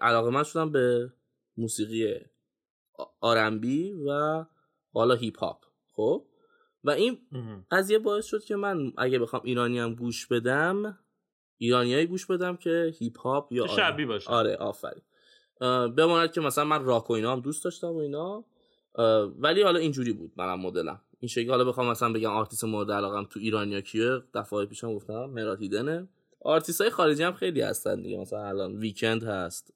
علاقه 0.01 0.29
من 0.29 0.43
شدم 0.43 0.71
به 0.71 1.09
موسیقی 1.57 2.15
آرنبی 3.19 3.91
و 3.91 4.45
حالا 4.93 5.15
هیپ 5.15 5.39
هاپ 5.39 5.65
خب؟ 5.91 6.25
و 6.83 6.89
این 6.89 7.17
قضیه 7.71 7.99
باعث 7.99 8.25
شد 8.25 8.43
که 8.43 8.55
من 8.55 8.93
اگه 8.97 9.19
بخوام 9.19 9.41
ایرانی 9.45 9.79
هم 9.79 9.95
گوش 9.95 10.27
بدم 10.27 10.99
ایرانیایی 11.57 12.05
گوش 12.05 12.25
بدم 12.25 12.55
که 12.55 12.93
هیپ 12.99 13.19
هاپ 13.19 13.51
یا 13.51 13.67
شبی 13.67 14.05
باشه. 14.05 14.29
آره 14.29 14.55
آفرین. 14.55 15.01
بماند 15.95 16.31
که 16.31 16.41
مثلا 16.41 16.63
من 16.63 16.83
راک 16.83 17.09
و 17.09 17.13
اینا 17.13 17.31
هم 17.31 17.39
دوست 17.39 17.63
داشتم 17.63 17.87
و 17.87 17.97
اینا. 17.97 18.45
ولی 19.39 19.61
حالا 19.61 19.79
اینجوری 19.79 20.13
بود 20.13 20.31
منم 20.35 20.59
مدلم. 20.59 21.01
این 21.19 21.29
شکلی 21.29 21.49
حالا 21.49 21.63
بخوام 21.63 21.87
مثلا 21.87 22.13
بگم 22.13 22.31
آرتیست 22.31 22.63
مورد 22.63 22.91
علاقم 22.91 23.23
تو 23.23 23.39
ایرانیا 23.39 23.81
کیه 23.81 24.21
دفعه 24.33 24.65
پیشم 24.65 24.95
گفتم 24.95 25.25
مراد 25.25 25.61
هیدنه. 25.61 26.07
آرتیست 26.41 26.81
های 26.81 26.89
خارجی 26.89 27.23
هم 27.23 27.33
خیلی 27.33 27.61
هستن 27.61 28.01
دیگه 28.01 28.17
مثلا 28.17 28.47
الان 28.47 28.75
Weeknd 28.75 29.23
هست. 29.23 29.73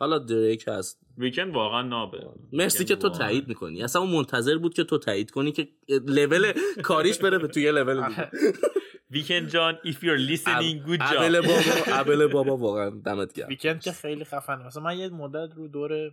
حالا 0.00 0.18
دریک 0.18 0.64
هست. 0.68 1.00
Weeknd 1.18 1.54
واقعا 1.54 1.82
نابه. 1.82 2.18
مرسی 2.52 2.84
که 2.84 2.96
تو 2.96 3.08
تایید 3.08 3.48
می‌کنی. 3.48 3.82
اصلا 3.82 4.02
اون 4.02 4.10
منتظر 4.10 4.58
بود 4.58 4.74
که 4.74 4.84
تو 4.84 4.98
تایید 4.98 5.30
کنی 5.30 5.52
که 5.52 5.68
لول 5.88 6.52
کاریش 6.82 7.18
بره 7.18 7.38
به 7.38 7.48
توی 7.48 7.72
لول 7.72 8.08
دیگه. 8.08 8.30
Weeknd 9.10 9.48
جان 9.48 9.74
if 9.84 9.96
you're 9.96 10.36
listening 10.36 10.88
good 10.88 11.00
job. 11.00 11.16
Abel 11.16 11.40
بابا 11.40 11.60
Abel 11.86 12.26
بابا 12.26 12.56
واقعا 12.56 12.90
دمت 12.90 13.32
گرم. 13.32 13.48
Weeknd 13.48 13.80
که 13.80 13.92
خیلی 13.92 14.24
خفنه. 14.24 14.66
مثلا 14.66 14.82
من 14.82 14.98
یه 14.98 15.08
مدت 15.08 15.54
رو 15.56 15.68
دور 15.68 16.12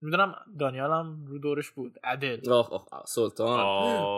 می‌دونم 0.00 0.34
دانیال 0.58 0.90
هم 0.90 1.24
رو 1.26 1.38
دورش 1.38 1.70
بود. 1.70 1.98
عدل. 2.04 2.50
آخ 2.50 2.72
آخ 2.72 3.06
سلطان. 3.06 3.60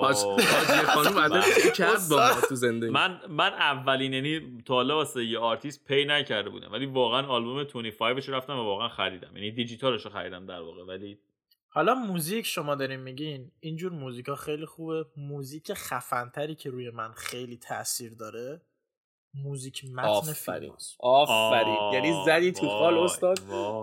حاج 0.02 0.16
خانم 0.94 1.18
عدل 1.18 1.70
کرد 1.76 1.98
با 2.10 2.16
ما 2.16 2.40
تو 2.48 2.54
زندگی؟ 2.54 2.90
من 2.90 3.20
من 3.28 3.52
اولین 3.52 4.12
یعنی 4.12 4.62
تا 4.66 4.74
حالا 4.74 4.96
واسه 4.96 5.24
یه 5.24 5.38
آرتیست 5.38 5.84
pay 5.84 6.04
نکرده 6.04 6.50
بودم. 6.50 6.72
ولی 6.72 6.86
واقعا 6.86 7.26
آلبوم 7.26 7.64
25 7.64 8.28
رو 8.28 8.34
رفتم 8.34 8.58
و 8.58 8.62
واقعا 8.62 8.88
خریدم. 8.88 9.36
یعنی 9.36 9.50
دیجیتالش 9.50 10.04
رو 10.04 10.10
خریدم 10.10 10.46
در 10.46 10.60
واقع 10.60 10.84
ولی 10.84 11.18
حالا 11.72 11.94
موزیک 11.94 12.46
شما 12.46 12.74
دارین 12.74 13.00
میگین 13.00 13.52
اینجور 13.60 13.92
موزیکا 13.92 14.34
خیلی 14.34 14.66
خوبه. 14.66 15.04
موزیک 15.16 15.72
خفنتری 15.72 16.54
که 16.54 16.70
روی 16.70 16.90
من 16.90 17.12
خیلی 17.12 17.56
تاثیر 17.56 18.14
داره 18.14 18.60
موزیک 19.34 19.84
متن 19.84 20.32
فیلم 20.32 20.72
آفرین. 21.00 21.92
یعنی 21.92 22.24
زدی 22.26 22.52
تو 22.52 22.68
خال 22.68 22.98
استاد؟ 22.98 23.40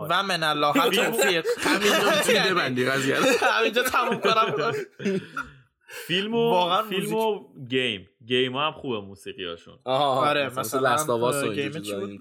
و 0.10 0.24
من 0.24 0.44
الله 0.44 0.74
توفیق. 0.74 1.46
همینجا 1.60 2.22
توی 2.26 2.54
بندی 2.54 2.86
قضیه 2.86 3.16
همینجا 3.42 3.84
تموم 3.84 4.20
کنم. 4.20 4.74
فیلم 5.90 6.34
و 6.34 6.38
واقعا 6.38 6.84
فیلم 6.84 7.14
و 7.14 7.40
game. 7.70 8.10
game 8.26 8.56
هم 8.56 8.72
خوبه 8.72 9.00
موسیقی 9.00 9.46
هاشون 9.46 9.80
آره 9.86 10.60
مثلا 10.60 10.94
Last 10.94 11.10
of 11.10 11.36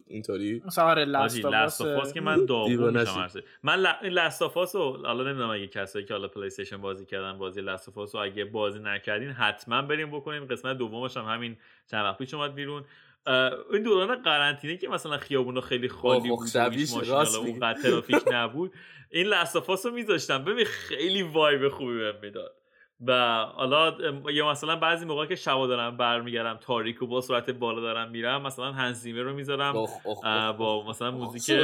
اینطوری؟ 0.07 0.63
مثلا 0.67 0.85
آره 0.85 1.05
Last 1.05 1.81
of 1.81 2.13
که 2.13 2.21
من 2.21 2.45
داغون 2.45 3.01
میشم 3.01 3.29
من 3.63 3.77
Last 4.03 4.43
of 4.43 4.75
رو 4.75 5.07
حالا 5.07 5.25
نمی‌دونم 5.25 5.51
اگه 5.51 5.67
کسایی 5.67 6.05
که 6.05 6.15
حالا 6.15 6.29
PlayStation 6.29 6.77
بازی 6.77 7.07
کردن 7.07 7.39
بازی 7.39 7.61
Last 7.61 7.89
of 7.89 8.15
رو 8.15 8.21
اگه 8.21 8.45
بازی 8.45 8.79
نکردین 8.79 9.31
حتما 9.31 9.83
برین 9.83 10.11
بکنین. 10.11 10.47
قسمت 10.47 10.77
دومش 10.79 11.17
هم 11.17 11.25
همین 11.25 11.57
چند 11.91 12.05
وقت 12.05 12.19
پیش 12.19 12.35
اومد 12.35 12.55
بیرون. 12.55 12.85
این 13.73 13.83
دوران 13.83 14.23
قرنطینه 14.23 14.77
که 14.77 14.89
مثلا 14.89 15.19
خیابونا 15.19 15.61
خیلی 15.61 15.89
خالی 15.89 16.29
بود 16.29 16.49
اون 17.37 17.61
قد 17.61 17.83
ترافیک 17.83 18.23
نبود. 18.33 18.73
این 19.11 19.27
Last 19.27 19.57
of 19.57 19.72
Us 19.72 19.87
رو 19.87 19.93
میذاشتم. 19.93 20.45
ببین 20.45 20.65
خیلی 20.65 21.23
vibe 21.23 21.69
خوبی 21.69 21.99
بهم 21.99 22.15
می‌داد. 22.23 22.53
و 23.07 23.45
حالا 23.55 23.97
یا 24.33 24.51
مثلا 24.51 24.77
بعضی 24.77 25.07
موقع 25.07 25.27
که 25.27 25.35
شبا 25.35 25.67
دارم 25.67 25.97
برمیگردم 25.97 26.59
تاریک 26.61 27.03
و 27.03 27.07
با 27.07 27.21
سرعت 27.21 27.51
بالا 27.51 27.81
دارم 27.81 28.11
میرم 28.11 28.43
مثلا 28.43 28.73
Hans 28.73 28.93
Zimmer 28.93 29.23
رو 29.23 29.35
می‌ذارم 29.35 29.73
با 30.59 30.85
مثلا 30.89 31.11
موزیک 31.11 31.59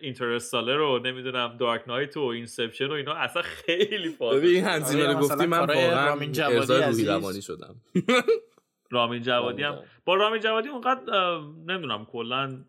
اینترستالر 0.00 0.74
رو 0.74 0.98
نمی‌دونم 0.98 1.56
دارک 1.56 1.88
نایت 1.88 2.16
و 2.16 2.20
اینسپشن 2.20 2.86
و 2.86 2.92
اینا. 2.92 3.14
اصلا 3.14 3.42
خیلی 3.42 4.08
فاز 4.08 4.36
ببین 4.36 4.64
هنزیمه 4.64 5.06
رو 5.06 5.14
گفتی 5.14 5.46
من 5.46 5.58
واقعا 5.58 6.18
ارزای 6.46 6.82
روحی 6.82 7.04
روانی 7.04 7.42
شدم. 7.42 7.74
رامین 8.90 9.22
جوادی 9.22 9.62
هم 9.62 9.78
با 10.04 10.14
رامین 10.14 10.40
جوادی 10.40 10.68
اونقدر 10.68 11.38
نمی‌دونم 11.66 12.04
کلا 12.04 12.64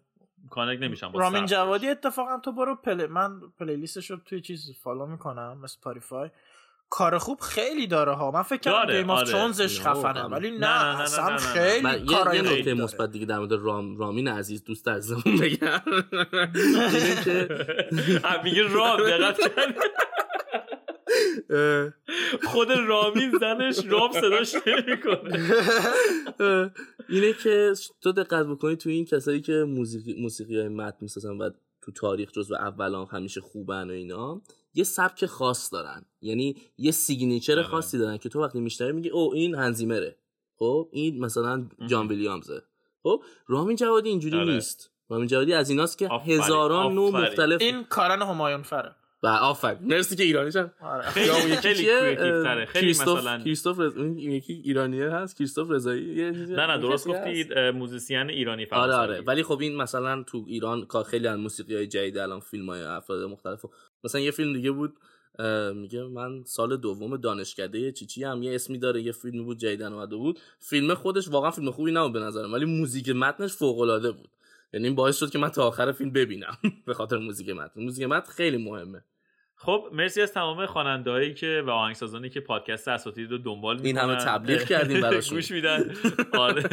کانک 0.49 0.79
نمیشم 0.81 1.11
با 1.11 1.19
رامین 1.19 1.45
جوادی 1.45 1.89
اتفاقا 1.89 2.39
تو 2.39 2.51
برو 2.51 2.75
پلی 2.75 3.07
من 3.07 3.39
پلیلیستش 3.59 4.11
رو 4.11 4.17
توی 4.25 4.41
چیز 4.41 4.71
فالو 4.83 5.05
می‌کنم 5.05 5.57
مثل 5.63 5.77
پاریفای 5.81 6.29
کار 6.91 7.17
خوب 7.17 7.39
خیلی 7.39 7.87
داره 7.87 8.11
ها. 8.11 8.31
من 8.31 8.41
فکر 8.41 8.59
کردم 8.59 8.93
گیم 8.93 9.09
آف 9.09 9.31
ترونزش 9.31 9.81
خفنه 9.81 10.23
ولی 10.23 10.51
نه, 10.51 10.57
نه, 10.57 10.93
نه, 10.93 11.01
اصلا 11.01 11.37
خیلی 11.37 12.05
کارای 12.05 12.37
یه 12.37 12.41
نکته 12.41 12.73
مثبت 12.73 13.11
دیگه 13.11 13.25
در 13.25 13.39
مورد 13.39 13.53
رام 13.53 13.97
رامین 13.97 14.27
عزیز 14.27 14.63
دوست 14.63 14.87
عزیزمون 14.87 15.37
بگم. 15.37 15.81
میگه 18.43 18.63
رام 18.67 18.99
دقت 18.99 19.39
خود 22.43 22.71
رامین 22.71 23.31
زنش 23.39 23.85
رام 23.85 24.11
صداش 24.11 24.55
نمی‌کنه. 24.67 25.55
اینه 27.11 27.33
که 27.33 27.73
تو 28.01 28.11
دقت 28.11 28.45
بکنی 28.45 28.75
تو 28.75 28.89
این 28.89 29.05
کسایی 29.05 29.41
که 29.41 29.53
موسیقی 29.53 30.21
موسیقی 30.21 30.59
های 30.59 30.67
متن 30.67 30.97
می‌سازن 31.01 31.37
و 31.37 31.49
تو 31.81 31.91
تاریخ 31.91 32.31
جزو 32.31 32.55
اولان 32.55 33.07
همیشه 33.11 33.41
خوبن 33.41 33.89
و 33.89 33.93
اینا 33.93 34.41
یه 34.73 34.83
سبک 34.83 35.25
خاص 35.25 35.73
دارن. 35.73 36.05
یعنی 36.21 36.55
یه 36.77 36.91
سیگنیچر 36.91 37.63
خاصی 37.63 37.97
دارن 37.97 38.17
که 38.17 38.29
تو 38.29 38.43
وقتی 38.43 38.59
میشنوی 38.59 38.91
میگی 38.91 39.09
او 39.09 39.33
این 39.33 39.55
هنزیمره. 39.55 40.15
خب 40.55 40.89
این 40.91 41.19
مثلا 41.19 41.69
جان 41.87 42.07
ویلیامزه. 42.07 42.61
خب 43.03 43.23
رامین 43.47 43.75
جوادی 43.75 44.09
اینجوری 44.09 44.37
آره. 44.37 44.53
نیست. 44.53 44.91
رامین 45.09 45.27
جوادی 45.27 45.53
از 45.53 45.69
ایناست 45.69 45.97
که 45.97 46.09
هزاران 46.25 46.93
نوع 46.93 47.11
مختلف 47.11 47.61
این 47.61 47.83
کارن 47.83 48.21
همایون 48.21 48.61
فره 48.61 48.95
و 49.23 49.27
آفر 49.27 49.77
مرسی 49.81 50.15
که 50.15 50.23
ایرانی 50.23 50.51
شد 50.51 50.71
خیلی 51.03 51.55
خیلی 51.55 51.85
خیلی 52.65 52.89
مثلا 52.89 53.37
کریستوف 53.43 53.79
رز... 53.79 53.93
یکی 54.17 54.53
ایرانیه 54.53 55.09
هست؟ 55.09 55.37
کریستوف 55.37 55.71
رضایی؟ 55.71 56.31
نه 56.31 56.67
نه 56.67 56.77
درست 56.77 57.07
گفتید 57.07 57.57
موزیسین 57.57 58.29
ایرانی 58.29 58.65
فقط 58.65 58.79
آره 58.79 58.93
آره. 58.93 59.21
ولی 59.21 59.43
خب 59.43 59.59
این 59.59 59.75
مثلا 59.75 60.23
تو 60.23 60.45
ایران 60.47 60.87
خیلی 61.05 61.27
از 61.27 61.39
موسیقی 61.39 61.75
های 61.75 61.87
جدید 61.87 62.17
الان 62.17 62.39
فیلم 62.39 62.69
های 62.69 62.81
افراد 62.81 63.23
مختلف 63.23 63.65
مثلا 64.03 64.21
یه 64.21 64.31
فیلم 64.31 64.53
دیگه 64.53 64.71
بود 64.71 64.93
میگه 65.75 66.03
من 66.03 66.43
سال 66.43 66.77
دوم 66.77 67.17
دانشکده 67.17 67.91
چیچی 67.91 68.23
هم 68.23 68.43
یه 68.43 68.55
اسمی 68.55 68.77
داره 68.77 69.01
یه 69.01 69.11
فیلم 69.11 69.43
بود 69.43 69.57
جدیدن 69.57 69.93
اومده 69.93 70.15
بود. 70.15 70.39
فیلم 70.59 70.93
خودش 70.93 71.27
واقعا 71.27 71.51
فیلم 71.51 71.71
خوبی 71.71 71.91
نبود 71.91 72.13
به 72.13 72.19
نظرم 72.19 72.53
ولی 72.53 72.65
موزیک 72.65 73.09
متنش 73.09 73.53
فوق 73.53 73.79
العاده 73.79 74.11
بود. 74.11 74.29
یعنی 74.73 74.85
این 74.85 74.95
باعث 74.95 75.17
شد 75.17 75.29
که 75.29 75.39
من 75.39 75.49
تا 75.49 75.67
آخر 75.67 75.91
فیلم 75.91 76.11
ببینم 76.11 76.57
به 76.87 76.93
خاطر 76.93 77.17
موزیک 77.17 77.49
متن. 77.49 77.81
موزیک 77.81 78.07
متن 78.07 78.31
خیلی 78.31 78.57
مهمه. 78.57 79.03
خب 79.63 79.87
مرسی 79.91 80.21
از 80.21 80.33
تمام 80.33 80.65
خواننده‌هایی 80.65 81.33
که 81.33 81.63
و 81.65 81.69
آهنگسازانی 81.69 82.29
که 82.29 82.39
پادکست 82.39 82.87
اساتید 82.87 83.31
رو 83.31 83.37
دنبال 83.37 83.75
می‌کنن 83.75 83.87
این 83.87 83.97
همه 83.97 84.15
تبلیغ 84.15 84.63
کردیم 84.63 85.01
براشون. 85.09 85.37
گوش 85.37 85.51
میدن. 85.51 85.93
آره. 86.33 86.63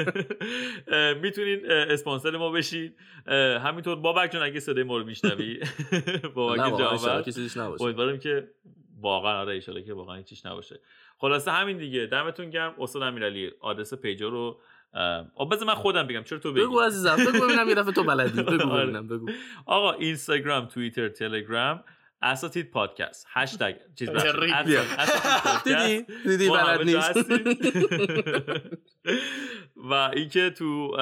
می‌تونین 1.22 1.70
اسپانسر 1.70 2.37
ما 2.37 2.51
بشید 2.51 2.96
همینطور 3.64 3.96
بابک 3.96 4.33
جون 4.33 4.42
اگه 4.42 4.61
صدای 4.61 4.85
ما 4.85 4.98
رو 4.98 5.05
میشنوی. 5.05 5.61
بابک 6.35 6.79
جواب 6.79 7.81
امیدوارم 7.83 8.18
که 8.18 8.48
واقعا 9.01 9.40
آره 9.40 9.61
ان 9.68 9.85
که 9.85 9.94
واقعا 9.94 10.22
چیش 10.22 10.46
نباشه. 10.46 10.81
خلاصه 11.18 11.51
همین 11.51 11.77
دیگه. 11.79 12.07
دمتون 12.07 12.51
گرم. 12.51 12.74
استاد 12.79 13.03
امیرعلی 13.03 13.51
آدرس 13.61 13.94
پیجا 13.94 14.29
رو 14.29 14.61
آ 15.35 15.44
بذار 15.44 15.68
من 15.68 15.74
خودم 15.74 16.07
بگم. 16.07 16.22
چرا 16.22 16.38
تو 16.38 16.53
بگی؟ 16.53 16.62
بگو 16.62 16.81
عزیزم. 16.81 17.16
بگو 17.16 17.46
ببینم 17.46 17.68
یه 17.68 17.74
دفعه 17.74 17.92
تو 17.92 18.05
بلدی. 18.05 18.42
بگو 18.42 18.68
آره. 18.72 18.85
ببینم. 18.85 19.09
بگو. 19.09 19.27
آقا 19.66 19.92
اینستاگرام 19.92 20.66
توییتر 20.66 21.09
تلگرام. 21.09 21.85
اساتید 22.23 22.71
پادکست. 22.71 23.27
هشتگ. 23.31 23.75
چیز 23.95 24.11
دیدی؟ 25.65 26.07
دیدی 26.25 26.49
بلد 26.51 26.83
نیست. 26.83 27.17
و 29.77 29.93
اینکه 29.93 30.51
تو 30.51 30.97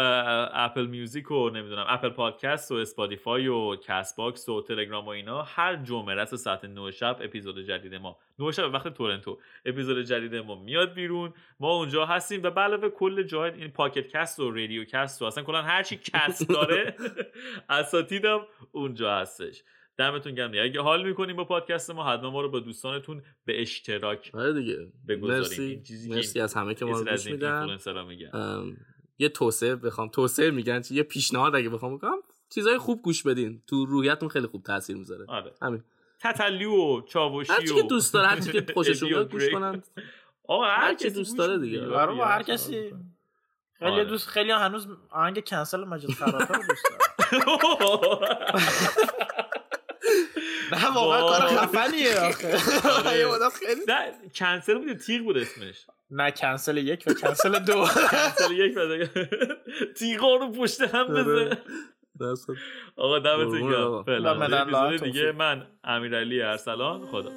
Apple 0.53 0.87
Music 0.87 1.31
و 1.31 1.51
نمی‌دونم 1.51 1.85
Apple 1.89 2.09
Podcast 2.09 2.73
و 2.73 2.75
Spotify 2.75 3.49
و 3.49 3.77
Castbox 3.77 4.49
و 4.49 4.63
تلگرام 4.63 5.07
و 5.07 5.09
اینا 5.09 5.43
هر 5.43 5.77
جمعه 5.77 6.15
رأس 6.15 6.35
ساعت 6.35 6.65
9 6.65 6.91
شب 6.91 7.17
اپیزود 7.21 7.59
جدید 7.59 7.95
ما. 7.95 8.19
9 8.39 8.53
شب 8.53 8.75
وقت 8.75 8.89
تورنتو. 8.89 9.39
اپیزود 9.65 10.05
جدید 10.05 10.35
ما 10.35 10.55
میاد 10.55 10.95
بیرون. 10.95 11.35
ما 11.61 11.73
اونجا 11.73 12.07
هستیم 12.07 12.43
و 12.43 12.47
علاوه 12.47 12.89
کل 12.89 13.23
جای 13.23 13.51
این 13.51 13.71
Pocket 13.71 14.09
Cast 14.09 14.41
و 14.41 14.51
Radio 14.51 14.85
Cast 14.85 15.23
و 15.23 15.25
اصلا 15.25 15.45
کلا 15.45 15.63
هر 15.63 15.83
چی 15.83 15.97
cast 15.97 16.49
داره 16.49 16.97
اساتیدم 17.69 18.41
اونجا 18.73 19.15
هستش. 19.15 19.63
دمتون 19.99 20.35
گرم 20.35 20.51
اگه 20.63 20.81
حال 20.81 21.07
می‌کنیم 21.09 21.37
با 21.37 21.45
پادکست 21.45 21.91
ما 21.91 22.05
حتما 22.13 22.31
ما 22.31 22.41
رو 22.41 22.51
با 22.51 22.61
دوستانتون 22.61 23.23
به 23.45 23.63
اشتراک 23.63 24.31
آره 24.35 24.53
دیگه. 24.53 24.77
بگذاریم 25.09 25.79
مرسی, 25.79 26.09
مرسی 26.09 26.41
از 26.41 26.55
همه 26.55 26.75
که 26.75 26.85
ما 26.85 26.99
رو 26.99 27.05
گوش 27.05 27.27
میدن. 27.27 27.79
یه 29.19 29.29
توسعه 29.29 29.77
بخوام. 29.77 30.09
توسعه 30.09 30.51
میگن 30.51 30.83
یه 30.91 31.03
پیشنهاد 31.03 31.55
اگه 31.55 31.69
بخوام 31.69 31.97
بکنم 31.97 32.17
چیزای 32.51 32.79
خوب 32.79 33.03
گوش 33.03 33.23
بدین. 33.23 33.63
تو 33.67 33.87
روحیتتون 33.87 34.29
خیلی 34.29 34.47
خوب 34.47 34.63
تاثیر 34.63 34.97
می‌ذاره. 34.97 35.25
آره. 35.29 35.53
همین. 35.63 35.83
تتلی 36.21 36.65
و 36.65 37.01
چاوشی 37.01 37.53
هرچی 37.53 37.75
که 37.75 37.83
دوست 37.83 38.15
داره 38.15 38.27
هرچی 38.29 38.53
که 38.53 38.67
خوششون 38.75 39.09
میاد 39.09 39.31
گوش 39.33 39.49
کنن. 39.49 39.83
آقا 40.49 40.65
هر 40.65 40.95
چی 40.95 41.11
دوست 41.11 41.39
داره 41.39 41.59
دیگه. 41.59 41.87
آره 41.87 42.25
هر 42.25 42.43
کسی. 42.43 42.93
خیلی 43.79 44.05
دوست 44.05 44.29
خیلی 44.29 44.51
هنوز 44.51 44.89
آهنگ 45.11 45.45
کنسل 45.45 45.85
مجید 45.85 46.11
خرابه 46.11 46.47
دوست 46.69 46.85
داره 46.91 47.47
نه 50.73 50.95
واقعا 50.95 51.21
کار. 51.21 51.41
خفنیه 51.41 52.21
آخه. 52.21 52.55
آره. 53.09 53.39
نه 53.89 54.13
کنسل 54.35 54.75
بود 54.79 54.97
تیغ 54.97 55.23
بود 55.23 55.37
اسمش. 55.37 55.87
نه 56.11 56.31
کنسل 56.31 56.77
یک 56.77 57.05
و 57.07 57.15
کنسل 57.15 57.59
دو. 57.59 57.85
کنسل 58.11 58.53
یک 58.53 58.75
بعد 58.75 59.11
تیغا 59.99 60.37
رو 60.37 60.53
پشت 60.53 60.81
هم 60.81 61.07
بزن. 61.07 61.21
آره. 61.21 61.59
دست 62.21 62.47
آقا 62.97 63.19
دمتون 63.19 63.71
گرم. 63.71 64.03
فعلا. 64.03 64.93
و 64.95 64.97
دیگه. 64.97 65.33
من 65.33 65.67
امیرعلی 65.85 66.43
ارسلان 66.43 67.07
خدا 67.07 67.31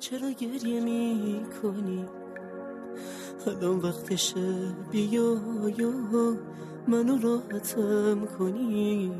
چرا 0.00 0.30
گریه 0.30 0.80
می 0.80 1.40
کنی 1.62 2.04
الان 3.46 3.78
وقتشه 3.78 4.74
بیا 4.92 5.36
یا 5.78 5.90
منو 6.88 7.18
راحتم 7.22 8.26
کنی. 8.38 9.12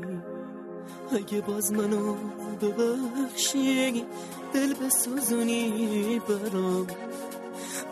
اگه 1.11 1.41
باز 1.41 1.71
منو 1.71 2.15
ببخشی 2.61 4.05
دل 4.53 4.73
بسوزونی 4.73 6.21
برام. 6.29 6.87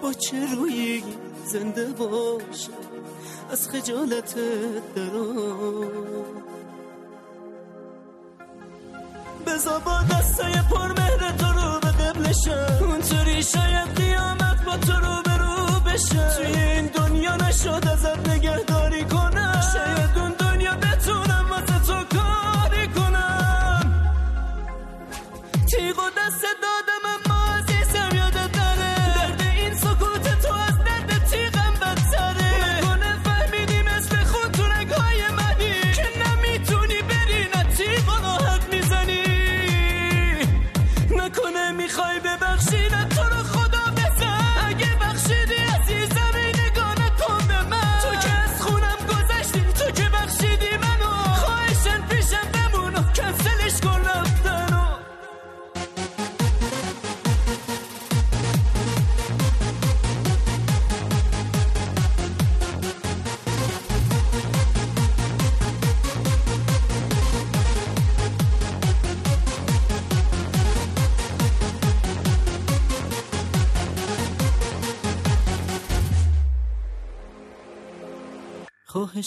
با 0.02 0.14
چه 0.14 0.56
روی 0.56 1.04
زنده 1.46 1.86
باشه 1.86 2.72
از 3.52 3.70
خجالتت 3.70 4.36
درام. 4.96 5.88
بزا 9.48 9.80
با 9.80 10.00
دستای 10.12 10.54
پر 10.54 10.88
مهر 10.88 11.32
تو 11.38 11.46
رو 11.46 11.80
به 11.82 11.88
قبلشم. 11.88 12.86
اونطوری 12.90 13.44
شاید 13.44 13.96
قیامت 13.96 14.66
با 14.66 14.78
تو 14.78 14.94
رو 14.94 15.22
به 15.26 15.38
رو 15.38 15.80
بشه 15.80 16.30
توی 16.38 16.62
این 16.62 16.86
دنیا 16.86 17.36
نشد 17.36 17.88
ازت 17.92 18.30
نگهداری 18.30 18.63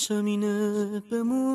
خواهشم 0.07 0.25
اینه 0.25 1.03
بمون 1.11 1.45